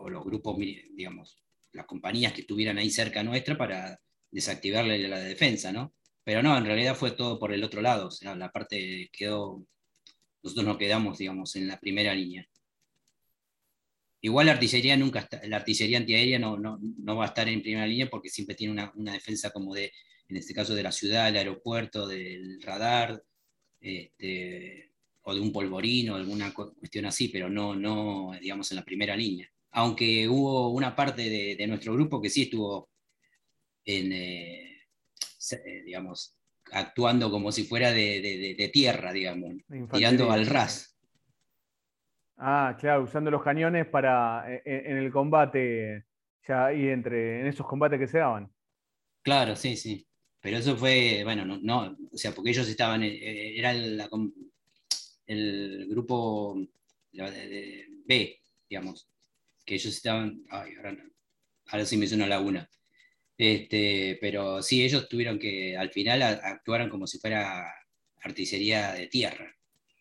los 0.10 0.26
grupos, 0.26 0.58
digamos, 0.58 1.42
las 1.72 1.86
compañías 1.86 2.34
que 2.34 2.42
estuvieran 2.42 2.78
ahí 2.78 2.90
cerca 2.90 3.24
nuestra 3.24 3.58
para 3.58 4.00
desactivarle 4.32 5.08
la 5.08 5.20
defensa, 5.20 5.72
¿no? 5.72 5.94
Pero 6.24 6.42
no, 6.42 6.58
en 6.58 6.66
realidad 6.66 6.96
fue 6.96 7.12
todo 7.12 7.40
por 7.40 7.54
el 7.54 7.64
otro 7.64 7.82
lado, 7.82 8.08
o 8.08 8.12
sea, 8.12 8.36
la 8.36 8.52
parte 8.52 9.10
quedó, 9.12 9.66
nosotros 10.44 10.66
nos 10.66 10.78
quedamos, 10.78 11.18
digamos, 11.18 11.56
en 11.56 11.68
la 11.68 11.80
primera 11.80 12.14
línea. 12.14 12.48
Igual 14.22 14.48
la 14.48 14.54
artillería 14.54 14.98
nunca 14.98 15.20
está, 15.20 15.46
la 15.48 15.58
artillería 15.58 16.00
antiaérea 16.00 16.40
no, 16.40 16.58
no, 16.58 16.80
no, 16.82 17.16
va 17.16 17.26
a 17.26 17.28
estar 17.28 17.48
en 17.48 17.62
primera 17.62 17.86
línea 17.86 18.10
porque 18.10 18.30
siempre 18.30 18.56
tiene 18.56 18.74
una, 18.74 18.92
una, 18.96 19.14
defensa 19.14 19.52
como 19.52 19.74
de, 19.76 19.92
en 20.28 20.38
este 20.38 20.54
caso 20.54 20.74
de 20.74 20.82
la 20.82 20.92
ciudad, 20.92 21.26
del 21.26 21.38
aeropuerto, 21.38 22.08
del 22.08 22.60
radar, 22.64 23.24
este, 23.80 24.95
o 25.28 25.34
de 25.34 25.42
un 25.42 25.52
polvorino, 25.52 26.16
alguna 26.16 26.54
cuestión 26.54 27.06
así, 27.06 27.30
pero 27.30 27.50
no, 27.50 27.76
no, 27.76 28.32
digamos, 28.40 28.72
en 28.72 28.78
la 28.78 28.86
primera 28.86 29.16
línea. 29.16 29.50
Aunque 29.72 30.28
hubo 30.30 30.70
una 30.70 30.96
parte 30.96 31.30
de, 31.30 31.56
de 31.56 31.68
nuestro 31.68 31.94
grupo 31.94 32.22
que 32.22 32.30
sí 32.30 32.44
estuvo 32.44 32.90
en, 33.84 34.12
eh, 34.12 34.82
eh, 35.52 35.84
digamos, 35.84 36.38
actuando 36.72 37.30
como 37.30 37.52
si 37.52 37.64
fuera 37.64 37.92
de, 37.92 38.56
de 38.58 38.70
tierra, 38.70 39.12
digamos, 39.12 39.56
tirando 39.92 40.32
al 40.32 40.46
ras. 40.46 40.96
Ah, 42.38 42.76
claro, 42.80 43.04
usando 43.04 43.32
los 43.32 43.44
cañones 43.44 43.88
para 43.88 44.44
e, 44.52 44.62
e, 44.66 44.92
en, 44.92 44.98
el 44.98 45.12
combate, 45.12 46.06
ya 46.48 46.66
ahí 46.66 46.90
entre, 46.90 47.42
en 47.42 47.48
esos 47.48 47.66
combates 47.66 48.00
que 48.00 48.08
se 48.08 48.18
daban. 48.18 48.52
Claro, 49.22 49.56
sí, 49.56 49.78
sí. 49.78 50.06
Pero 50.42 50.58
eso 50.58 50.76
fue, 50.76 51.22
bueno, 51.24 51.46
no, 51.46 51.58
no 51.62 51.98
o 52.12 52.18
sea, 52.18 52.32
porque 52.32 52.52
ellos 52.52 52.68
estaban, 52.68 53.04
eh, 53.04 53.16
eh, 53.16 53.58
era 53.58 53.72
el, 53.72 54.02
el 55.28 55.88
grupo 55.90 56.56
B, 57.14 58.40
digamos, 58.70 59.10
que 59.66 59.76
ellos 59.76 59.96
estaban, 59.96 60.44
ay, 60.50 60.74
ahora, 61.72 61.86
sí 61.86 61.98
me 61.98 62.08
suena 62.08 62.28
laguna. 62.28 62.70
Este, 63.38 64.18
pero 64.22 64.62
sí, 64.62 64.84
ellos 64.84 65.10
tuvieron 65.10 65.40
que, 65.40 65.76
al 65.76 65.90
final, 65.90 66.22
actuaron 66.22 66.90
como 66.90 67.08
si 67.08 67.20
fuera 67.20 67.66
artillería 68.22 68.94
de 68.94 69.08
tierra. 69.08 69.54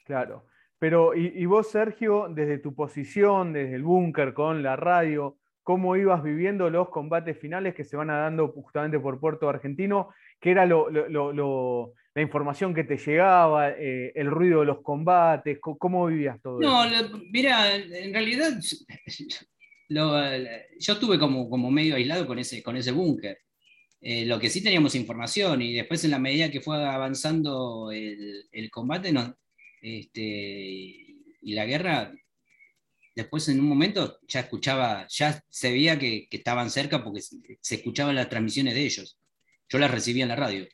Claro. 0.04 0.46
Pero, 0.78 1.14
y, 1.14 1.46
vos, 1.46 1.70
Sergio, 1.70 2.28
desde 2.28 2.58
tu 2.58 2.74
posición, 2.74 3.52
desde 3.52 3.76
el 3.76 3.82
búnker 3.82 4.34
con 4.34 4.62
la 4.62 4.76
radio, 4.76 5.38
¿cómo 5.62 5.96
ibas 5.96 6.22
viviendo 6.22 6.68
los 6.68 6.90
combates 6.90 7.38
finales 7.38 7.74
que 7.74 7.84
se 7.84 7.96
van 7.96 8.08
dando 8.08 8.48
justamente 8.48 9.00
por 9.00 9.18
Puerto 9.18 9.48
Argentino? 9.48 10.10
¿Qué 10.38 10.50
era 10.50 10.66
la 12.14 12.22
información 12.22 12.72
que 12.72 12.84
te 12.84 12.96
llegaba, 12.96 13.70
eh, 13.70 14.12
el 14.14 14.30
ruido 14.30 14.60
de 14.60 14.66
los 14.66 14.82
combates? 14.82 15.58
¿Cómo, 15.60 16.06
vivías 16.06 16.40
todo 16.40 16.60
no, 16.60 16.84
mira, 17.30 17.74
en 17.76 18.12
realidad 18.12 18.58
yo 19.88 20.92
estuve 20.92 21.18
como, 21.18 21.50
como 21.50 21.70
medio 21.70 21.96
aislado 21.96 22.26
con 22.26 22.38
ese, 22.38 22.62
con 22.62 22.76
ese 22.76 22.92
búnker. 22.92 23.38
Eh, 24.00 24.26
lo 24.26 24.38
que 24.38 24.50
sí 24.50 24.62
teníamos 24.62 24.94
información 24.94 25.62
y 25.62 25.74
después 25.74 26.04
en 26.04 26.10
la 26.10 26.18
medida 26.18 26.50
que 26.50 26.60
fue 26.60 26.76
avanzando 26.76 27.90
el, 27.90 28.46
el 28.52 28.70
combate, 28.70 29.12
no, 29.12 29.34
este, 29.80 30.20
y 30.20 31.54
la 31.54 31.66
guerra, 31.66 32.12
después 33.14 33.48
en 33.48 33.60
un 33.60 33.68
momento 33.68 34.18
ya 34.26 34.40
escuchaba, 34.40 35.06
ya 35.08 35.42
se 35.48 35.70
veía 35.70 35.98
que, 35.98 36.26
estaban 36.30 36.70
cerca 36.70 37.04
porque 37.04 37.20
se, 37.20 37.74
escuchaban 37.74 38.14
las 38.14 38.28
transmisiones 38.28 38.74
de 38.74 38.84
ellos. 38.84 39.18
Yo 39.68 39.78
las 39.78 39.90
recibía 39.90 40.24
en 40.24 40.30
la 40.30 40.36
radio. 40.36 40.66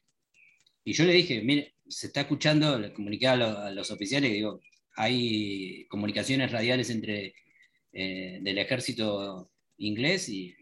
Y 0.91 0.93
yo 0.93 1.05
le 1.05 1.13
dije, 1.13 1.41
mire, 1.41 1.77
se 1.87 2.09
está 2.09 2.23
escuchando, 2.23 2.77
le 2.77 2.93
comuniqué 2.93 3.29
a, 3.29 3.71
los 3.71 3.93
oficiales, 3.93 4.33
digo, 4.33 4.61
hay 4.97 5.87
comunicaciones 5.87 6.51
radiales 6.51 6.91
entre 6.91 7.33
eh, 7.93 8.41
del 8.43 8.59
ejército 8.59 9.53
inglés 9.79 10.29
y 10.29 10.53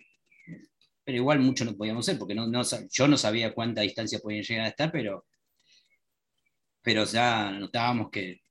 pero 1.02 1.16
igual 1.16 1.38
mucho 1.40 1.64
no 1.64 1.74
podíamos 1.74 2.06
hacer, 2.06 2.18
porque 2.18 2.34
no, 2.34 2.46
yo 2.90 3.08
no 3.08 3.16
sabía 3.16 3.54
cuánta 3.54 3.80
distancia 3.80 4.18
podían 4.18 4.42
llegar 4.42 4.66
a 4.66 4.68
estar, 4.68 4.92
pero 4.92 5.24
pero 6.82 7.06
ya 7.06 7.50
notábamos 7.52 8.10
que, 8.10 8.42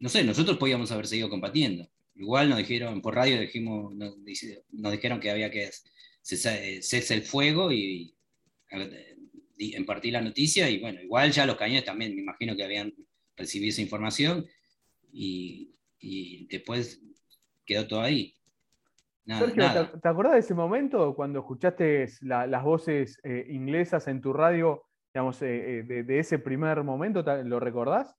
no 0.00 0.08
sé, 0.08 0.24
nosotros 0.24 0.58
podíamos 0.58 0.90
haber 0.90 1.06
seguido 1.06 1.30
combatiendo. 1.30 1.88
Igual 2.16 2.48
nos 2.48 2.58
dijeron, 2.58 3.00
por 3.00 3.14
radio 3.14 3.40
dijimos, 3.40 3.94
nos, 3.94 4.16
dijeron 4.24 5.20
que 5.20 5.30
había 5.30 5.52
que 5.52 5.70
cesar 6.20 6.58
el 7.16 7.22
fuego 7.22 7.70
y 7.70 8.12
impartí 9.58 10.10
la 10.10 10.20
noticia 10.20 10.68
y 10.68 10.80
bueno, 10.80 11.00
igual 11.00 11.32
ya 11.32 11.46
los 11.46 11.56
cañones 11.56 11.84
también 11.84 12.14
me 12.14 12.22
imagino 12.22 12.56
que 12.56 12.64
habían 12.64 12.92
recibido 13.36 13.70
esa 13.70 13.82
información 13.82 14.46
y, 15.12 15.72
después 16.48 17.02
quedó 17.64 17.86
todo 17.86 18.00
ahí. 18.02 18.34
Sergio, 19.26 19.90
¿te, 20.00 20.08
acordás 20.08 20.34
de 20.34 20.38
ese 20.38 20.54
momento 20.54 21.14
cuando 21.16 21.40
escuchaste 21.40 22.06
las 22.20 22.62
voces 22.62 23.18
eh, 23.24 23.46
inglesas 23.50 24.06
en 24.06 24.20
tu 24.20 24.32
radio, 24.32 24.84
digamos, 25.12 25.42
eh, 25.42 25.80
eh, 25.80 26.02
de, 26.04 26.18
ese 26.18 26.38
primer 26.38 26.84
momento? 26.84 27.24
¿Lo 27.44 27.58
recordás? 27.58 28.14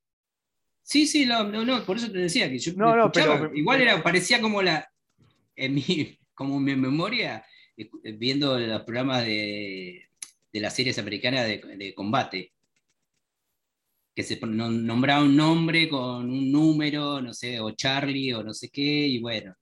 Sí, 0.81 1.07
sí, 1.07 1.25
no, 1.25 1.43
no, 1.45 1.85
por 1.85 1.97
eso 1.97 2.11
te 2.11 2.17
decía 2.17 2.49
que 2.49 2.59
yo 2.59 2.73
no, 2.75 2.95
no, 2.95 3.11
pero, 3.11 3.53
igual 3.55 3.81
era, 3.81 4.03
parecía 4.03 4.41
como 4.41 4.61
la, 4.61 4.89
en 5.55 5.75
mi, 5.75 6.19
como 6.33 6.59
mi 6.59 6.75
memoria, 6.75 7.45
viendo 8.17 8.59
los 8.59 8.81
programas 8.81 9.25
de, 9.25 10.06
de 10.57 10.61
las 10.61 10.75
series 10.75 10.97
americanas 10.97 11.47
de, 11.47 11.93
combate, 11.95 12.51
que 14.15 14.23
se 14.23 14.39
nombraba 14.39 15.23
un 15.23 15.35
nombre 15.35 15.87
con 15.87 16.29
un 16.29 16.51
número, 16.51 17.21
no 17.21 17.33
sé, 17.33 17.59
o 17.59 17.71
Charlie 17.71 18.33
o 18.33 18.43
no 18.43 18.53
sé 18.53 18.69
qué, 18.69 18.81
y 18.81 19.19
bueno, 19.19 19.55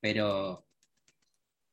pero 0.00 0.66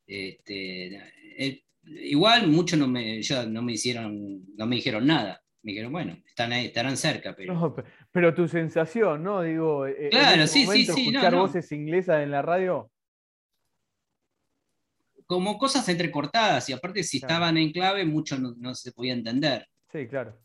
este, 0.05 0.95
eh, 1.37 1.63
igual 1.85 2.47
muchos 2.47 2.77
no 2.77 2.87
me, 2.87 3.21
no 3.47 3.61
me 3.63 3.73
hicieron, 3.73 4.45
no 4.55 4.67
me 4.67 4.75
dijeron 4.75 5.07
nada. 5.07 5.41
Me 5.63 5.71
dijeron, 5.71 5.91
bueno, 5.91 6.15
están 6.27 6.53
ahí, 6.53 6.67
estarán 6.67 6.95
cerca, 6.95 7.35
pero. 7.35 7.75
pero 8.11 8.35
tu 8.35 8.47
sensación, 8.47 9.23
¿no? 9.23 9.41
Digo, 9.41 9.87
eh, 9.87 10.09
claro, 10.11 10.45
sí, 10.45 10.67
sí, 10.67 10.85
sí. 10.85 11.07
Escuchar 11.07 11.35
voces 11.35 11.71
inglesas 11.71 12.21
en 12.21 12.29
la 12.29 12.43
radio 12.43 12.91
como 15.25 15.57
cosas 15.57 15.87
entrecortadas, 15.89 16.69
y 16.69 16.73
aparte 16.73 17.03
si 17.03 17.17
estaban 17.17 17.57
en 17.57 17.71
clave, 17.71 18.05
mucho 18.05 18.37
no, 18.37 18.75
se 18.75 18.91
podía 18.91 19.13
entender. 19.13 19.67
Sí, 19.91 20.07
claro. 20.07 20.39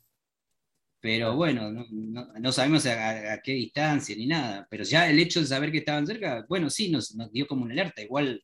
Pero 1.00 1.34
bueno, 1.34 1.70
no, 1.70 2.52
sabemos 2.52 2.86
a, 2.86 3.40
qué 3.42 3.52
distancia 3.52 4.14
ni 4.16 4.26
nada. 4.26 4.66
Pero 4.70 4.84
ya 4.84 5.08
el 5.08 5.18
hecho 5.18 5.40
de 5.40 5.46
saber 5.46 5.72
que 5.72 5.78
estaban 5.78 6.06
cerca, 6.06 6.44
bueno, 6.48 6.68
sí, 6.68 6.90
nos, 6.90 7.16
dio 7.32 7.46
como 7.46 7.64
una 7.64 7.72
alerta. 7.72 8.02
Igual, 8.02 8.42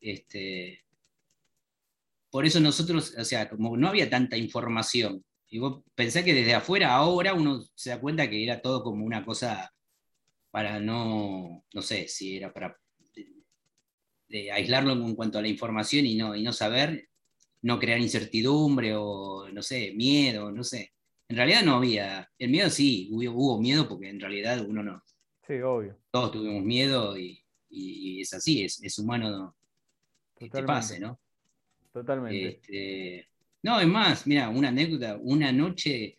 este, 0.00 0.84
por 2.30 2.44
eso 2.44 2.60
nosotros, 2.60 3.14
o 3.16 3.24
sea, 3.24 3.48
como 3.48 3.76
no 3.76 3.88
había 3.88 4.10
tanta 4.10 4.36
información, 4.36 5.24
y 5.48 5.58
vos 5.58 5.82
pensé 5.94 6.24
que 6.24 6.34
desde 6.34 6.54
afuera 6.54 6.94
ahora 6.94 7.32
uno 7.32 7.62
se 7.74 7.90
da 7.90 8.00
cuenta 8.00 8.28
que 8.28 8.42
era 8.42 8.60
todo 8.60 8.82
como 8.82 9.04
una 9.04 9.24
cosa 9.24 9.72
para 10.50 10.80
no, 10.80 11.64
no 11.72 11.82
sé, 11.82 12.08
si 12.08 12.36
era 12.36 12.52
para 12.52 12.76
de 14.28 14.50
aislarlo 14.50 14.92
en 14.92 15.14
cuanto 15.14 15.38
a 15.38 15.42
la 15.42 15.48
información 15.48 16.06
y 16.06 16.16
no, 16.16 16.34
y 16.34 16.42
no 16.42 16.52
saber, 16.52 17.08
no 17.62 17.78
crear 17.78 17.98
incertidumbre 18.00 18.94
o, 18.94 19.48
no 19.52 19.62
sé, 19.62 19.92
miedo, 19.94 20.50
no 20.50 20.64
sé. 20.64 20.92
En 21.28 21.36
realidad 21.36 21.62
no 21.64 21.76
había, 21.76 22.30
el 22.38 22.50
miedo 22.50 22.70
sí, 22.70 23.08
hubo, 23.10 23.60
miedo 23.60 23.88
porque 23.88 24.08
en 24.08 24.20
realidad 24.20 24.64
uno 24.66 24.82
no. 24.82 25.02
Sí, 25.46 25.54
obvio. 25.54 25.98
Todos 26.10 26.32
tuvimos 26.32 26.62
miedo 26.62 27.16
y, 27.18 27.42
es 28.20 28.32
así, 28.32 28.64
es, 28.64 28.82
es 28.82 28.98
humano 28.98 29.54
que 30.36 30.48
te 30.48 30.62
pase, 30.62 30.98
¿no? 31.00 31.20
Totalmente. 31.92 32.48
Este, 32.48 33.28
no, 33.62 33.80
es 33.80 33.86
más, 33.86 34.26
mira, 34.26 34.48
una 34.48 34.68
anécdota, 34.68 35.18
una 35.20 35.52
noche, 35.52 36.18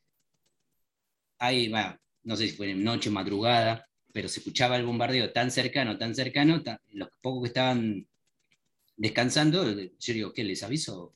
ahí 1.39 1.69
va, 1.69 1.99
no 2.23 2.35
sé 2.35 2.47
si 2.47 2.55
fue 2.55 2.73
noche, 2.73 3.09
madrugada, 3.09 3.86
pero 4.17 4.29
se 4.29 4.39
escuchaba 4.39 4.77
el 4.77 4.83
bombardeo 4.83 5.31
tan 5.31 5.51
cercano, 5.51 5.95
tan 5.95 6.15
cercano, 6.15 6.63
los 6.93 7.09
pocos 7.21 7.43
que 7.43 7.47
estaban 7.49 8.07
descansando, 8.95 9.63
yo 9.79 10.13
digo, 10.15 10.33
¿qué 10.33 10.43
les 10.43 10.63
aviso? 10.63 11.13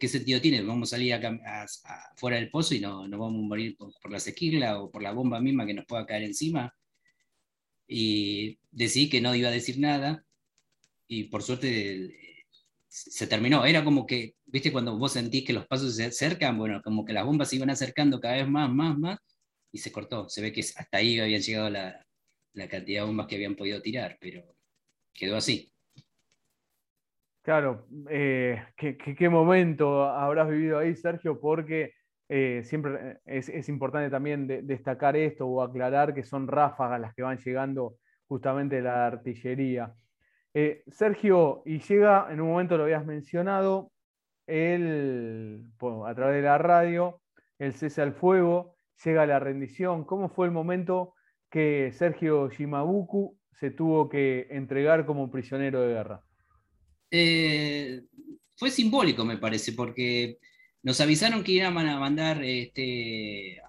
¿Qué 0.00 0.08
sentido 0.08 0.40
tiene? 0.40 0.62
Vamos 0.62 0.92
a 0.92 0.96
salir 0.96 1.14
a, 1.14 1.66
fuera 2.16 2.38
del 2.38 2.50
pozo 2.50 2.74
y 2.74 2.80
no, 2.80 3.06
no 3.06 3.18
vamos 3.18 3.38
a 3.38 3.46
morir 3.46 3.76
por, 3.76 4.10
la 4.10 4.18
sequila 4.18 4.80
o 4.80 4.90
por 4.90 5.00
la 5.00 5.12
bomba 5.12 5.40
misma 5.40 5.64
que 5.64 5.74
nos 5.74 5.86
pueda 5.86 6.04
caer 6.06 6.24
encima. 6.24 6.74
Y 7.86 8.58
decidí 8.72 9.08
que 9.08 9.20
no 9.20 9.36
iba 9.36 9.48
a 9.48 9.52
decir 9.52 9.78
nada 9.78 10.24
y 11.06 11.22
por 11.22 11.44
suerte 11.44 12.42
se 12.88 13.28
terminó. 13.28 13.64
Era 13.64 13.84
como 13.84 14.04
que, 14.06 14.34
viste, 14.44 14.72
cuando 14.72 14.98
vos 14.98 15.12
sentís 15.12 15.44
que 15.44 15.52
los 15.52 15.68
pasos 15.68 15.94
se 15.94 16.06
acercan, 16.06 16.58
bueno, 16.58 16.82
como 16.82 17.04
que 17.04 17.12
las 17.12 17.24
bombas 17.24 17.48
se 17.48 17.54
iban 17.54 17.70
acercando 17.70 18.18
cada 18.18 18.34
vez 18.38 18.48
más, 18.48 18.68
más, 18.68 18.98
más, 18.98 19.20
y 19.70 19.78
se 19.78 19.92
cortó. 19.92 20.28
Se 20.28 20.42
ve 20.42 20.52
que 20.52 20.62
hasta 20.62 20.98
ahí 20.98 21.20
habían 21.20 21.42
llegado 21.42 21.70
la, 21.70 22.07
la 22.58 22.68
cantidad 22.68 23.02
de 23.02 23.06
bombas 23.06 23.26
que 23.26 23.36
habían 23.36 23.54
podido 23.54 23.80
tirar, 23.80 24.18
pero 24.20 24.42
quedó 25.12 25.36
así. 25.36 25.72
Claro, 27.42 27.86
eh, 28.10 28.62
¿qué, 28.76 29.28
momento 29.30 30.04
habrás 30.04 30.50
vivido 30.50 30.78
ahí, 30.78 30.94
Sergio? 30.94 31.40
Porque 31.40 31.94
eh, 32.28 32.60
siempre 32.62 33.20
es, 33.24 33.68
importante 33.70 34.10
también 34.10 34.66
destacar 34.66 35.16
esto 35.16 35.46
o 35.46 35.62
aclarar 35.62 36.12
que 36.12 36.24
son 36.24 36.46
ráfagas 36.46 37.00
las 37.00 37.14
que 37.14 37.22
van 37.22 37.38
llegando 37.38 37.96
justamente 38.26 38.82
la 38.82 39.06
artillería. 39.06 39.94
Eh, 40.52 40.82
Sergio, 40.88 41.62
y 41.64 41.78
llega, 41.78 42.28
en 42.30 42.42
un 42.42 42.48
momento 42.48 42.76
lo 42.76 42.84
habías 42.84 43.06
mencionado, 43.06 43.92
el, 44.46 45.70
a 46.06 46.14
través 46.14 46.36
de 46.36 46.42
la 46.42 46.58
radio, 46.58 47.22
el 47.58 47.72
cese 47.72 48.02
al 48.02 48.12
fuego, 48.12 48.74
llega 49.04 49.24
la 49.24 49.38
rendición. 49.38 50.04
¿Cómo 50.04 50.28
fue 50.28 50.46
el 50.46 50.52
momento 50.52 51.14
que 51.50 51.92
Sergio 51.92 52.48
Shimabuku 52.50 53.36
se 53.52 53.70
tuvo 53.70 54.08
que 54.08 54.46
entregar 54.50 55.06
como 55.06 55.30
prisionero 55.30 55.80
de 55.80 55.94
guerra? 55.94 56.22
Eh, 57.10 58.02
fue 58.56 58.70
simbólico, 58.70 59.24
me 59.24 59.38
parece, 59.38 59.72
porque 59.72 60.38
nos 60.82 61.00
avisaron 61.00 61.42
que 61.42 61.52
iban 61.52 61.76
a 61.76 61.98
mandar 61.98 62.42
este, 62.44 63.60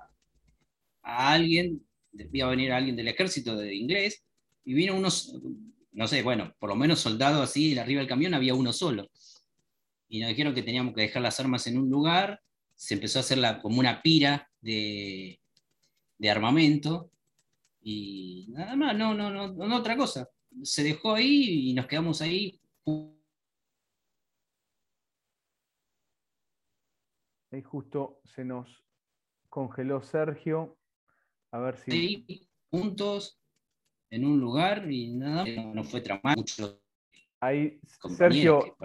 a 1.01 1.33
alguien, 1.33 1.81
iba 2.13 2.47
a 2.47 2.51
venir 2.51 2.71
alguien 2.71 2.95
del 2.95 3.07
ejército 3.07 3.55
de 3.55 3.73
inglés, 3.75 4.23
y 4.65 4.73
vino 4.73 4.95
unos, 4.95 5.39
no 5.91 6.07
sé, 6.07 6.21
bueno, 6.21 6.53
por 6.59 6.69
lo 6.69 6.75
menos 6.75 6.99
soldados 6.99 7.41
así, 7.41 7.77
arriba 7.77 7.99
del 7.99 8.09
camión 8.09 8.33
había 8.33 8.53
uno 8.53 8.73
solo. 8.73 9.09
Y 10.07 10.19
nos 10.19 10.29
dijeron 10.29 10.53
que 10.53 10.63
teníamos 10.63 10.93
que 10.93 11.01
dejar 11.01 11.21
las 11.21 11.39
armas 11.39 11.65
en 11.67 11.77
un 11.77 11.89
lugar, 11.89 12.41
se 12.75 12.95
empezó 12.95 13.19
a 13.19 13.21
hacer 13.21 13.39
como 13.61 13.79
una 13.79 14.01
pira 14.01 14.49
de 14.61 15.39
armamento, 16.29 17.11
y 17.81 18.47
nada 18.49 18.75
más, 18.75 18.97
no, 18.97 19.13
no, 19.13 19.29
no, 19.29 19.47
no 19.47 19.75
otra 19.75 19.95
cosa. 19.95 20.29
Se 20.63 20.83
dejó 20.83 21.13
ahí 21.13 21.69
y 21.69 21.73
nos 21.73 21.87
quedamos 21.87 22.21
ahí. 22.21 22.59
Ahí 27.51 27.63
justo 27.63 28.21
se 28.25 28.45
nos 28.45 28.83
congeló 29.49 30.01
Sergio. 30.01 30.77
A 31.51 31.59
ver 31.59 31.77
si. 31.77 31.91
Ahí, 31.91 32.49
juntos, 32.69 33.41
en 34.11 34.25
un 34.25 34.39
lugar 34.39 34.91
y 34.91 35.15
nada, 35.15 35.45
no 35.73 35.83
fue 35.83 36.01
traumático. 36.01 36.79
Ahí, 37.39 37.79
Sergio, 38.17 38.75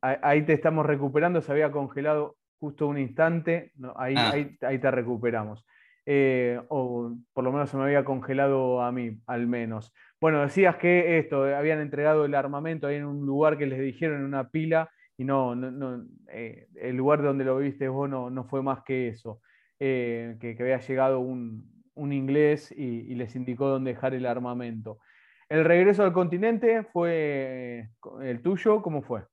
ahí... 0.00 0.46
te 0.46 0.54
estamos 0.54 0.86
recuperando. 0.86 1.42
Se 1.42 1.52
había 1.52 1.70
congelado 1.70 2.36
justo 2.58 2.86
un 2.86 2.98
instante. 2.98 3.72
ahí, 3.96 4.14
ah. 4.16 4.30
ahí, 4.32 4.56
ahí 4.62 4.80
te 4.80 4.90
recuperamos. 4.90 5.64
Eh, 6.08 6.60
o 6.68 7.16
por 7.32 7.42
lo 7.42 7.50
menos 7.50 7.68
se 7.68 7.76
me 7.76 7.82
había 7.82 8.04
congelado 8.04 8.80
a 8.80 8.92
mí, 8.92 9.18
al 9.26 9.48
menos. 9.48 9.92
Bueno, 10.20 10.40
decías 10.40 10.76
que 10.76 11.18
esto, 11.18 11.42
habían 11.42 11.80
entregado 11.80 12.24
el 12.24 12.34
armamento 12.36 12.86
ahí 12.86 12.96
en 12.96 13.04
un 13.04 13.26
lugar 13.26 13.58
que 13.58 13.66
les 13.66 13.80
dijeron 13.80 14.20
en 14.20 14.24
una 14.24 14.48
pila 14.48 14.88
y 15.18 15.24
no, 15.24 15.56
no, 15.56 16.06
eh, 16.28 16.68
el 16.76 16.96
lugar 16.96 17.22
donde 17.22 17.44
lo 17.44 17.58
viste 17.58 17.88
vos 17.88 18.08
no, 18.08 18.44
fue 18.44 18.62
más 18.62 18.82
que 18.84 19.08
eso, 19.08 19.40
eh, 19.80 20.36
que, 20.40 20.56
había 20.60 20.78
llegado 20.78 21.18
un, 21.18 21.72
inglés 21.96 22.72
y, 22.76 23.14
les 23.14 23.34
indicó 23.34 23.68
dónde 23.68 23.94
dejar 23.94 24.14
el 24.14 24.26
armamento. 24.26 25.00
¿El 25.48 25.64
regreso 25.64 26.04
al 26.04 26.12
continente 26.12 26.84
fue 26.84 27.88
el 28.22 28.42
tuyo? 28.42 28.80
¿Cómo 28.80 29.02
fue? 29.02 29.24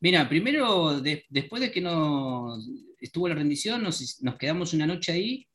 Mira, 0.00 0.28
primero, 0.28 1.00
después 1.00 1.62
de 1.62 1.70
que 1.70 1.80
no 1.80 2.58
estuvo 3.06 3.28
la 3.28 3.34
rendición, 3.34 3.82
nos, 3.82 4.20
quedamos 4.38 4.72
una 4.72 4.86
noche 4.86 5.12
ahí 5.12 5.48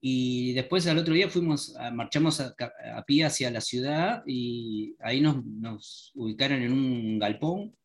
y 0.00 0.52
después 0.52 0.86
al 0.86 0.98
otro 0.98 1.14
día 1.14 1.28
fuimos, 1.28 1.74
marchamos 1.92 2.40
a, 2.40 2.54
pie 3.06 3.24
hacia 3.24 3.50
la 3.50 3.60
ciudad 3.60 4.22
y 4.26 4.94
ahí 5.00 5.20
nos, 5.20 6.12
ubicaron 6.14 6.62
en 6.62 6.72
un 6.72 7.18
galpón 7.18 7.76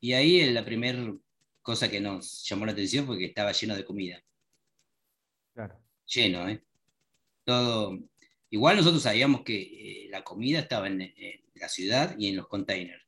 y 0.00 0.14
ahí 0.14 0.50
la 0.50 0.64
primera 0.64 1.14
cosa 1.62 1.90
que 1.90 2.00
nos 2.00 2.42
llamó 2.44 2.66
la 2.66 2.72
atención 2.72 3.06
fue 3.06 3.18
que 3.18 3.26
estaba 3.26 3.52
lleno 3.52 3.76
de 3.76 3.84
comida. 3.84 4.22
Claro. 5.52 5.78
Lleno, 6.06 6.48
¿eh? 6.48 6.62
Todo. 7.44 7.98
Igual 8.48 8.76
nosotros 8.76 9.02
sabíamos 9.02 9.42
que 9.42 9.60
eh, 9.60 10.08
la 10.10 10.24
comida 10.24 10.60
estaba 10.60 10.86
en, 10.86 11.02
en, 11.02 11.40
la 11.54 11.68
ciudad 11.68 12.16
y 12.18 12.28
en 12.28 12.36
los 12.36 12.48
containers, 12.48 13.04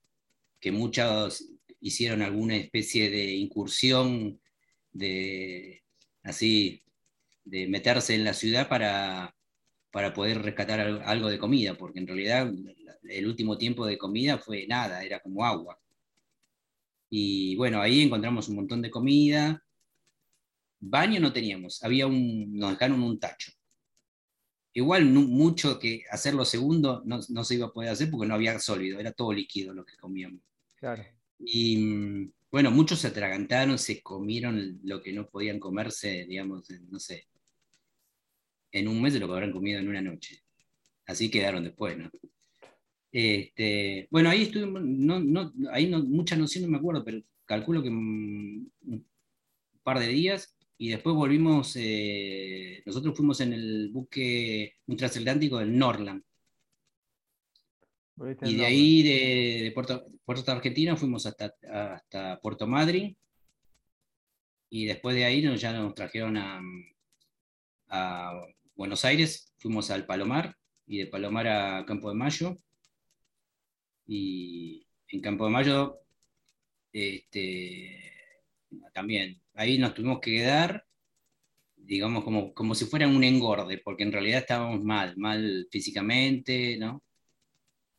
que 0.60 0.70
muchos 0.70 1.51
hicieron 1.82 2.22
alguna 2.22 2.56
especie 2.56 3.10
de 3.10 3.32
incursión 3.34 4.40
de 4.92 5.82
así 6.22 6.82
de 7.44 7.66
meterse 7.66 8.14
en 8.14 8.24
la 8.24 8.34
ciudad 8.34 8.68
para, 8.68 9.34
para 9.90 10.14
poder 10.14 10.42
rescatar 10.42 10.80
algo 10.80 11.28
de 11.28 11.38
comida, 11.38 11.74
porque 11.74 11.98
en 11.98 12.06
realidad 12.06 12.52
el 13.02 13.26
último 13.26 13.58
tiempo 13.58 13.84
de 13.84 13.98
comida 13.98 14.38
fue 14.38 14.66
nada, 14.66 15.02
era 15.02 15.20
como 15.20 15.44
agua. 15.44 15.78
Y 17.10 17.56
bueno, 17.56 17.82
ahí 17.82 18.00
encontramos 18.02 18.48
un 18.48 18.56
montón 18.56 18.80
de 18.80 18.90
comida. 18.90 19.62
Baño 20.80 21.20
no 21.20 21.32
teníamos, 21.32 21.82
había 21.82 22.06
un, 22.06 22.56
nos 22.56 22.70
dejaron 22.70 23.02
un 23.02 23.18
tacho. 23.18 23.52
Igual 24.74 25.04
mucho 25.04 25.78
que 25.78 26.04
hacerlo 26.10 26.46
segundo 26.46 27.02
no, 27.04 27.20
no, 27.28 27.44
se 27.44 27.56
iba 27.56 27.66
a 27.66 27.72
poder 27.72 27.90
hacer 27.90 28.10
porque 28.10 28.26
no 28.26 28.34
había 28.34 28.58
sólido, 28.58 28.98
era 28.98 29.12
todo 29.12 29.32
líquido 29.32 29.74
lo 29.74 29.84
que 29.84 29.96
comíamos. 29.96 30.40
Claro. 30.76 31.04
Y 31.44 31.76
mm, 31.76 32.32
bueno, 32.50 32.70
muchos 32.70 33.00
se 33.00 33.08
atragantaron, 33.08 33.78
se 33.78 34.02
comieron 34.02 34.80
lo 34.84 35.02
que 35.02 35.12
no 35.12 35.28
podían 35.28 35.58
comerse, 35.58 36.26
digamos, 36.26 36.68
no 36.90 36.98
sé, 37.00 37.26
en 38.72 38.88
un 38.88 39.02
mes 39.02 39.14
de 39.14 39.20
lo 39.20 39.26
que 39.26 39.34
habrán 39.34 39.52
comido 39.52 39.78
en 39.80 39.88
una 39.88 40.00
noche. 40.02 40.42
Así 41.06 41.30
quedaron 41.30 41.64
después, 41.64 41.96
¿no? 41.98 42.10
Este, 43.12 44.08
bueno, 44.10 44.30
ahí 44.30 44.42
estuvimos, 44.42 44.82
no, 44.82 45.20
no, 45.20 45.52
ahí 45.70 45.88
no, 45.88 46.02
mucha 46.02 46.36
noción 46.36 46.64
no 46.64 46.70
me 46.70 46.78
acuerdo, 46.78 47.04
pero 47.04 47.20
calculo 47.44 47.82
que 47.82 47.90
un, 47.90 48.72
par 49.82 49.98
de 49.98 50.08
días 50.08 50.56
y 50.78 50.90
después 50.90 51.14
volvimos, 51.14 51.76
eh, 51.76 52.82
nosotros 52.86 53.16
fuimos 53.16 53.40
en 53.40 53.52
el 53.52 53.90
buque, 53.92 54.76
un 54.86 54.96
transatlántico 54.96 55.58
del 55.58 55.76
Norland. 55.76 56.22
Y 58.42 58.56
de 58.56 58.64
ahí, 58.64 59.02
de, 59.02 59.72
Puerto, 59.72 60.06
Puerto 60.24 60.52
Argentina, 60.52 60.96
fuimos 60.96 61.26
hasta, 61.26 61.54
hasta 61.70 62.40
Puerto 62.40 62.66
Madryn. 62.66 63.16
Y 64.70 64.86
después 64.86 65.14
de 65.14 65.24
ahí 65.24 65.42
nos, 65.42 65.60
ya 65.60 65.72
nos 65.72 65.94
trajeron 65.94 66.36
a, 66.36 66.60
a 67.88 68.32
Buenos 68.74 69.04
Aires, 69.04 69.52
fuimos 69.58 69.90
al 69.90 70.06
Palomar 70.06 70.56
y 70.86 70.98
de 70.98 71.06
Palomar 71.06 71.48
a 71.48 71.84
Campo 71.84 72.08
de 72.08 72.14
Mayo. 72.14 72.56
Y 74.06 74.86
en 75.08 75.20
Campo 75.20 75.44
de 75.44 75.50
Mayo, 75.50 75.98
este, 76.92 78.12
también, 78.92 79.40
ahí 79.54 79.78
nos 79.78 79.94
tuvimos 79.94 80.20
que 80.20 80.32
quedar, 80.32 80.86
digamos, 81.76 82.24
como, 82.24 82.54
como 82.54 82.74
si 82.74 82.84
fuera 82.86 83.08
un 83.08 83.24
engorde, 83.24 83.78
porque 83.78 84.04
en 84.04 84.12
realidad 84.12 84.40
estábamos 84.40 84.82
mal, 84.82 85.16
mal 85.16 85.68
físicamente, 85.70 86.76
¿no? 86.78 87.02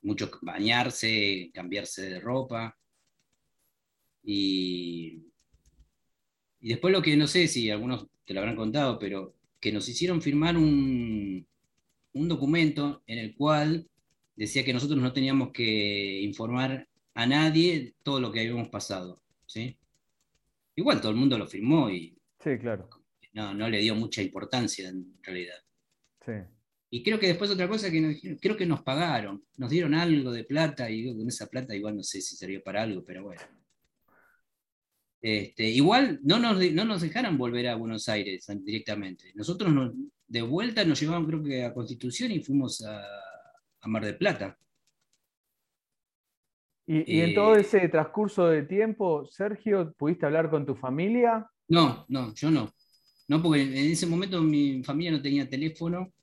Mucho 0.03 0.29
bañarse, 0.41 1.51
cambiarse 1.53 2.09
de 2.09 2.19
ropa. 2.19 2.77
Y, 4.23 5.23
y 6.59 6.69
después 6.69 6.91
lo 6.93 7.01
que 7.01 7.17
no 7.17 7.27
sé 7.27 7.47
si 7.47 7.69
algunos 7.69 8.07
te 8.25 8.33
lo 8.33 8.39
habrán 8.39 8.55
contado, 8.55 8.99
pero 8.99 9.35
que 9.59 9.71
nos 9.71 9.87
hicieron 9.89 10.21
firmar 10.21 10.57
un, 10.57 11.45
un 12.13 12.27
documento 12.27 13.03
en 13.07 13.19
el 13.19 13.35
cual 13.35 13.87
decía 14.35 14.63
que 14.63 14.73
nosotros 14.73 14.99
no 14.99 15.13
teníamos 15.13 15.51
que 15.51 16.21
informar 16.21 16.87
a 17.13 17.25
nadie 17.25 17.95
todo 18.03 18.19
lo 18.19 18.31
que 18.31 18.41
habíamos 18.41 18.69
pasado. 18.69 19.21
¿sí? 19.45 19.77
Igual 20.75 21.01
todo 21.01 21.11
el 21.11 21.17
mundo 21.17 21.37
lo 21.37 21.47
firmó 21.47 21.89
y 21.89 22.17
sí, 22.39 22.57
claro. 22.57 22.89
no, 23.33 23.53
no 23.53 23.69
le 23.69 23.79
dio 23.79 23.95
mucha 23.95 24.21
importancia 24.21 24.89
en 24.89 25.17
realidad. 25.21 25.57
Sí. 26.25 26.33
Y 26.95 27.01
creo 27.01 27.19
que 27.19 27.25
después 27.25 27.49
otra 27.49 27.67
cosa 27.67 27.89
que 27.89 27.99
nos 27.99 28.11
dijeron, 28.11 28.37
creo 28.39 28.55
que 28.55 28.67
nos 28.67 28.83
pagaron, 28.83 29.43
nos 29.57 29.71
dieron 29.71 29.95
algo 29.95 30.31
de 30.31 30.43
plata 30.43 30.91
y 30.91 31.11
con 31.17 31.27
esa 31.27 31.47
plata 31.47 31.75
igual 31.75 31.95
no 31.95 32.03
sé 32.03 32.21
si 32.21 32.35
sirvió 32.35 32.61
para 32.61 32.83
algo, 32.83 33.03
pero 33.03 33.23
bueno. 33.23 33.41
Este, 35.19 35.67
igual 35.69 36.19
no 36.21 36.37
nos, 36.37 36.59
no 36.71 36.85
nos 36.85 37.01
dejaron 37.01 37.35
volver 37.35 37.67
a 37.69 37.77
Buenos 37.77 38.07
Aires 38.09 38.45
directamente. 38.63 39.31
Nosotros 39.33 39.91
de 40.27 40.41
vuelta 40.43 40.85
nos 40.85 40.99
llevaron 40.99 41.25
creo 41.25 41.43
que 41.43 41.65
a 41.65 41.73
Constitución 41.73 42.31
y 42.31 42.43
fuimos 42.43 42.85
a, 42.85 43.03
Mar 43.87 44.05
del 44.05 44.17
Plata. 44.19 44.55
¿Y, 46.85 47.21
en 47.21 47.33
todo 47.33 47.55
eh, 47.55 47.61
ese 47.61 47.89
transcurso 47.89 48.45
de 48.49 48.61
tiempo, 48.61 49.25
Sergio, 49.25 49.95
pudiste 49.97 50.27
hablar 50.27 50.51
con 50.51 50.63
tu 50.63 50.75
familia? 50.75 51.49
No, 51.69 52.05
no, 52.09 52.35
yo 52.35 52.51
no. 52.51 52.71
No, 53.27 53.41
porque 53.41 53.63
en 53.63 53.91
ese 53.91 54.05
momento 54.05 54.39
mi 54.43 54.83
familia 54.83 55.13
no 55.13 55.23
tenía 55.23 55.49
teléfono 55.49 56.13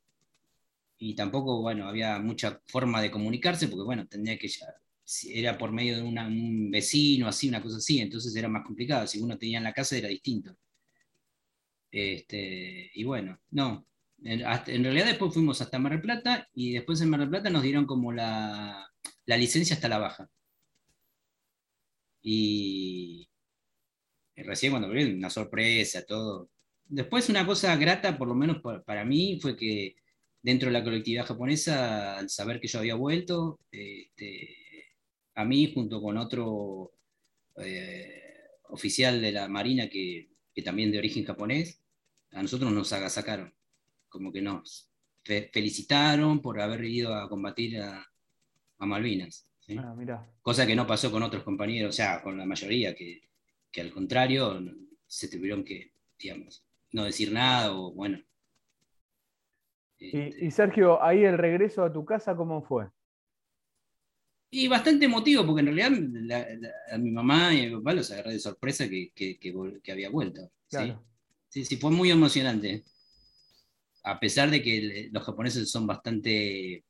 y 1.03 1.15
tampoco, 1.15 1.63
bueno, 1.63 1.89
había 1.89 2.19
mucha 2.19 2.61
forma 2.67 3.01
de 3.01 3.11
comunicarse, 3.11 3.69
porque, 3.69 3.85
bueno, 3.85 4.07
tendría 4.07 4.39
que 4.39 4.49
ya, 4.49 4.67
era 5.31 5.57
por 5.57 5.73
medio 5.73 5.97
de 5.97 6.03
un 6.03 6.71
vecino, 6.71 7.27
así, 7.27 7.49
una 7.49 7.63
cosa 7.63 7.79
así, 7.79 8.01
entonces 8.01 8.37
era 8.37 8.49
más 8.49 8.65
complicado. 8.67 9.07
Si 9.07 9.19
uno 9.19 9.39
tenía 9.39 9.59
en 9.59 9.65
la 9.65 9.73
casa 9.73 9.97
era 9.97 10.09
distinto. 10.09 10.55
Este, 11.91 12.91
y 12.95 13.05
bueno, 13.05 13.41
no. 13.51 13.87
En, 14.23 14.85
realidad 14.85 15.07
después 15.07 15.33
fuimos 15.33 15.61
hasta 15.63 15.79
Mar 15.79 15.93
del 15.93 16.03
Plata 16.03 16.49
y 16.53 16.73
después 16.73 17.01
en 17.01 17.09
Mar 17.09 17.21
del 17.21 17.31
Plata 17.31 17.49
nos 17.49 17.63
dieron 17.63 17.87
como 17.87 18.13
la, 18.13 18.87
licencia 19.27 19.77
hasta 19.77 19.89
la 19.89 19.99
baja. 19.99 20.29
Y, 22.23 23.27
recién 24.37 24.73
cuando 24.73 24.89
volví, 24.89 25.05
una 25.15 25.31
sorpresa, 25.31 26.05
todo. 26.05 26.51
Después 26.85 27.29
una 27.31 27.47
cosa 27.47 27.75
grata, 27.77 28.19
por 28.19 28.29
lo 28.29 28.35
menos 28.35 28.59
para 28.85 29.05
mí, 29.05 29.39
fue 29.41 29.57
que 29.57 29.97
dentro 30.43 30.69
de 30.69 30.73
la 30.73 30.85
colectividad 30.85 31.27
japonesa, 31.27 32.19
al 32.19 32.31
saber 32.31 32.61
que 32.61 32.69
yo 32.69 32.79
había 32.79 32.95
vuelto, 32.95 33.61
este, 33.71 34.57
a 35.35 35.45
mí 35.45 35.73
junto 35.73 36.01
con 36.01 36.17
otro 36.17 36.93
eh, 37.57 38.23
oficial 38.69 39.21
de 39.21 39.33
la 39.33 39.49
Marina 39.49 39.89
que, 39.89 40.29
también 40.65 40.93
de 40.93 40.99
origen 40.99 41.25
japonés, 41.25 41.81
a 42.33 42.43
nosotros 42.43 42.71
nos 42.71 42.93
agasacaron, 42.93 43.55
como 44.11 44.31
que 44.31 44.43
nos 44.43 44.91
felicitaron 45.25 46.43
por 46.43 46.61
haber 46.61 46.85
ido 46.85 47.15
a 47.15 47.31
combatir 47.31 47.81
a, 47.81 48.07
Malvinas. 48.79 49.47
Ah, 49.77 50.27
Cosa 50.43 50.67
que 50.67 50.75
no 50.75 50.87
pasó 50.87 51.11
con 51.11 51.23
otros 51.23 51.43
compañeros, 51.45 51.91
o 51.91 51.93
sea, 51.97 52.23
con 52.23 52.37
la 52.37 52.45
mayoría, 52.45 52.95
que, 52.95 53.23
al 53.79 53.91
contrario 53.91 54.63
se 55.07 55.29
tuvieron 55.29 55.65
que, 55.65 55.93
digamos, 56.19 56.63
no 56.93 57.05
decir 57.05 57.33
nada 57.33 57.75
o 57.75 57.93
bueno. 57.93 58.23
Y, 60.01 60.19
este 60.19 60.51
Sergio, 60.51 61.03
ahí 61.03 61.25
el 61.25 61.37
regreso 61.37 61.85
a 61.85 61.93
tu 61.93 62.05
casa, 62.05 62.35
¿cómo 62.35 62.63
fue? 62.63 62.89
Y 64.51 64.67
bastante 64.67 65.05
emotivo, 65.05 65.47
porque 65.47 65.61
en 65.61 65.67
realidad 65.67 65.93
a 66.91 66.99
mi 66.99 67.13
mamá 67.13 67.55
y 67.55 67.67
a 67.67 67.69
mi 67.69 67.77
papá 67.77 67.93
los 67.93 68.11
agarré 68.11 68.33
de 68.33 68.41
sorpresa 68.41 68.89
que, 68.89 69.13
que, 69.15 69.93
había 69.93 70.11
vuelto. 70.11 70.51
¿sí? 71.49 71.65
¿sí? 71.65 71.77
fue 71.77 71.91
muy 71.91 72.11
emocionante. 72.11 72.83
A 74.03 74.19
pesar 74.19 74.51
de 74.51 74.63
que 74.63 75.11
los 75.13 75.23
japoneses 75.23 75.71
son 75.71 75.87
bastante 75.87 76.85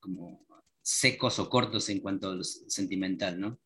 como 0.00 0.44
secos 0.82 1.38
o 1.38 1.48
cortos 1.48 1.88
en 1.88 2.00
cuanto 2.00 2.30
a 2.30 2.34
lo 2.34 2.44
sentimental, 2.44 3.40
¿no? 3.40 3.58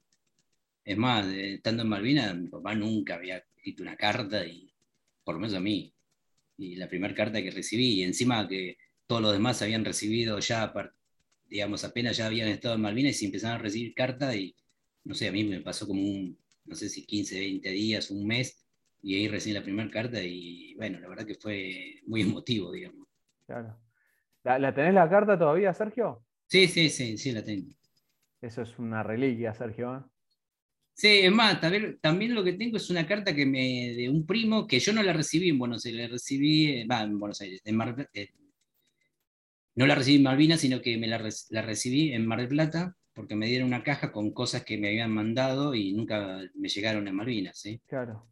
Es 0.84 0.96
más, 0.96 1.26
estando 1.26 1.82
en 1.82 1.88
Malvinas, 1.88 2.36
mi 2.36 2.48
papá 2.48 2.74
nunca 2.74 3.14
había 3.14 3.38
escrito 3.38 3.82
una 3.82 3.96
carta, 3.96 4.46
y 4.46 4.72
por 5.24 5.34
lo 5.34 5.40
menos 5.40 5.56
a 5.56 5.60
mí. 5.60 5.92
Y 6.58 6.76
la 6.76 6.88
primera 6.88 7.14
carta 7.14 7.42
que 7.42 7.50
recibí, 7.50 7.94
y 7.94 8.02
encima 8.02 8.46
que 8.46 8.76
todos 9.06 9.22
los 9.22 9.32
demás 9.32 9.62
habían 9.62 9.84
recibido 9.84 10.38
ya 10.40 10.72
digamos, 11.48 11.84
apenas 11.84 12.16
ya 12.16 12.26
habían 12.26 12.48
estado 12.48 12.74
en 12.74 12.82
Malvinas 12.82 13.22
y 13.22 13.26
empezaron 13.26 13.58
a 13.58 13.62
recibir 13.62 13.94
cartas 13.94 14.34
y, 14.36 14.54
no 15.04 15.14
sé, 15.14 15.28
a 15.28 15.32
mí 15.32 15.44
me 15.44 15.60
pasó 15.60 15.86
como 15.86 16.02
un, 16.02 16.38
no 16.66 16.74
sé 16.74 16.88
si 16.88 17.06
15, 17.06 17.38
20 17.38 17.70
días, 17.70 18.10
un 18.10 18.26
mes, 18.26 18.66
y 19.00 19.14
ahí 19.16 19.28
recibí 19.28 19.54
la 19.54 19.62
primera 19.62 19.90
carta 19.90 20.22
y, 20.22 20.74
bueno, 20.74 21.00
la 21.00 21.08
verdad 21.08 21.26
que 21.26 21.36
fue 21.36 22.00
muy 22.06 22.22
emotivo, 22.22 22.70
digamos. 22.72 23.08
Claro. 23.46 23.78
¿La, 24.44 24.74
tenés 24.74 24.94
la 24.94 25.08
carta 25.08 25.38
todavía, 25.38 25.72
Sergio? 25.72 26.24
Sí, 26.46 26.68
sí, 26.68 26.88
sí, 26.90 27.18
sí, 27.18 27.32
la 27.32 27.42
tengo. 27.42 27.74
Eso 28.40 28.62
es 28.62 28.78
una 28.78 29.02
reliquia, 29.02 29.52
Sergio. 29.54 30.10
Sí, 30.98 31.20
es 31.20 31.30
más, 31.30 31.60
también, 31.60 31.96
también, 32.00 32.34
lo 32.34 32.42
que 32.42 32.54
tengo 32.54 32.76
es 32.76 32.90
una 32.90 33.06
carta 33.06 33.32
que 33.32 33.46
me, 33.46 33.94
de 33.94 34.10
un 34.10 34.26
primo 34.26 34.66
que 34.66 34.80
yo 34.80 34.92
no 34.92 35.00
la 35.04 35.12
recibí 35.12 35.48
en 35.48 35.56
Buenos 35.56 35.86
Aires, 35.86 36.00
la 36.00 36.08
recibí, 36.08 36.72
en 36.72 37.18
Buenos 37.20 37.40
Aires, 37.40 37.60
en 37.64 37.76
Mar, 37.76 38.10
eh, 38.12 38.30
no 39.76 39.86
la 39.86 39.94
recibí 39.94 40.16
en 40.16 40.24
Malvinas, 40.24 40.60
sino 40.60 40.82
que 40.82 40.98
me 40.98 41.06
la, 41.06 41.18
recibí 41.62 42.12
en 42.12 42.26
Mar 42.26 42.40
del 42.40 42.48
Plata, 42.48 42.96
porque 43.14 43.36
me 43.36 43.46
dieron 43.46 43.68
una 43.68 43.84
caja 43.84 44.10
con 44.10 44.32
cosas 44.32 44.64
que 44.64 44.76
me 44.76 44.88
habían 44.88 45.12
mandado 45.12 45.72
y 45.72 45.92
nunca 45.92 46.40
me 46.56 46.68
llegaron 46.68 47.06
a 47.06 47.12
Malvinas. 47.12 47.60
¿sí? 47.60 47.80
Claro. 47.86 48.28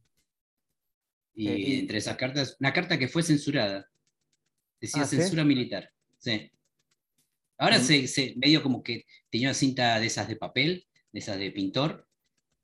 Y, 1.35 1.47
eh, 1.47 1.79
entre 1.79 1.99
esas 1.99 2.17
cartas, 2.17 2.57
una 2.59 2.73
carta 2.73 2.99
que 2.99 3.07
fue 3.07 3.23
censurada. 3.23 3.89
Decía 4.81 5.03
ah, 5.03 5.07
censura 5.07 5.45
militar. 5.45 5.89
Sí. 6.19 6.51
Ahora 7.59 7.79
se, 7.79 8.09
se, 8.09 8.35
medio 8.35 8.61
como 8.61 8.83
que 8.83 9.05
tenía 9.31 9.51
una 9.51 9.55
cinta 9.55 10.01
de 10.01 10.07
esas 10.07 10.27
de 10.27 10.35
papel, 10.35 10.89
de 11.13 11.21
esas 11.21 11.39
de 11.39 11.53
pintor, 11.53 12.07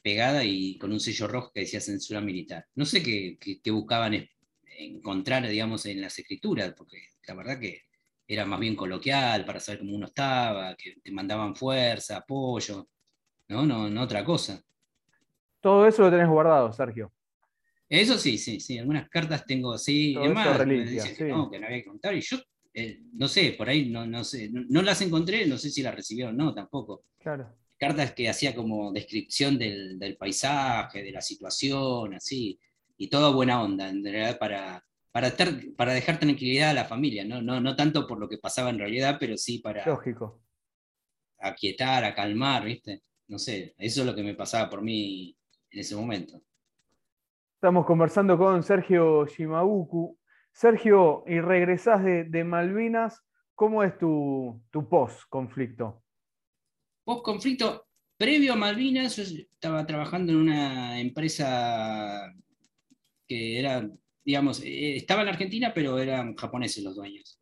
pegada 0.03 0.45
y 0.45 0.77
con 0.79 0.93
un 0.93 1.01
sello 1.01 1.29
rojo 1.29 1.53
que 1.55 1.61
decía 1.61 1.81
censura 1.81 2.21
militar. 2.21 2.67
No 2.75 2.85
sé 2.85 3.03
qué, 3.03 3.39
qué 3.39 3.71
buscaban 3.71 4.29
encontrar, 4.79 5.47
digamos, 5.49 5.87
en 5.87 6.01
las 6.01 6.19
escrituras, 6.19 6.75
porque 6.77 6.99
la 7.27 7.35
verdad 7.35 7.61
que 7.61 7.83
era 8.27 8.45
más 8.45 8.61
bien 8.61 8.77
coloquial 8.77 9.45
para 9.45 9.61
saber 9.61 9.81
cómo 9.81 9.95
uno 9.95 10.07
estaba, 10.07 10.75
que 10.77 10.97
te 11.03 11.13
mandaban 11.13 11.55
fuerza, 11.55 12.19
apoyo, 12.19 12.89
no, 13.49 13.67
no, 13.67 13.91
no 13.91 14.03
otra 14.03 14.25
cosa. 14.25 14.63
Todo 15.61 15.87
eso 15.87 16.03
lo 16.03 16.11
tenés 16.11 16.29
guardado, 16.29 16.73
Sergio. 16.73 17.13
Eso 17.89 18.17
sí, 18.17 18.39
sí, 18.39 18.59
sí. 18.59 18.79
Algunas 18.79 19.09
cartas 19.09 19.45
tengo 19.45 19.73
así. 19.73 20.17
Es 20.21 20.33
más, 20.33 20.59
que 20.59 21.25
no, 21.29 21.51
que 21.51 21.61
no 21.61 21.67
había 21.67 21.83
que 21.83 21.85
contar. 21.85 22.15
Y 22.15 22.23
yo, 22.23 22.39
eh, 22.73 23.01
no 23.13 23.29
sé, 23.29 23.53
por 23.53 23.69
ahí 23.69 23.91
no, 23.91 24.07
no 24.07 24.25
sé. 24.25 24.49
No, 24.51 24.81
las 24.81 25.03
encontré, 25.03 25.47
no 25.47 25.59
sé 25.59 25.71
si 25.71 25.83
las 25.83 25.95
recibieron 25.95 26.41
o 26.41 26.45
no, 26.45 26.55
tampoco. 26.55 27.05
Claro. 27.19 27.55
Cartas 27.83 28.13
que 28.13 28.29
hacía 28.29 28.55
como 28.55 28.93
descripción 28.93 29.59
del, 29.59 29.99
del, 29.99 30.17
paisaje, 30.17 31.03
de 31.03 31.11
la 31.11 31.21
situación, 31.21 32.15
así, 32.15 32.57
y 32.97 33.09
toda 33.09 33.35
buena 33.35 33.61
onda, 33.61 33.89
en 33.89 34.05
realidad 34.05 34.39
para, 34.39 34.85
para, 35.11 35.27
estar, 35.27 35.49
para 35.77 35.93
dejar 35.93 36.21
tranquilidad 36.21 36.71
a 36.71 36.75
la 36.75 36.85
familia, 36.85 37.25
¿no? 37.25 37.43
No, 37.43 37.61
no 37.61 37.75
tanto 37.75 38.07
por 38.07 38.21
lo 38.21 38.29
que 38.29 38.39
pasaba 38.39 38.71
en 38.71 38.79
realidad, 38.79 39.17
pero 39.19 39.37
sí 39.37 39.59
para 39.59 39.85
Lógico. 39.85 40.41
aquietar, 41.41 42.05
a 42.05 42.15
calmar, 42.15 42.65
¿viste? 42.67 43.03
No 43.27 43.41
sé, 43.41 43.75
eso 43.77 44.03
es 44.03 44.07
lo 44.07 44.15
que 44.15 44.23
me 44.23 44.37
pasaba 44.37 44.71
por 44.71 44.81
mí 44.81 45.37
en 45.73 45.81
ese 45.81 45.97
momento. 45.97 46.41
Estamos 47.57 47.85
conversando 47.85 48.39
con 48.39 48.63
Sergio 48.63 49.27
Shimauku. 49.27 50.17
Sergio, 50.53 51.25
y 51.27 51.41
regresás 51.41 52.05
de, 52.05 52.23
de 52.23 52.45
Malvinas, 52.45 53.25
¿cómo 53.57 53.83
es 53.83 53.99
tu, 53.99 54.63
tu 54.71 54.89
post-conflicto? 54.89 56.02
Post-conflicto, 57.05 57.87
previo 58.17 58.53
a 58.53 58.57
Malvinas, 58.57 59.17
yo 59.17 59.23
estaba 59.23 59.87
trabajando 59.87 60.33
en 60.33 60.39
una 60.39 61.01
empresa 61.01 62.33
que 63.27 63.59
era 63.59 63.89
digamos, 64.25 64.61
eh, 64.61 64.97
estaba 64.97 65.23
en 65.23 65.29
Argentina, 65.29 65.73
pero 65.75 65.99
eran 65.99 66.35
japoneses 66.37 66.83
los 66.85 66.97
dueños. 66.97 67.39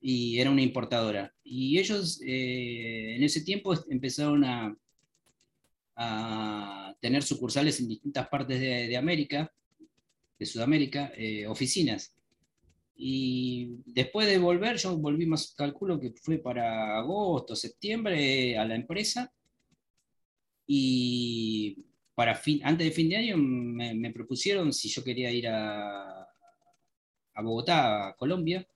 Y 0.00 0.38
era 0.38 0.50
una 0.50 0.62
importadora. 0.62 1.34
Y 1.42 1.78
ellos 1.78 2.20
eh, 2.24 3.16
en 3.16 3.22
ese 3.22 3.42
tiempo 3.42 3.74
empezaron 3.88 4.44
a, 4.44 4.76
tener 7.00 7.22
sucursales 7.22 7.80
en 7.80 7.88
distintas 7.88 8.28
partes 8.28 8.60
de, 8.60 8.96
América, 8.96 9.50
de 10.38 10.46
Sudamérica, 10.46 11.12
eh, 11.16 11.46
oficinas. 11.46 12.14
Y 12.98 13.82
después 13.84 14.26
de 14.26 14.38
volver, 14.38 14.76
yo 14.78 14.96
volví 14.96 15.26
más, 15.26 15.54
calculo 15.54 16.00
que 16.00 16.12
fue 16.12 16.38
para 16.38 16.96
agosto, 16.98 17.54
septiembre 17.54 18.56
a 18.56 18.64
la 18.64 18.74
empresa. 18.74 19.32
Y 20.66 21.84
para 22.14 22.34
fin, 22.34 22.60
antes 22.64 22.86
de 22.86 22.92
fin 22.92 23.10
de 23.10 23.16
año 23.16 23.36
me, 23.36 24.10
propusieron 24.12 24.72
si 24.72 24.88
yo 24.88 25.04
quería 25.04 25.30
ir 25.30 25.48
a, 25.48 26.22
a, 27.34 27.42
Bogotá, 27.42 28.08
a 28.08 28.16
Colombia. 28.16 28.66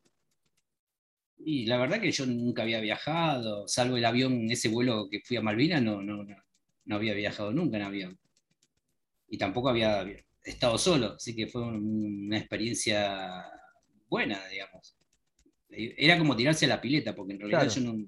Y 1.38 1.64
la 1.64 1.78
verdad 1.78 2.00
que 2.00 2.12
yo 2.12 2.26
nunca 2.26 2.62
había 2.62 2.80
viajado, 2.80 3.66
salvo 3.66 3.96
el 3.96 4.04
avión, 4.04 4.50
ese 4.50 4.68
vuelo 4.68 5.08
que 5.10 5.20
fui 5.20 5.38
a 5.38 5.40
Malvinas, 5.40 5.82
no, 5.82 6.02
no, 6.02 6.22
no, 6.84 6.96
había 6.96 7.14
viajado 7.14 7.52
nunca 7.52 7.78
en 7.78 7.82
avión. 7.84 8.18
Y 9.28 9.38
tampoco 9.38 9.70
había 9.70 10.04
estado 10.44 10.76
solo, 10.76 11.14
así 11.14 11.34
que 11.34 11.46
fue 11.46 11.62
una 11.62 12.36
experiencia 12.36 13.46
buena, 14.10 14.46
digamos. 14.48 14.96
Era 15.70 16.18
como 16.18 16.36
tirarse 16.36 16.66
a 16.66 16.68
la 16.68 16.80
pileta, 16.80 17.14
porque 17.14 17.32
en 17.32 17.40
realidad 17.40 17.68
yo 17.68 17.80
no, 17.80 18.06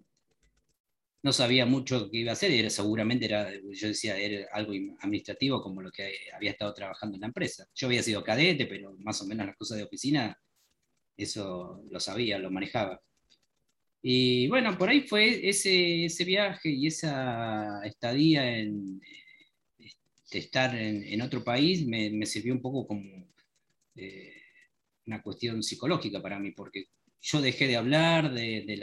no 1.22 1.32
sabía 1.32 1.64
mucho 1.64 2.11
qué 2.11 2.18
iba 2.18 2.30
a 2.30 2.34
hacer, 2.34 2.50
era, 2.50 2.68
seguramente 2.68 3.24
era, 3.24 3.50
yo 3.53 3.88
decía, 3.88 4.18
era 4.18 4.48
algo 4.53 4.72
administrativo 5.00 5.62
como 5.62 5.80
lo 5.80 5.92
que 5.92 6.12
había 6.34 6.50
estado 6.50 6.74
trabajando 6.74 7.14
en 7.14 7.20
la 7.20 7.28
empresa. 7.28 7.64
Yo 7.74 7.86
había 7.86 8.03
sido 8.03 8.24
cadete, 8.24 8.66
pero 8.66 8.96
más 8.98 9.22
o 9.22 9.26
menos 9.26 9.46
las 9.46 9.57
cosas 9.57 9.78
de 9.78 9.84
oficina, 9.84 10.36
eso 11.16 11.82
lo 11.88 12.00
sabía, 12.00 12.38
lo 12.38 12.50
manejaba. 12.50 13.00
Y 14.03 14.48
bueno, 14.48 14.76
por 14.76 14.88
ahí 14.88 15.03
fue 15.03 15.48
ese, 15.48 16.07
ese 16.07 16.24
viaje 16.24 16.68
y 16.70 16.88
esa 16.88 17.80
estadía 17.84 18.59
en 18.59 19.00
de 20.32 20.38
estar 20.38 20.74
en, 20.74 21.20
otro 21.20 21.44
país 21.44 21.86
me, 21.86 22.11
me, 22.11 22.26
sirvió 22.26 22.55
un 22.55 22.62
poco 22.62 22.86
como 22.86 23.28
eh, 23.96 24.41
una 25.07 25.22
cuestión 25.22 25.62
psicológica 25.62 26.20
para 26.20 26.38
mí, 26.38 26.53
porque 26.53 26.86
yo 27.20 27.40
dejé 27.40 27.66
de 27.66 27.76
hablar 27.76 28.32
de, 28.32 28.80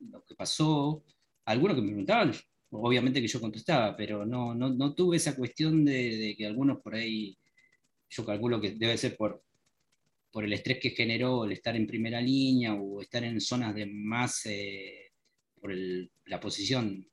lo 0.00 0.24
que 0.24 0.34
pasó. 0.34 1.04
Algunos 1.44 1.76
que 1.76 1.82
me 1.82 1.88
preguntaban, 1.88 2.32
obviamente 2.70 3.20
que 3.20 3.28
yo 3.28 3.40
contestaba, 3.40 3.96
pero 3.96 4.26
no, 4.26 4.54
no, 4.54 4.94
tuve 4.94 5.16
esa 5.16 5.36
cuestión 5.36 5.84
de, 5.84 6.34
que 6.36 6.46
algunos 6.46 6.80
por 6.80 6.94
ahí, 6.94 7.36
yo 8.10 8.24
calculo 8.24 8.60
que 8.60 8.72
debe 8.72 8.98
ser 8.98 9.16
por, 9.16 9.42
por 10.30 10.44
el 10.44 10.52
estrés 10.52 10.78
que 10.78 10.90
generó 10.90 11.44
el 11.44 11.52
estar 11.52 11.76
en 11.76 11.86
primera 11.86 12.20
línea 12.20 12.74
o 12.74 13.00
estar 13.00 13.22
en 13.24 13.40
zonas 13.40 13.74
de 13.74 13.86
más, 13.86 14.44
eh, 14.46 15.12
por 15.60 15.72
la 16.26 16.40
posición 16.40 17.08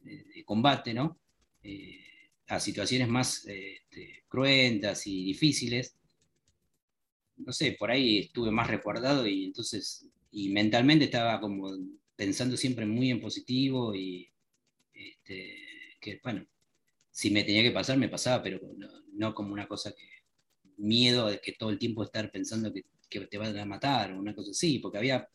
de, 0.00 0.44
combate, 0.44 0.94
¿no? 0.94 1.20
Eh, 1.62 2.00
a 2.48 2.60
situaciones 2.60 3.08
más 3.08 3.46
este, 3.46 4.24
cruentas 4.28 5.06
y 5.06 5.24
difíciles 5.24 5.98
no 7.38 7.52
sé, 7.52 7.76
por 7.78 7.90
ahí 7.90 8.18
estuve 8.20 8.50
más 8.50 8.68
recordado 8.68 9.26
y 9.26 9.46
entonces, 9.46 10.06
y 10.30 10.50
mentalmente 10.50 11.06
estaba 11.06 11.40
como 11.40 11.70
pensando 12.16 12.56
siempre 12.56 12.84
muy 12.84 13.10
en 13.10 13.20
positivo 13.20 13.94
y 13.94 14.28
este, 14.92 15.54
que, 16.00 16.20
bueno, 16.22 16.46
si 17.10 17.30
me 17.30 17.44
tenía 17.44 17.62
que 17.62 17.70
pasar, 17.70 17.96
me 17.98 18.08
pasaba, 18.08 18.42
pero 18.42 18.60
no, 19.12 19.34
como 19.34 19.52
una 19.52 19.68
cosa 19.68 19.92
que, 19.92 20.04
miedo 20.78 21.28
de 21.28 21.40
que 21.40 21.52
todo 21.52 21.70
el 21.70 21.78
tiempo 21.78 22.04
estar 22.04 22.30
pensando 22.30 22.72
que, 22.72 22.84
te 23.08 23.38
van 23.38 23.56
a 23.58 23.64
matar 23.64 24.12
o 24.12 24.18
una 24.18 24.34
cosa 24.34 24.50
así, 24.50 24.80
porque 24.80 24.98
había 24.98 25.28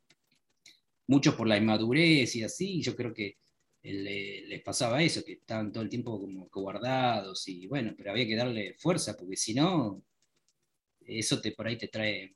muchos 1.07 1.33
por 1.35 1.47
la 1.47 1.57
inmadurez 1.57 2.35
y 2.35 2.43
así, 2.43 2.81
yo 2.81 2.95
creo 2.95 3.13
que 3.13 3.37
les 3.81 4.61
pasaba 4.61 5.01
eso, 5.01 5.23
que 5.25 5.33
estaban 5.33 5.71
todo 5.71 5.83
el 5.83 5.89
tiempo 5.89 6.19
como 6.19 6.47
guardados 6.53 7.47
y 7.47 7.65
bueno, 7.67 7.93
pero 7.97 8.11
había 8.11 8.27
que 8.27 8.35
darle 8.35 8.75
fuerza, 8.75 9.17
porque 9.17 9.35
si 9.35 9.53
no, 9.53 10.03
eso 11.07 11.41
te, 11.41 11.51
por 11.51 11.67
ahí 11.67 11.77
te 11.77 11.87
trae 11.87 12.35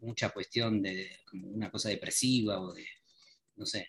mucha 0.00 0.30
cuestión 0.30 0.82
de 0.82 1.20
como 1.28 1.48
una 1.48 1.70
cosa 1.70 1.88
depresiva 1.88 2.60
o 2.60 2.72
de, 2.72 2.86
no 3.56 3.66
sé, 3.66 3.88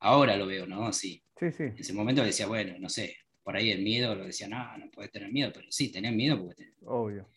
ahora 0.00 0.36
lo 0.36 0.46
veo, 0.46 0.66
¿no? 0.66 0.86
Así. 0.86 1.22
Sí, 1.38 1.50
sí. 1.52 1.62
En 1.64 1.78
ese 1.78 1.92
momento 1.92 2.22
decía, 2.22 2.46
bueno, 2.46 2.78
no 2.78 2.88
sé, 2.88 3.16
por 3.42 3.56
ahí 3.56 3.70
el 3.70 3.82
miedo 3.82 4.14
lo 4.14 4.24
decía, 4.24 4.48
no, 4.48 4.76
no 4.78 4.90
puedes 4.90 5.10
tener 5.10 5.32
miedo, 5.32 5.50
pero 5.52 5.70
sí, 5.70 5.90
tener 5.90 6.12
miedo 6.14 6.40
porque 6.40 6.74
Obvio. 6.84 7.28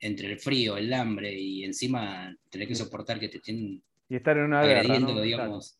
entre 0.00 0.32
el 0.32 0.38
frío, 0.38 0.76
el 0.76 0.92
hambre 0.92 1.32
y 1.32 1.64
encima 1.64 2.36
tener 2.50 2.68
que 2.68 2.74
soportar 2.74 3.18
que 3.18 3.28
te 3.28 3.38
estén 3.38 3.82
y 4.08 4.16
estar 4.16 4.36
en 4.38 4.44
una 4.44 4.60
agrediendo, 4.60 5.20
digamos, 5.20 5.78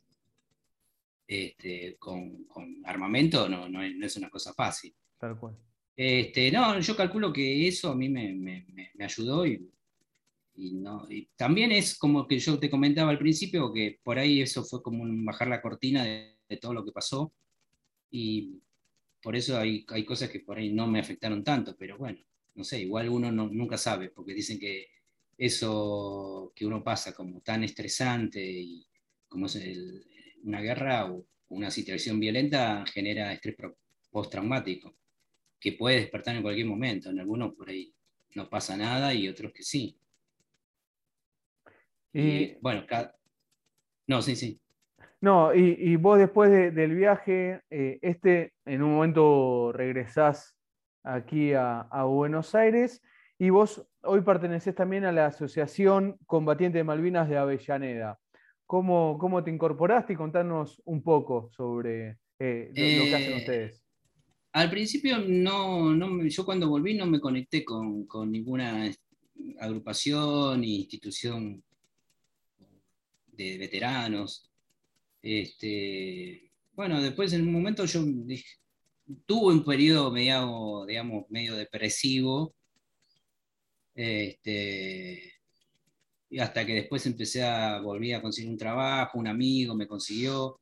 este, 1.27 1.97
con, 1.99 2.47
armamento 2.85 3.49
no, 3.49 3.69
no, 3.69 3.83
es, 3.83 4.17
una 4.17 4.29
cosa 4.29 4.53
fácil. 4.53 4.95
Tal 5.19 5.39
cual. 5.39 5.57
Este, 5.99 6.53
no, 6.53 6.79
yo 6.79 6.95
calculo 6.95 7.33
que 7.33 7.67
eso 7.67 7.91
a 7.91 7.97
mí 7.97 8.09
me, 8.09 8.93
ayudó 9.01 9.45
y, 9.45 9.69
no, 10.55 11.09
también 11.35 11.73
es 11.73 11.99
como 11.99 12.25
que 12.29 12.39
yo 12.39 12.57
te 12.57 12.71
comentaba 12.71 13.11
al 13.11 13.19
principio, 13.19 13.73
que 13.73 13.99
por 14.05 14.17
ahí 14.17 14.41
eso 14.41 14.63
fue 14.63 14.81
como 14.81 15.05
bajar 15.25 15.49
la 15.49 15.61
cortina 15.61 16.05
de, 16.05 16.39
todo 16.61 16.73
lo 16.73 16.85
que 16.85 16.93
pasó 16.93 17.33
y 18.13 18.61
por 19.21 19.35
eso 19.35 19.59
hay, 19.59 19.85
hay, 19.89 20.05
cosas 20.05 20.31
que 20.31 20.39
por 20.39 20.59
ahí 20.59 20.73
no 20.73 20.87
me 20.87 21.01
afectaron 21.01 21.43
tanto, 21.43 21.75
pero 21.77 21.99
bueno, 21.99 22.21
no 22.55 22.63
sé, 22.63 22.81
igual 22.81 23.09
uno 23.09 23.33
nunca 23.33 23.77
sabe, 23.77 24.11
porque 24.11 24.35
dicen 24.35 24.61
que 24.61 24.87
eso 25.37 26.53
que 26.55 26.65
uno 26.65 26.85
pasa 26.85 27.13
como 27.13 27.41
tan 27.41 27.65
estresante 27.65 28.41
y 28.41 28.87
como 29.29 29.47
es 29.47 29.61
una 30.45 30.61
guerra 30.61 31.11
o 31.11 31.27
una 31.49 31.73
situación 31.73 32.21
violenta 32.21 32.85
genera 32.87 33.33
estrés 33.33 33.57
postraumático 34.13 34.95
que 35.61 35.73
puede 35.73 35.97
despertar 35.97 36.37
en 36.37 36.43
cualquier 36.43 36.67
momento. 36.67 37.11
En 37.11 37.21
algunos 37.21 37.55
por 37.55 37.69
ahí 37.69 37.95
no 38.35 38.49
pasa 38.49 38.77
nada 38.77 39.15
y 39.15 39.29
otros 39.29 39.53
que 39.53 39.63
sí. 39.63 39.99
Y, 42.13 42.55
bueno, 42.61 42.85
no, 44.07 44.23
sí, 44.23 44.35
sí. 44.35 44.61
No, 45.21 45.53
y, 45.55 45.97
vos 45.97 46.19
después 46.19 46.51
del 46.51 46.95
viaje, 46.95 47.61
eh, 47.71 47.99
este, 48.03 48.55
en 48.65 48.83
un 48.83 48.95
momento 48.95 49.73
regresás 49.73 50.57
aquí 51.03 51.53
a, 51.55 51.89
Buenos 52.05 52.55
Aires 52.55 53.03
y 53.39 53.51
vos 53.51 53.87
hoy 54.03 54.21
pertenecés 54.23 54.75
también 54.75 55.05
a 55.05 55.13
la 55.13 55.27
Asociación 55.27 56.19
Combatiente 56.27 56.79
de 56.79 56.85
Malvinas 56.85 57.29
de 57.29 57.37
Avellaneda. 57.37 58.19
¿Cómo, 58.67 59.17
cómo 59.19 59.43
te 59.43 59.51
incorporaste 59.51 60.13
y 60.13 60.17
contanos 60.17 60.81
un 60.85 61.03
poco 61.03 61.49
sobre 61.51 62.19
eh, 62.39 62.69
lo, 62.69 62.75
que 62.75 63.15
hacen 63.15 63.33
eh, 63.33 63.37
ustedes? 63.37 63.88
Al 64.53 64.71
principio 64.71 65.19
no, 65.19 65.95
no, 65.95 66.25
yo 66.27 66.45
cuando 66.45 66.69
volví 66.69 66.95
no 66.95 67.07
me 67.07 67.21
conecté 67.21 67.65
con, 67.65 68.07
ninguna 68.31 68.91
agrupación 69.61 70.61
ni 70.63 70.77
institución 70.81 71.63
de 73.33 73.59
veteranos. 73.59 74.51
Este, 75.23 76.51
bueno, 76.73 77.03
después 77.03 77.33
en 77.33 77.43
un 77.43 77.53
momento 77.53 77.85
yo 77.85 78.03
tuve 79.27 79.55
un 79.55 79.65
periodo 79.65 80.11
medio, 80.11 80.85
digamos, 80.87 81.25
medio 81.31 81.55
depresivo, 81.57 82.55
este, 83.95 85.35
hasta 86.39 86.65
que 86.65 86.75
después 86.75 87.05
empecé 87.07 87.43
a 87.43 87.81
volver 87.81 88.15
a 88.15 88.23
conseguir 88.23 88.51
un 88.51 88.59
trabajo, 88.59 89.19
un 89.19 89.29
amigo 89.29 89.75
me 89.75 89.87
consiguió, 89.87 90.61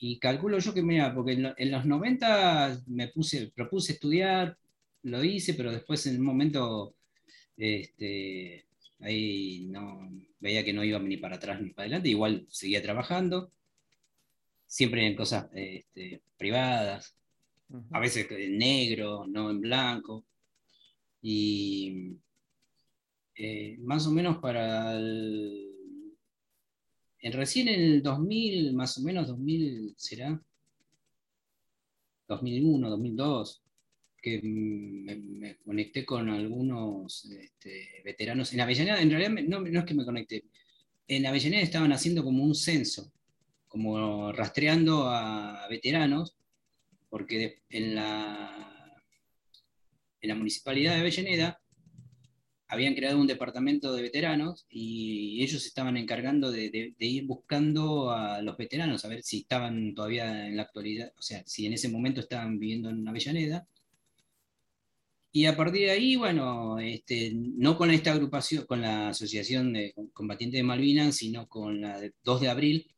y 0.00 0.18
calculo 0.18 0.58
yo 0.58 0.72
que, 0.72 0.82
mira, 0.82 1.14
porque 1.14 1.32
en, 1.32 1.70
los 1.70 1.84
90 1.84 2.82
me 2.86 3.08
puse, 3.08 3.48
propuse 3.48 3.94
estudiar, 3.94 4.56
lo 5.02 5.24
hice, 5.24 5.54
pero 5.54 5.72
después 5.72 6.06
en 6.06 6.18
un 6.18 6.24
momento 6.24 6.94
este, 7.56 8.66
ahí 9.00 9.66
no, 9.70 10.08
veía 10.38 10.64
que 10.64 10.72
no 10.72 10.84
iba 10.84 10.98
ni 11.00 11.16
para 11.16 11.36
atrás 11.36 11.60
ni 11.60 11.70
para 11.70 11.84
adelante, 11.84 12.08
igual 12.08 12.46
seguía 12.48 12.82
trabajando. 12.82 13.52
siempre 14.66 15.06
en 15.06 15.16
cosas 15.16 15.48
este, 15.54 16.22
privadas, 16.36 17.16
a 17.90 18.00
veces 18.00 18.30
en 18.30 18.58
negro, 18.58 19.26
no 19.26 19.50
en 19.50 19.60
blanco. 19.60 20.24
Y 21.20 22.16
eh, 23.34 23.76
más 23.80 24.06
o 24.06 24.12
menos 24.12 24.38
para 24.38 24.96
el, 24.96 25.77
recién 27.22 27.68
en 27.68 27.80
el 27.80 28.02
2000, 28.02 28.74
más 28.74 28.98
o 28.98 29.02
menos 29.02 29.28
2000 29.28 29.94
será, 29.96 30.40
2001, 32.28 32.90
2002, 32.90 33.62
que 34.20 34.40
me, 34.42 35.56
conecté 35.58 36.04
con 36.04 36.28
algunos 36.28 37.24
este, 37.24 38.02
veteranos. 38.04 38.52
En 38.52 38.60
Avellaneda, 38.60 39.00
en 39.00 39.10
realidad 39.10 39.42
no, 39.48 39.60
no, 39.60 39.78
es 39.80 39.84
que 39.84 39.94
me 39.94 40.04
conecté, 40.04 40.44
en 41.06 41.26
Avellaneda 41.26 41.62
estaban 41.62 41.92
haciendo 41.92 42.22
como 42.22 42.44
un 42.44 42.54
censo, 42.54 43.12
como 43.66 44.32
rastreando 44.32 45.08
a 45.08 45.66
veteranos, 45.68 46.36
porque 47.08 47.62
en 47.70 47.94
la, 47.94 49.02
en 50.20 50.28
la 50.28 50.34
municipalidad 50.34 50.94
de 50.94 51.00
Avellaneda 51.00 51.60
habían 52.68 52.94
creado 52.94 53.18
un 53.18 53.26
departamento 53.26 53.92
de 53.94 54.02
veteranos 54.02 54.66
y 54.68 55.42
ellos 55.42 55.64
estaban 55.64 55.96
encargando 55.96 56.50
de, 56.50 56.94
ir 56.98 57.24
buscando 57.24 58.10
a 58.10 58.42
los 58.42 58.56
veteranos, 58.58 59.04
a 59.04 59.08
ver 59.08 59.22
si 59.22 59.38
estaban 59.38 59.94
todavía 59.94 60.46
en 60.46 60.56
la 60.56 60.64
actualidad, 60.64 61.12
o 61.16 61.22
sea, 61.22 61.42
si 61.46 61.66
en 61.66 61.72
ese 61.72 61.88
momento 61.88 62.20
estaban 62.20 62.58
viviendo 62.58 62.90
en 62.90 63.08
Avellaneda. 63.08 63.66
Y 65.32 65.46
a 65.46 65.56
partir 65.56 65.82
de 65.82 65.90
ahí, 65.92 66.16
bueno, 66.16 66.78
este, 66.78 67.32
no 67.34 67.76
con 67.76 67.90
esta 67.90 68.12
agrupación, 68.12 68.66
con 68.66 68.82
la 68.82 69.10
Asociación 69.10 69.72
de 69.72 69.94
Combatientes 70.12 70.58
de 70.58 70.64
Malvinas, 70.64 71.16
sino 71.16 71.48
con 71.48 71.80
la 71.80 72.00
de 72.00 72.14
2 72.24 72.40
de 72.40 72.48
abril, 72.48 72.94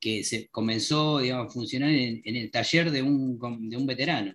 que 0.00 0.24
se 0.24 0.48
comenzó 0.48 1.18
digamos, 1.18 1.48
a 1.48 1.50
funcionar 1.50 1.90
en, 1.90 2.22
el 2.24 2.50
taller 2.50 2.90
de 2.90 3.02
un, 3.02 3.38
de 3.68 3.76
un 3.76 3.86
veterano 3.86 4.34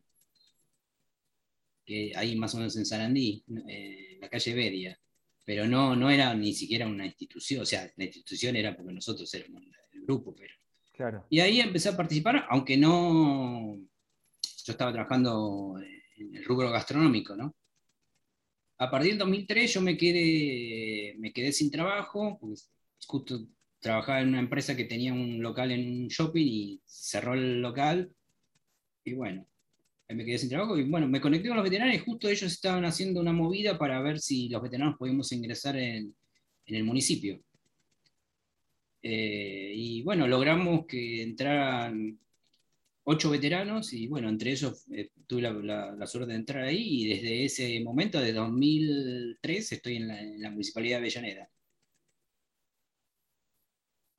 que 1.89 2.11
ahí 2.15 2.35
más 2.35 2.53
o 2.53 2.57
menos 2.57 2.77
en 2.77 2.85
Sarandí, 2.85 3.43
eh, 3.67 4.13
en 4.13 4.21
la 4.21 4.29
calle 4.29 4.53
Bedia, 4.53 4.99
pero 5.43 5.67
no, 5.67 5.95
no 5.95 6.11
era 6.11 6.31
ni 6.35 6.53
siquiera 6.53 6.85
una 6.85 7.03
institución, 7.03 7.63
o 7.63 7.65
sea, 7.65 7.91
la 7.95 8.03
institución 8.03 8.55
era 8.55 8.75
porque 8.77 8.93
nosotros 8.93 9.33
éramos 9.33 9.63
el 9.91 10.01
grupo, 10.03 10.35
pero... 10.35 10.53
Claro. 10.93 11.25
Y 11.31 11.39
ahí 11.39 11.61
empecé 11.61 11.89
a 11.89 11.97
participar, 11.97 12.45
aunque 12.49 12.77
no, 12.77 13.75
yo 13.77 14.71
estaba 14.71 14.91
trabajando 14.91 15.79
en 16.17 16.35
el 16.35 16.45
rubro 16.45 16.69
gastronómico, 16.69 17.35
¿no? 17.35 17.55
A 18.77 18.91
partir 18.91 19.13
del 19.13 19.19
2003 19.19 19.73
yo 19.73 19.81
me 19.81 19.97
quedé, 19.97 21.15
me 21.17 21.33
quedé 21.33 21.51
sin 21.51 21.71
trabajo, 21.71 22.37
pues 22.39 22.69
justo 23.07 23.47
trabajaba 23.79 24.21
en 24.21 24.27
una 24.29 24.39
empresa 24.39 24.75
que 24.75 24.85
tenía 24.85 25.11
un 25.11 25.41
local 25.41 25.71
en 25.71 26.03
un 26.03 26.07
shopping 26.09 26.45
y 26.45 26.81
cerró 26.85 27.33
el 27.33 27.61
local. 27.61 28.11
Y 29.03 29.13
bueno, 29.13 29.48
me 30.15 30.25
quedé 30.25 30.37
sin 30.37 30.49
trabajo 30.49 30.77
y 30.77 30.83
bueno, 30.83 31.07
me 31.07 31.21
conecté 31.21 31.47
con 31.47 31.57
los 31.57 31.63
veteranos 31.63 31.95
y 31.95 31.99
justo 31.99 32.29
ellos 32.29 32.51
estaban 32.51 32.85
haciendo 32.85 33.19
una 33.21 33.33
movida 33.33 33.77
para 33.77 34.01
ver 34.01 34.19
si 34.19 34.49
los 34.49 34.61
veteranos 34.61 34.97
podíamos 34.97 35.31
ingresar 35.31 35.77
en, 35.77 36.15
el 36.65 36.83
municipio. 36.83 37.41
Eh, 39.01 39.71
y 39.75 40.03
bueno, 40.03 40.27
logramos 40.27 40.85
que 40.85 41.23
entraran 41.23 42.19
ocho 43.03 43.31
veteranos 43.31 43.93
y 43.93 44.07
bueno, 44.07 44.29
entre 44.29 44.51
ellos 44.51 44.85
eh, 44.91 45.09
tuve 45.25 45.41
la, 45.41 46.05
suerte 46.05 46.31
de 46.31 46.37
entrar 46.37 46.63
ahí 46.65 47.03
y 47.03 47.07
desde 47.07 47.45
ese 47.45 47.79
momento, 47.81 48.19
de 48.19 48.33
2003, 48.33 49.71
estoy 49.71 49.95
en 49.97 50.07
la, 50.07 50.21
en 50.21 50.41
la 50.41 50.51
Municipalidad 50.51 50.97
de 50.97 51.01
Avellaneda. 51.01 51.49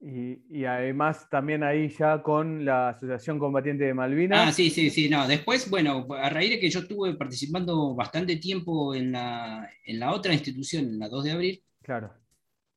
Y, 0.02 0.64
además 0.64 1.28
también 1.28 1.62
ahí 1.62 1.90
ya 1.90 2.22
con 2.22 2.64
la 2.64 2.90
Asociación 2.90 3.38
Combatiente 3.38 3.84
de 3.84 3.92
Malvinas. 3.92 4.48
Ah, 4.48 4.52
sí, 4.52 4.70
sí, 4.70 4.88
sí, 4.88 5.10
no. 5.10 5.28
Después, 5.28 5.68
bueno, 5.68 6.06
a 6.16 6.30
raíz 6.30 6.50
de 6.50 6.58
que 6.58 6.70
yo 6.70 6.80
estuve 6.80 7.14
participando 7.14 7.94
bastante 7.94 8.36
tiempo 8.36 8.94
en 8.94 9.12
la, 9.12 9.68
en 9.84 10.00
la 10.00 10.12
otra 10.12 10.32
institución, 10.32 10.86
en 10.86 10.98
la 10.98 11.08
2 11.10 11.24
de 11.24 11.30
abril. 11.32 11.62
Claro. 11.82 12.14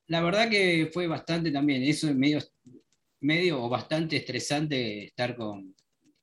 La 0.07 0.21
verdad 0.21 0.49
que 0.49 0.89
fue 0.91 1.07
bastante 1.07 1.49
también, 1.49 1.81
eso 1.83 2.09
es 2.09 2.15
medio, 2.15 2.39
medio 3.21 3.63
o 3.63 3.69
bastante 3.69 4.17
estresante 4.17 5.05
estar 5.05 5.37
con, 5.37 5.73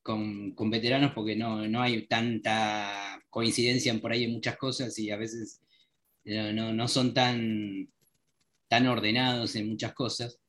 con, 0.03 0.71
veteranos 0.71 1.13
porque 1.13 1.35
no, 1.35 1.67
no, 1.67 1.81
hay 1.81 2.07
tanta 2.07 3.23
coincidencia 3.31 3.99
por 3.99 4.13
ahí 4.13 4.25
en 4.25 4.33
muchas 4.33 4.59
cosas 4.59 4.99
y 4.99 5.11
a 5.11 5.17
veces 5.17 5.63
no, 6.25 6.53
no, 6.53 6.73
no 6.75 6.89
son 6.89 7.15
tan, 7.15 7.89
tan 8.69 8.87
ordenados 8.87 9.57
en 9.57 9.71
muchas 9.71 9.95
cosas. 9.95 10.40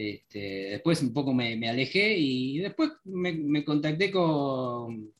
Este, 0.00 0.70
después 0.70 1.02
un 1.02 1.12
poco 1.12 1.34
me, 1.34 1.68
alejé 1.68 2.16
y 2.16 2.58
después 2.58 2.90
me, 3.04 3.62
contacté 3.62 4.10
con, 4.10 5.12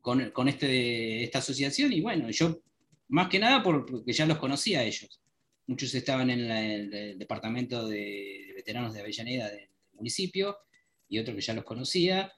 con, 0.00 0.48
este, 0.48 1.24
esta 1.24 1.40
asociación 1.40 1.92
y 1.92 2.00
bueno, 2.00 2.30
yo 2.30 2.62
más 3.08 3.28
que 3.28 3.40
nada 3.40 3.64
porque 3.64 4.12
ya 4.12 4.26
los 4.26 4.38
conocía 4.38 4.78
a 4.78 4.84
ellos. 4.84 5.20
Muchos 5.66 5.92
estaban 5.92 6.30
en 6.30 6.50
el 6.50 7.18
departamento 7.18 7.88
de 7.88 8.52
veteranos 8.54 8.94
de 8.94 9.00
Avellaneda 9.00 9.50
del 9.50 9.68
municipio 9.94 10.56
y 11.08 11.18
otros 11.18 11.34
que 11.34 11.42
ya 11.42 11.54
los 11.54 11.64
conocía. 11.64 12.32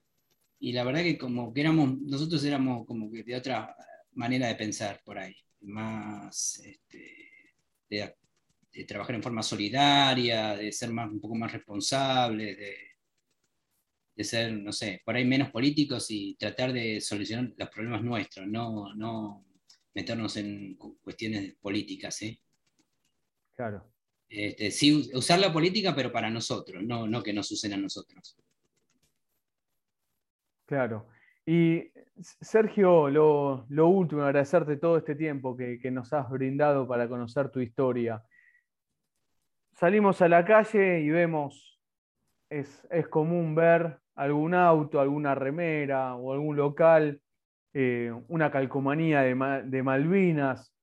Y 0.58 0.72
la 0.72 0.84
verdad 0.84 1.02
que 1.02 1.18
como 1.18 1.52
que 1.52 1.60
éramos, 1.60 2.00
nosotros 2.00 2.42
éramos 2.44 2.86
como 2.86 3.12
que 3.12 3.24
de 3.24 3.36
otra 3.36 3.76
manera 4.14 4.48
de 4.48 4.54
pensar 4.54 5.02
por 5.04 5.18
ahí, 5.18 5.36
más 5.60 6.60
este, 6.64 7.28
de, 7.90 8.14
de 8.72 8.84
trabajar 8.84 9.16
en 9.16 9.22
forma 9.22 9.42
solidaria, 9.42 10.56
de 10.56 10.72
ser 10.72 10.92
más, 10.92 11.10
un 11.10 11.20
poco 11.20 11.34
más 11.34 11.52
responsables, 11.52 12.56
de, 12.56 12.76
de, 14.14 14.24
ser, 14.24 14.52
no 14.52 14.72
sé, 14.72 15.02
por 15.04 15.16
ahí 15.16 15.24
menos 15.24 15.50
políticos 15.50 16.06
y 16.10 16.36
tratar 16.36 16.72
de 16.72 17.00
solucionar 17.00 17.52
los 17.56 17.68
problemas 17.68 18.02
nuestros, 18.02 18.46
no, 18.46 18.94
no 18.94 19.44
meternos 19.94 20.36
en 20.36 20.76
cuestiones 20.76 21.56
políticas. 21.60 22.22
¿eh? 22.22 22.40
Claro. 23.54 23.92
Este, 24.28 24.70
sí, 24.70 25.10
usar 25.14 25.40
la 25.40 25.52
política, 25.52 25.94
pero 25.94 26.12
para 26.12 26.30
nosotros, 26.30 26.82
no, 26.84 27.08
no 27.08 27.22
que 27.22 27.32
nos 27.32 27.50
usen 27.50 27.72
a 27.72 27.76
nosotros. 27.76 28.36
Claro. 30.66 31.08
Y 31.44 31.90
Sergio, 32.20 33.08
lo, 33.10 33.66
lo 33.70 33.88
último, 33.88 34.22
agradecerte 34.22 34.76
todo 34.76 34.98
este 34.98 35.16
tiempo 35.16 35.56
que, 35.56 35.80
que, 35.80 35.90
nos 35.90 36.12
has 36.12 36.30
brindado 36.30 36.86
para 36.86 37.08
conocer 37.08 37.50
tu 37.50 37.58
historia 37.58 38.22
salimos 39.80 40.20
a 40.20 40.28
la 40.28 40.44
calle 40.44 41.00
y 41.00 41.08
vemos, 41.08 41.80
es, 42.50 42.82
común 43.08 43.54
ver 43.54 43.98
algún 44.14 44.54
auto, 44.54 45.00
alguna 45.00 45.34
remera 45.34 46.14
o 46.16 46.34
algún 46.34 46.56
local, 46.56 47.22
eh, 47.72 48.12
una 48.28 48.50
calcomanía 48.50 49.22
de, 49.22 49.82
Malvinas, 49.82 50.74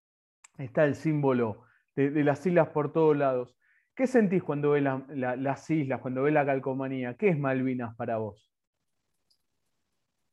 está 0.57 0.83
el 0.85 0.95
símbolo 0.95 1.63
de, 1.95 2.23
las 2.23 2.43
islas 2.45 2.69
por 2.69 2.91
todos 2.91 3.15
lados. 3.15 3.55
¿Qué 3.95 4.07
sentís 4.07 4.41
cuando 4.41 4.71
ves 4.71 4.83
las 4.83 5.69
islas, 5.69 6.01
cuando 6.01 6.23
ves 6.23 6.33
la 6.33 6.45
calcomanía? 6.45 7.15
¿Qué 7.15 7.29
es 7.29 7.37
Malvinas 7.37 7.95
para 7.95 8.17
vos? 8.17 8.51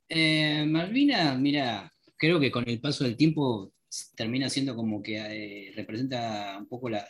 Eh, 0.09 0.65
Malvinas, 0.67 1.39
mira, 1.39 1.93
creo 2.17 2.41
que 2.41 2.51
con 2.51 2.67
el 2.67 2.81
paso 2.81 3.05
del 3.05 3.17
tiempo 3.17 3.73
termina 4.17 4.49
siendo 4.49 4.75
como 4.75 5.03
que 5.03 5.19
eh, 5.19 5.73
representa 5.77 6.57
un 6.59 6.67
poco 6.67 6.89
la, 6.89 7.07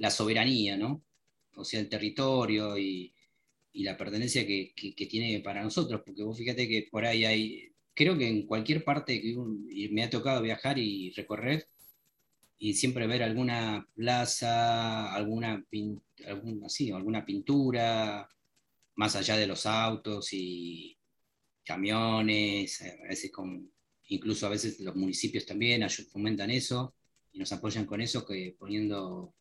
la 0.00 0.10
soberanía, 0.10 0.76
¿no? 0.76 1.04
O 1.56 1.64
sea, 1.64 1.78
el 1.78 1.88
territorio 1.88 2.76
y, 2.78 3.14
la 3.74 3.96
pertenencia 3.96 4.46
que, 4.46 4.72
tiene 5.08 5.40
para 5.40 5.62
nosotros, 5.62 6.02
porque 6.04 6.22
vos 6.24 6.36
fíjate 6.36 6.68
que 6.68 6.88
por 6.90 7.04
ahí 7.04 7.24
hay, 7.24 7.72
creo 7.94 8.18
que 8.18 8.26
en 8.28 8.46
cualquier 8.46 8.82
parte 8.82 9.20
que 9.20 9.36
me 9.92 10.02
ha 10.02 10.10
tocado 10.10 10.42
viajar 10.42 10.78
y 10.78 11.12
recorrer, 11.12 11.66
y 12.58 12.74
siempre 12.74 13.06
ver 13.06 13.22
alguna 13.22 13.88
plaza, 13.94 15.14
alguna, 15.14 15.64
alguna, 16.26 16.66
alguna 16.94 17.24
pintura, 17.24 18.28
más 18.96 19.16
allá 19.16 19.36
de 19.36 19.46
los 19.46 19.66
autos 19.66 20.32
y 20.32 20.96
camiones, 21.64 22.82
a 22.82 23.08
veces 23.08 23.30
con, 23.30 23.70
incluso 24.08 24.46
a 24.46 24.50
veces 24.50 24.80
los 24.80 24.96
municipios 24.96 25.46
también 25.46 25.88
fomentan 26.10 26.50
eso 26.50 26.94
y 27.32 27.38
nos 27.38 27.52
apoyan 27.52 27.86
con 27.86 28.00
eso, 28.00 28.26
que 28.26 28.56
poniendo 28.58 29.34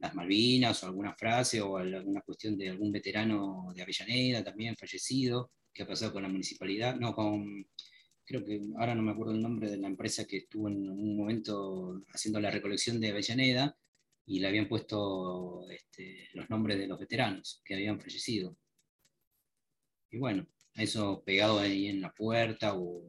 las 0.00 0.14
Malvinas 0.14 0.82
o 0.82 0.86
alguna 0.86 1.14
frase 1.14 1.60
o 1.60 1.76
alguna 1.76 2.22
cuestión 2.22 2.56
de 2.56 2.70
algún 2.70 2.92
veterano 2.92 3.72
de 3.74 3.82
Avellaneda 3.82 4.44
también 4.44 4.76
fallecido, 4.76 5.52
que 5.72 5.82
ha 5.82 5.86
pasado 5.86 6.12
con 6.12 6.22
la 6.22 6.28
municipalidad, 6.28 6.96
no, 6.96 7.14
con, 7.14 7.66
creo 8.24 8.44
que 8.44 8.60
ahora 8.78 8.94
no 8.94 9.02
me 9.02 9.12
acuerdo 9.12 9.32
el 9.32 9.42
nombre 9.42 9.70
de 9.70 9.76
la 9.76 9.88
empresa 9.88 10.26
que 10.26 10.38
estuvo 10.38 10.68
en 10.68 10.88
un 10.88 11.16
momento 11.16 12.02
haciendo 12.12 12.40
la 12.40 12.50
recolección 12.50 13.00
de 13.00 13.10
Avellaneda 13.10 13.76
y 14.26 14.40
le 14.40 14.48
habían 14.48 14.68
puesto 14.68 15.68
este, 15.70 16.28
los 16.34 16.48
nombres 16.48 16.78
de 16.78 16.86
los 16.86 16.98
veteranos 16.98 17.60
que 17.64 17.74
habían 17.74 18.00
fallecido. 18.00 18.56
Y 20.10 20.18
bueno, 20.18 20.46
eso 20.74 21.22
pegado 21.24 21.58
ahí 21.58 21.88
en 21.88 22.00
la 22.00 22.12
puerta 22.12 22.74
o 22.74 23.02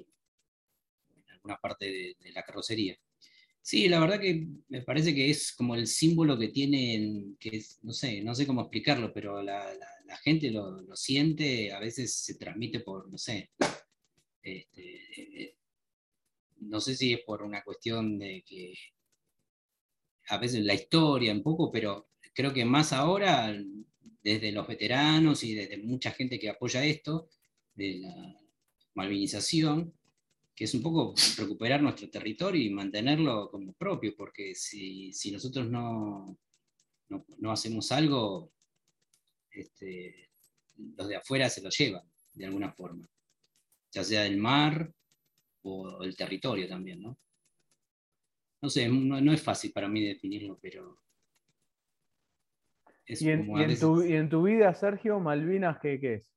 en 1.16 1.30
alguna 1.32 1.58
parte 1.58 2.16
de 2.20 2.32
la 2.32 2.44
carrocería. 2.44 2.98
Sí, 3.66 3.90
la 3.90 4.00
verdad 4.00 4.20
que 4.20 4.48
me 4.70 4.84
parece 4.84 5.16
que 5.16 5.28
es 5.32 5.52
como 5.52 5.74
el 5.74 5.88
símbolo 5.88 6.38
que 6.38 6.50
tienen, 6.50 7.36
que 7.40 7.58
es, 7.58 7.80
no 7.82 7.94
sé, 7.94 8.22
no 8.22 8.36
sé 8.36 8.46
cómo 8.46 8.62
explicarlo, 8.62 9.12
pero 9.12 9.42
la, 9.42 9.66
gente 10.24 10.52
lo, 10.52 10.96
siente, 10.96 11.72
a 11.74 11.80
veces 11.80 12.14
se 12.16 12.36
transmite 12.36 12.82
por, 12.82 13.10
no 13.10 13.18
sé, 13.18 13.50
este, 14.44 15.58
no 16.58 16.80
sé 16.80 16.96
si 16.96 17.14
es 17.14 17.22
por 17.22 17.42
una 17.42 17.64
cuestión 17.64 18.20
de 18.20 18.44
que 18.46 18.76
a 20.28 20.38
veces 20.38 20.64
la 20.64 20.76
historia 20.76 21.34
un 21.34 21.42
poco, 21.42 21.72
pero 21.72 22.10
creo 22.36 22.54
que 22.54 22.66
más 22.66 22.94
ahora, 22.94 23.52
desde 24.22 24.52
los 24.52 24.68
veteranos 24.68 25.44
y 25.44 25.56
desde 25.56 25.78
mucha 25.80 26.12
gente 26.12 26.38
que 26.38 26.50
apoya 26.50 26.86
esto, 26.86 27.30
de 27.74 27.96
la 27.96 28.40
malvinización, 28.94 29.92
que 30.56 30.64
es 30.64 30.74
un 30.74 30.82
poco 30.82 31.14
recuperar 31.38 31.82
nuestro 31.82 32.10
territorio 32.10 32.62
y 32.62 32.70
mantenerlo 32.70 33.52
como 33.52 33.74
propio, 33.74 34.16
porque 34.16 34.56
si, 34.56 35.12
nosotros 35.32 35.70
no, 35.70 36.38
no, 37.10 37.52
hacemos 37.52 37.92
algo, 37.92 38.54
este, 39.52 40.30
los 40.78 41.10
de 41.10 41.18
afuera 41.18 41.50
se 41.50 41.62
lo 41.62 41.70
llevan, 41.70 42.10
de 42.34 42.46
alguna 42.46 42.72
forma, 42.72 43.06
ya 43.92 44.04
sea 44.04 44.26
el 44.26 44.38
mar 44.38 44.94
o 45.64 46.02
el 46.04 46.16
territorio 46.16 46.70
también, 46.70 47.02
¿no? 47.02 47.20
No 48.62 48.70
sé, 48.70 48.88
no, 48.88 49.34
es 49.34 49.44
fácil 49.44 49.74
para 49.74 49.90
mí 49.90 50.04
definirlo, 50.04 50.58
pero... 50.62 51.02
¿Y, 53.08 53.30
en, 53.30 53.46
tu, 53.80 54.02
¿Y, 54.04 54.14
en, 54.14 54.30
tu, 54.30 54.44
vida, 54.44 54.74
Sergio, 54.74 55.20
Malvinas, 55.20 55.78
qué, 55.80 56.00
qué 56.00 56.16
es? 56.16 56.35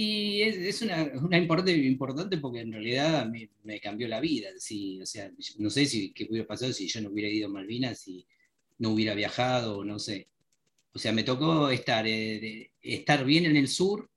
Y 0.00 0.42
es, 0.42 0.80
una, 0.80 1.10
una, 1.20 1.38
importante, 1.38 1.72
importante 1.72 2.38
porque 2.38 2.60
en 2.60 2.72
realidad 2.72 3.26
me, 3.26 3.50
me 3.64 3.80
cambió 3.80 4.06
la 4.06 4.20
vida. 4.20 4.48
Sí, 4.56 5.02
o 5.02 5.06
sea, 5.06 5.28
no 5.56 5.70
sé 5.70 5.86
si, 5.86 6.12
qué 6.12 6.28
hubiera 6.30 6.46
pasado 6.46 6.72
si 6.72 6.86
yo 6.86 7.00
no 7.00 7.08
hubiera 7.10 7.28
ido 7.28 7.48
a 7.48 7.50
Malvinas, 7.50 7.98
si 7.98 8.24
no 8.78 8.90
hubiera 8.90 9.14
viajado, 9.14 9.84
no 9.84 9.98
sé. 9.98 10.28
O 10.92 11.00
sea, 11.00 11.10
me 11.10 11.24
tocó 11.24 11.68
estar, 11.70 12.06
eh, 12.06 12.70
estar 12.80 13.24
bien 13.24 13.46
en 13.46 13.56
el 13.56 13.66
sur 13.66 14.08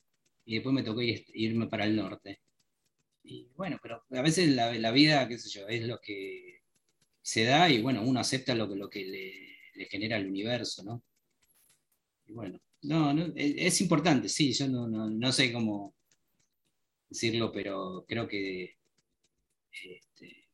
y 0.45 0.53
después 0.53 0.71
me 0.71 0.84
tocó 0.84 1.01
irme 1.01 1.65
para 1.65 1.86
el 1.86 1.95
norte. 1.95 2.41
Y 3.23 3.47
bueno, 3.55 3.79
pero 3.82 4.03
a 4.11 4.21
veces 4.21 4.49
la, 4.49 4.71
la, 4.75 4.91
vida, 4.91 5.27
qué 5.27 5.39
sé 5.39 5.49
yo, 5.49 5.67
es 5.67 5.82
lo 5.88 5.99
que 5.99 6.61
se 7.23 7.43
da 7.45 7.67
y 7.71 7.82
bueno, 7.82 8.03
uno 8.03 8.19
acepta 8.19 8.53
lo, 8.53 8.67
lo 8.67 8.88
que 8.88 9.03
le, 9.03 9.57
le 9.73 9.86
genera 9.86 10.17
el 10.17 10.27
universo, 10.27 10.84
¿no? 10.84 11.01
Y 12.27 12.34
bueno, 12.34 12.59
no, 12.84 13.13
no 13.13 13.34
es, 13.36 13.82
importante, 13.82 14.29
sí, 14.29 14.53
yo 14.53 14.67
no, 14.67 15.32
sé 15.32 15.51
cómo 15.51 15.95
decirlo, 17.09 17.51
pero 17.51 18.05
creo 18.07 18.27
que 18.27 18.77
este, 19.71 20.49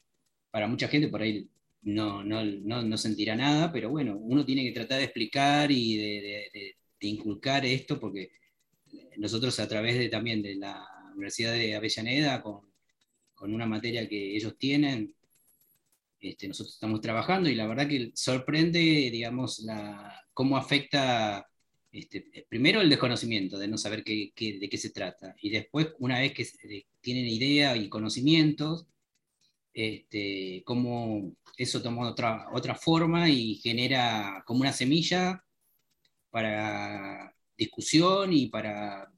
para 0.51 0.67
mucha 0.67 0.87
gente 0.87 1.07
por 1.07 1.21
ahí 1.21 1.49
no, 1.83 2.23
no, 2.23 2.97
sentirá 2.97 3.35
nada, 3.35 3.71
pero 3.71 3.89
bueno, 3.89 4.17
uno 4.17 4.45
tiene 4.45 4.63
que 4.63 4.73
tratar 4.73 4.99
de 4.99 5.05
explicar 5.05 5.71
y 5.71 5.97
de, 5.97 6.75
inculcar 7.01 7.65
esto, 7.65 7.99
porque 7.99 8.31
nosotros 9.17 9.59
a 9.59 9.67
través 9.67 9.97
de, 9.97 10.09
también 10.09 10.41
de 10.41 10.55
la 10.55 10.85
Universidad 11.13 11.53
de 11.53 11.75
Avellaneda, 11.75 12.41
con, 12.41 12.67
una 13.39 13.67
materia 13.67 14.07
que 14.09 14.35
ellos 14.35 14.57
tienen, 14.57 15.15
este, 16.19 16.47
nosotros 16.47 16.73
estamos 16.73 17.01
trabajando 17.01 17.49
y 17.49 17.55
la 17.55 17.67
verdad 17.67 17.87
que 17.87 18.11
sorprende, 18.15 18.79
digamos, 19.11 19.59
la, 19.59 20.25
cómo 20.33 20.57
afecta 20.57 21.47
este, 21.97 22.29
eh, 22.33 22.45
primero 22.47 22.81
el 22.81 22.89
desconocimiento 22.89 23.57
de 23.57 23.67
no 23.67 23.77
saber 23.77 24.03
qué, 24.03 24.31
de 24.35 24.69
qué 24.69 24.77
se 24.77 24.91
trata, 24.91 25.35
y 25.41 25.49
después, 25.49 25.89
una 25.99 26.19
vez 26.19 26.33
que 26.33 26.47
tienen 27.01 27.27
idea 27.27 27.75
y 27.75 27.89
conocimientos, 27.89 28.87
este, 29.73 30.63
cómo 30.65 31.35
eso 31.57 31.81
toma 31.81 32.09
otra, 32.09 32.47
otra 32.53 32.75
forma 32.75 33.29
y 33.29 33.55
genera 33.55 34.43
como 34.45 34.61
una 34.61 34.73
semilla 34.73 35.43
para 36.29 37.33
discusión 37.57 38.33
y 38.33 38.47
para 38.47 39.11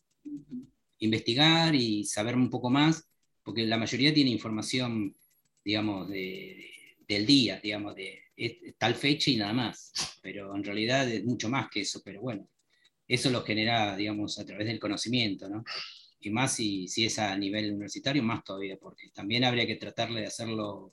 investigar 0.99 1.75
y 1.75 2.03
saber 2.05 2.35
un 2.35 2.49
poco 2.49 2.69
más, 2.69 3.09
porque 3.43 3.65
la 3.65 3.77
mayoría 3.77 4.13
tiene 4.13 4.31
información, 4.31 5.15
digamos, 5.63 6.09
del 6.09 7.25
día, 7.25 7.59
digamos, 7.61 7.95
de 7.95 8.29
tal 8.77 8.95
fecha 8.95 9.31
y 9.31 9.37
nada 9.37 9.53
más, 9.53 9.91
pero 10.21 10.55
en 10.55 10.63
realidad 10.63 11.09
es 11.09 11.25
mucho 11.25 11.49
más 11.49 11.69
que 11.69 11.81
eso, 11.81 12.01
pero 12.03 12.21
bueno, 12.21 12.47
eso 13.09 13.31
lo 13.31 13.41
genera, 13.41 13.95
digamos, 13.95 14.37
a 14.39 14.45
través 14.45 14.67
del 14.67 14.79
conocimiento, 14.79 15.49
¿no? 15.49 15.63
Y 16.19 16.29
más 16.29 16.53
si, 16.53 16.87
si 16.87 17.05
es 17.05 17.17
a 17.17 17.35
nivel 17.35 17.71
universitario, 17.71 18.21
más 18.21 18.43
todavía, 18.43 18.77
porque 18.77 19.09
también 19.13 19.43
habría 19.43 19.65
que 19.65 19.77
tratarle 19.77 20.21
de 20.21 20.27
hacerlo 20.27 20.91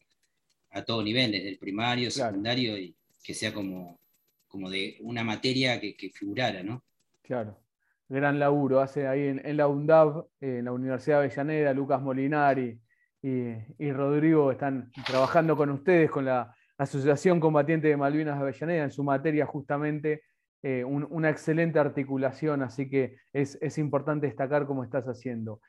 a 0.71 0.83
todo 0.83 1.03
nivel, 1.03 1.33
desde 1.33 1.51
el 1.51 1.59
primario, 1.59 2.11
secundario, 2.11 2.79
y 2.79 2.97
que 3.23 3.35
sea 3.35 3.53
como, 3.53 4.01
como 4.47 4.71
de 4.71 4.97
una 5.01 5.25
materia 5.25 5.79
que, 5.79 5.95
que 5.95 6.11
figurara, 6.11 6.63
¿no? 6.63 6.85
Claro. 7.23 7.61
Gran 8.09 8.39
laburo 8.39 8.81
hace 8.81 9.07
ahí 9.07 9.27
en, 9.27 9.57
la 9.57 9.67
UNDAV, 9.67 10.27
en 10.41 10.65
la 10.65 10.73
Universidad 10.73 11.21
de 11.21 11.27
Avellaneda, 11.27 11.75
Lucas 11.75 12.01
Molinari 12.01 12.81
y, 13.21 13.53
y 13.79 13.93
Rodrigo 13.93 14.53
están 14.53 14.93
trabajando 15.05 15.57
con 15.57 15.71
ustedes, 15.71 16.09
con 16.09 16.25
la 16.25 16.55
Asociación 16.79 17.41
Combatiente 17.41 17.89
de 17.89 17.97
Malvinas 17.97 18.37
de 18.37 18.43
Avellaneda, 18.43 18.85
en 18.85 18.93
su 18.93 19.03
materia 19.03 19.45
justamente 19.45 20.23
eh, 20.63 20.85
una 20.85 21.31
excelente 21.31 21.79
articulación, 21.79 22.63
así 22.63 22.89
que 22.89 23.19
es, 23.33 23.79
importante 23.79 24.27
destacar 24.27 24.67
cómo 24.67 24.85
estás 24.85 25.07
haciendo. 25.07 25.61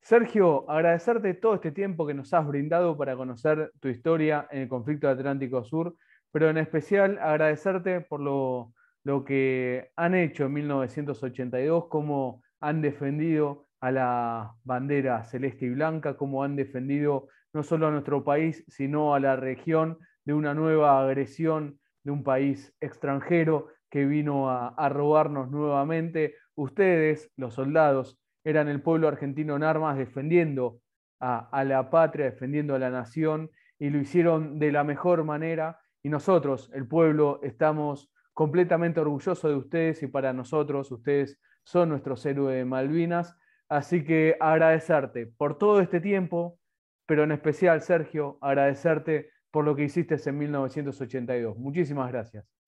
Sergio, 0.00 0.68
agradecerte 0.68 1.34
todo 1.34 1.54
este 1.54 1.70
tiempo 1.70 2.06
que 2.06 2.14
nos 2.14 2.34
has 2.34 2.46
brindado 2.46 2.98
para 2.98 3.16
conocer 3.16 3.72
tu 3.80 3.88
historia 3.88 4.48
en 4.50 4.62
el 4.62 4.68
conflicto 4.68 5.08
Atlántico 5.08 5.64
Sur, 5.64 5.96
pero 6.32 6.50
en 6.50 6.58
especial 6.58 7.18
agradecerte 7.20 8.00
por 8.00 8.20
lo, 8.20 8.72
lo 9.04 9.24
que 9.24 9.90
han 9.96 10.14
hecho 10.14 10.46
en 10.46 10.54
1982, 10.54 11.86
cómo 11.88 12.42
han 12.60 12.82
defendido 12.82 13.66
a 13.80 13.90
la 13.90 14.54
bandera 14.64 15.24
celeste 15.24 15.66
y 15.66 15.70
blanca, 15.70 16.16
cómo 16.16 16.44
han 16.44 16.56
defendido 16.56 17.28
no 17.52 17.62
solo 17.62 17.86
a 17.86 17.90
nuestro 17.90 18.24
país, 18.24 18.64
sino 18.68 19.14
a 19.14 19.20
la 19.20 19.36
región 19.36 19.98
de 20.24 20.34
una 20.34 20.54
nueva 20.54 21.02
agresión 21.02 21.78
de 22.04 22.10
un 22.10 22.24
país 22.24 22.74
extranjero 22.80 23.68
que 23.92 24.06
vino 24.06 24.48
a, 24.48 24.88
robarnos 24.88 25.50
nuevamente. 25.50 26.36
Ustedes, 26.54 27.30
los 27.36 27.52
soldados, 27.52 28.18
eran 28.42 28.68
el 28.68 28.80
pueblo 28.80 29.06
argentino 29.06 29.54
en 29.54 29.62
armas 29.62 29.98
defendiendo 29.98 30.80
a, 31.20 31.62
la 31.64 31.90
patria, 31.90 32.24
defendiendo 32.24 32.74
a 32.74 32.78
la 32.78 32.88
nación, 32.88 33.50
y 33.78 33.90
lo 33.90 33.98
hicieron 33.98 34.58
de 34.58 34.72
la 34.72 34.82
mejor 34.82 35.24
manera. 35.24 35.78
Y 36.02 36.08
nosotros, 36.08 36.70
el 36.72 36.88
pueblo, 36.88 37.40
estamos 37.42 38.10
completamente 38.32 38.98
orgullosos 38.98 39.50
de 39.50 39.56
ustedes 39.56 40.02
y 40.02 40.06
para 40.06 40.32
nosotros 40.32 40.90
ustedes 40.90 41.38
son 41.62 41.90
nuestros 41.90 42.24
héroes 42.24 42.56
de 42.56 42.64
Malvinas. 42.64 43.36
Así 43.68 44.04
que 44.04 44.38
agradecerte 44.40 45.26
por 45.26 45.58
todo 45.58 45.80
este 45.80 46.00
tiempo, 46.00 46.58
pero 47.04 47.24
en 47.24 47.32
especial, 47.32 47.82
Sergio, 47.82 48.38
agradecerte 48.40 49.28
por 49.50 49.66
lo 49.66 49.76
que 49.76 49.84
hiciste 49.84 50.16
en 50.24 50.38
1982. 50.38 51.58
Muchísimas 51.58 52.10
gracias. 52.10 52.61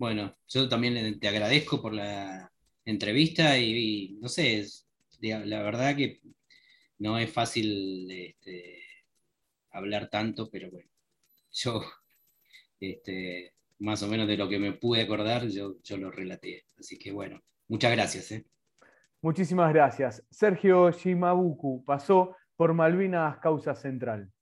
Bueno, 0.00 0.34
yo 0.48 0.66
también 0.66 1.20
te 1.20 1.28
agradezco 1.28 1.82
por 1.82 1.92
la 1.92 2.50
entrevista 2.86 3.58
y, 3.58 4.16
no 4.18 4.30
sé, 4.30 4.64
la 5.20 5.62
verdad 5.62 5.94
que 5.94 6.22
no 6.96 7.18
es 7.18 7.30
fácil 7.30 8.10
este, 8.10 8.82
hablar 9.70 10.08
tanto, 10.08 10.48
pero 10.50 10.70
bueno, 10.70 10.88
yo 11.52 11.82
este, 12.80 13.52
más 13.80 14.02
o 14.02 14.08
menos 14.08 14.26
de 14.26 14.38
lo 14.38 14.48
que 14.48 14.58
me 14.58 14.72
pude 14.72 15.02
acordar, 15.02 15.46
yo, 15.48 15.76
yo 15.82 15.98
lo 15.98 16.10
relaté. 16.10 16.64
Así 16.78 16.98
que 16.98 17.12
bueno, 17.12 17.38
muchas 17.68 17.92
gracias. 17.92 18.32
¿eh? 18.32 18.46
Muchísimas 19.20 19.70
gracias. 19.70 20.24
Sergio 20.30 20.90
Shimabuku 20.92 21.84
pasó 21.84 22.34
por 22.56 22.72
Malvinas 22.72 23.36
Causa 23.40 23.74
Central. 23.74 24.32